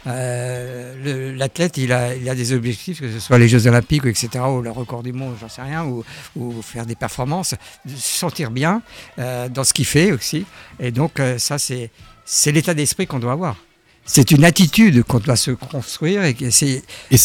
Euh, 0.07 1.35
L'athlète, 1.37 1.77
il 1.77 1.93
a, 1.93 2.15
il 2.15 2.29
a 2.29 2.35
des 2.35 2.53
objectifs, 2.53 3.01
que 3.01 3.11
ce 3.13 3.21
soit 3.21 3.39
les 3.39 3.49
Jeux 3.49 3.67
Olympiques, 3.67 4.05
etc., 4.07 4.29
ou 4.49 4.61
le 4.61 4.71
record 4.71 5.03
du 5.03 5.13
monde, 5.13 5.35
j'en 5.41 5.49
sais 5.49 5.63
rien, 5.63 5.85
ou, 5.85 6.05
ou 6.37 6.61
faire 6.63 6.87
des 6.87 6.97
performances, 6.97 7.55
se 7.87 8.19
sentir 8.19 8.51
bien 8.51 8.83
euh, 9.19 9.49
dans 9.49 9.65
ce 9.65 9.73
qu'il 9.73 9.85
fait 9.87 10.13
aussi. 10.13 10.45
Et 10.81 10.91
donc, 10.91 11.21
euh, 11.21 11.39
ça, 11.39 11.57
c'est 11.59 11.91
l'état 12.47 12.75
d'esprit 12.75 13.07
qu'on 13.07 13.21
doit 13.21 13.33
avoir. 13.33 13.57
C'est 14.05 14.33
une 14.33 14.45
attitude 14.45 15.05
qu'on 15.05 15.21
doit 15.21 15.37
se 15.37 15.53
construire. 15.53 16.25
Et, 16.25 16.35
c'est- 16.51 16.83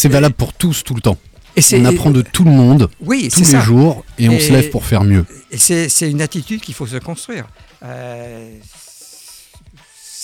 valable 0.08 0.36
pour 0.36 0.52
tous 0.52 0.84
tout 0.84 0.94
le 0.94 1.00
temps. 1.00 1.18
Et 1.56 1.62
on 1.80 1.84
apprend 1.86 2.10
de 2.12 2.22
tout 2.22 2.44
le 2.44 2.52
monde 2.52 2.88
Oui, 3.00 3.28
tous 3.32 3.40
les 3.40 3.44
ça. 3.46 3.60
jours 3.60 4.04
et 4.16 4.28
on 4.28 4.38
se 4.38 4.52
lève 4.52 4.70
pour 4.70 4.84
faire 4.84 5.02
mieux. 5.02 5.26
Et 5.50 5.58
c'est 5.58 5.88
c'est 5.88 6.08
une 6.08 6.22
attitude 6.22 6.60
qu'il 6.60 6.74
faut 6.74 6.86
se 6.86 6.98
construire. 6.98 7.48
Euh, 7.82 8.52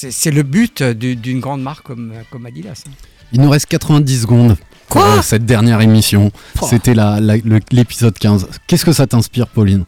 c'est 0.04 0.10
c'est 0.10 0.30
le 0.30 0.42
but 0.42 0.82
du- 0.82 1.16
d'une 1.16 1.40
grande 1.40 1.62
marque 1.62 1.84
comme, 1.86 2.12
comme 2.30 2.46
Adidas. 2.46 2.82
hein. 2.86 2.90
Il 3.32 3.40
nous 3.40 3.50
reste 3.50 3.66
90 3.66 4.22
secondes 4.22 4.56
pour 4.88 5.00
Quoi 5.02 5.18
euh, 5.18 5.22
cette 5.22 5.44
dernière 5.46 5.80
émission. 5.80 6.30
C'était 6.68 6.94
la- 6.94 7.20
la- 7.20 7.36
le- 7.38 7.60
l'épisode 7.72 8.16
15. 8.18 8.48
Qu'est-ce 8.66 8.84
que 8.84 8.92
ça 8.92 9.06
t'inspire, 9.06 9.46
Pauline? 9.48 9.84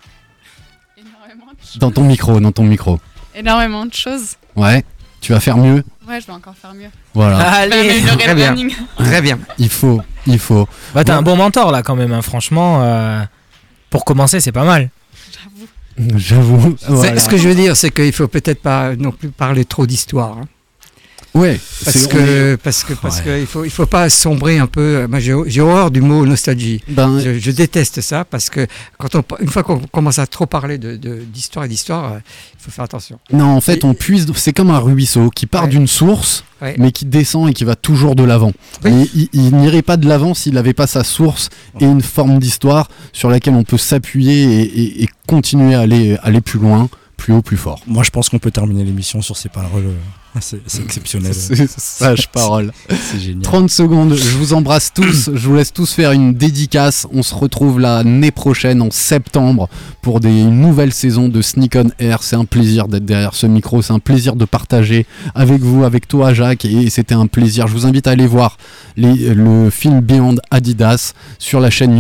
Dans 1.77 1.91
ton 1.91 2.03
micro, 2.05 2.41
dans 2.41 2.53
ton 2.53 2.65
micro. 2.65 2.99
Énormément 3.35 3.85
de 3.85 3.93
choses. 3.93 4.35
Ouais, 4.57 4.85
tu 5.21 5.33
vas 5.33 5.41
faire 5.41 5.59
mieux? 5.59 5.85
Ouais, 6.09 6.21
je 6.21 6.27
vais 6.27 6.33
encore 6.33 6.55
faire 6.57 6.73
mieux. 6.75 6.89
Voilà. 7.13 7.39
Améliorer 7.39 8.17
Très 8.17 8.29
le 8.29 8.35
bien. 8.35 8.57
Très 8.97 9.21
bien. 9.21 9.39
Il 9.59 9.69
faut, 9.69 10.01
il 10.27 10.39
faut. 10.39 10.67
Bah, 10.95 11.05
t'as 11.05 11.17
un 11.17 11.23
bon 11.23 11.37
mentor 11.37 11.71
là 11.73 11.83
quand 11.83 11.97
même, 11.97 12.13
hein, 12.13 12.23
franchement. 12.23 12.83
euh, 12.83 13.23
pour 13.91 14.05
commencer, 14.05 14.41
c'est 14.41 14.53
pas 14.53 14.65
mal. 14.65 14.91
J'avoue. 15.33 15.67
C'est- 16.79 17.19
Ce 17.19 17.29
que 17.29 17.37
je 17.37 17.49
veux 17.49 17.55
dire, 17.55 17.77
c'est 17.77 17.91
qu'il 17.91 18.13
faut 18.13 18.29
peut-être 18.29 18.61
pas 18.61 18.95
non 18.97 19.13
plus 19.13 19.29
parler 19.31 19.65
trop 19.65 19.87
d'histoire. 19.87 20.39
hein. 20.39 20.45
Ouais, 21.37 21.61
Parce 21.85 22.07
que, 22.07 22.17
est- 22.55 22.57
parce 22.57 22.83
que, 22.83 22.95
parce 22.95 23.19
Ouais. 23.19 23.25
que 23.25 23.41
il 23.41 23.47
faut, 23.47 23.65
il 23.65 23.71
faut 23.71 23.85
pas 23.87 24.09
sombrer 24.09 24.59
un 24.59 24.67
peu. 24.67 25.07
Moi, 25.07 25.19
j'ai 25.21 25.61
horreur 25.61 25.91
du 25.91 26.01
mot 26.01 26.25
nostalgie. 26.25 26.83
Ben, 26.89 27.21
je, 27.21 27.39
je 27.39 27.51
déteste 27.51 28.01
ça 28.01 28.25
parce 28.25 28.49
que 28.49 28.67
quand 28.99 29.15
on, 29.15 29.23
une 29.41 29.49
fois 29.49 29.63
qu'on 29.63 29.79
commence 29.79 30.19
à 30.19 30.27
trop 30.27 30.47
parler 30.47 30.79
de- 30.79 30.97
de- 30.97 31.21
d'histoire 31.33 31.67
et 31.67 31.69
d'histoire, 31.69 32.15
euh, 32.15 32.19
il 32.59 32.63
faut 32.65 32.71
faire 32.71 32.85
attention. 32.85 33.19
Non, 33.33 33.45
en 33.47 33.61
fait, 33.61 33.85
on 33.85 33.93
puise. 33.93 34.27
C'est 34.35 34.53
comme 34.55 34.71
un 34.71 34.79
ruisseau 34.79 35.29
qui 35.31 35.47
part 35.47 35.65
Ouais. 35.65 35.69
d'une 35.69 35.87
source, 35.87 36.45
Ouais. 36.63 36.75
mais 36.79 36.91
qui 36.91 37.05
descend 37.05 37.51
et 37.51 37.53
qui 37.53 37.65
va 37.65 37.77
toujours 37.77 38.15
de 38.17 38.25
l'avant. 38.25 38.53
Oui. 38.85 39.11
Il, 39.15 39.29
il 39.35 39.55
n'irait 39.57 39.83
pas 39.83 39.99
de 39.99 40.09
l'avant 40.09 40.33
s'il 40.33 40.55
n'avait 40.55 40.73
pas 40.75 40.87
sa 40.87 41.05
source 41.05 41.51
et 41.81 41.85
une 41.85 42.01
forme 42.03 42.39
d'histoire 42.39 42.89
sur 43.13 43.29
laquelle 43.29 43.55
on 43.55 43.65
peut 43.65 43.77
s'appuyer 43.79 44.43
et, 44.45 44.63
et- 44.63 45.03
et 45.03 45.09
continuer 45.27 45.75
à 45.75 45.81
aller, 45.81 46.17
aller 46.23 46.41
plus 46.41 46.59
loin, 46.59 46.89
plus 47.19 47.35
haut, 47.35 47.43
plus 47.43 47.57
fort. 47.59 47.81
Moi, 47.87 48.03
je 48.05 48.11
pense 48.11 48.31
qu'on 48.31 48.39
peut 48.39 48.51
terminer 48.51 48.85
l'émission 48.85 49.21
sur 49.21 49.37
ces 49.37 49.51
paroles. 49.51 49.85
C'est 50.67 50.83
exceptionnel. 50.85 51.35
C'est 51.35 51.69
sage 51.79 52.29
parole. 52.33 52.73
C'est 52.89 53.19
génial. 53.21 53.43
30 53.43 53.71
secondes, 53.71 54.15
je 54.15 54.37
vous 54.37 54.53
embrasse 54.55 54.93
tous, 54.93 55.31
je 55.35 55.49
vous 55.49 55.55
laisse 55.57 55.73
tous 55.73 55.93
faire 55.93 56.13
une 56.13 56.35
dédicace. 56.35 57.07
On 57.13 57.23
se 57.23 57.35
retrouve 57.35 57.81
l'année 57.81 58.31
prochaine 58.31 58.83
en 58.83 58.91
septembre 58.91 59.69
pour 60.03 60.21
des, 60.21 60.29
une 60.29 60.61
nouvelle 60.61 60.93
saison 60.93 61.29
de 61.29 61.41
Sneak 61.43 61.77
on 61.77 61.91
Air. 61.99 62.23
C'est 62.23 62.37
un 62.37 62.45
plaisir 62.45 62.89
d'être 62.89 63.05
derrière 63.05 63.35
ce 63.35 63.47
micro, 63.47 63.83
c'est 63.83 63.93
un 63.93 63.99
plaisir 63.99 64.37
de 64.37 64.45
partager 64.45 65.07
avec 65.35 65.61
vous, 65.63 65.85
avec 65.85 66.07
toi 66.09 66.35
Jacques, 66.35 66.65
et 66.65 66.91
c'était 66.91 67.15
un 67.15 67.27
plaisir. 67.27 67.67
Je 67.67 67.73
vous 67.73 67.87
invite 67.87 68.07
à 68.07 68.11
aller 68.11 68.27
voir 68.27 68.59
les- 68.97 69.35
le 69.35 69.71
film 69.71 70.01
Beyond 70.01 70.37
Adidas 70.51 71.13
sur 71.39 71.61
la 71.61 71.71
chaîne 71.71 71.97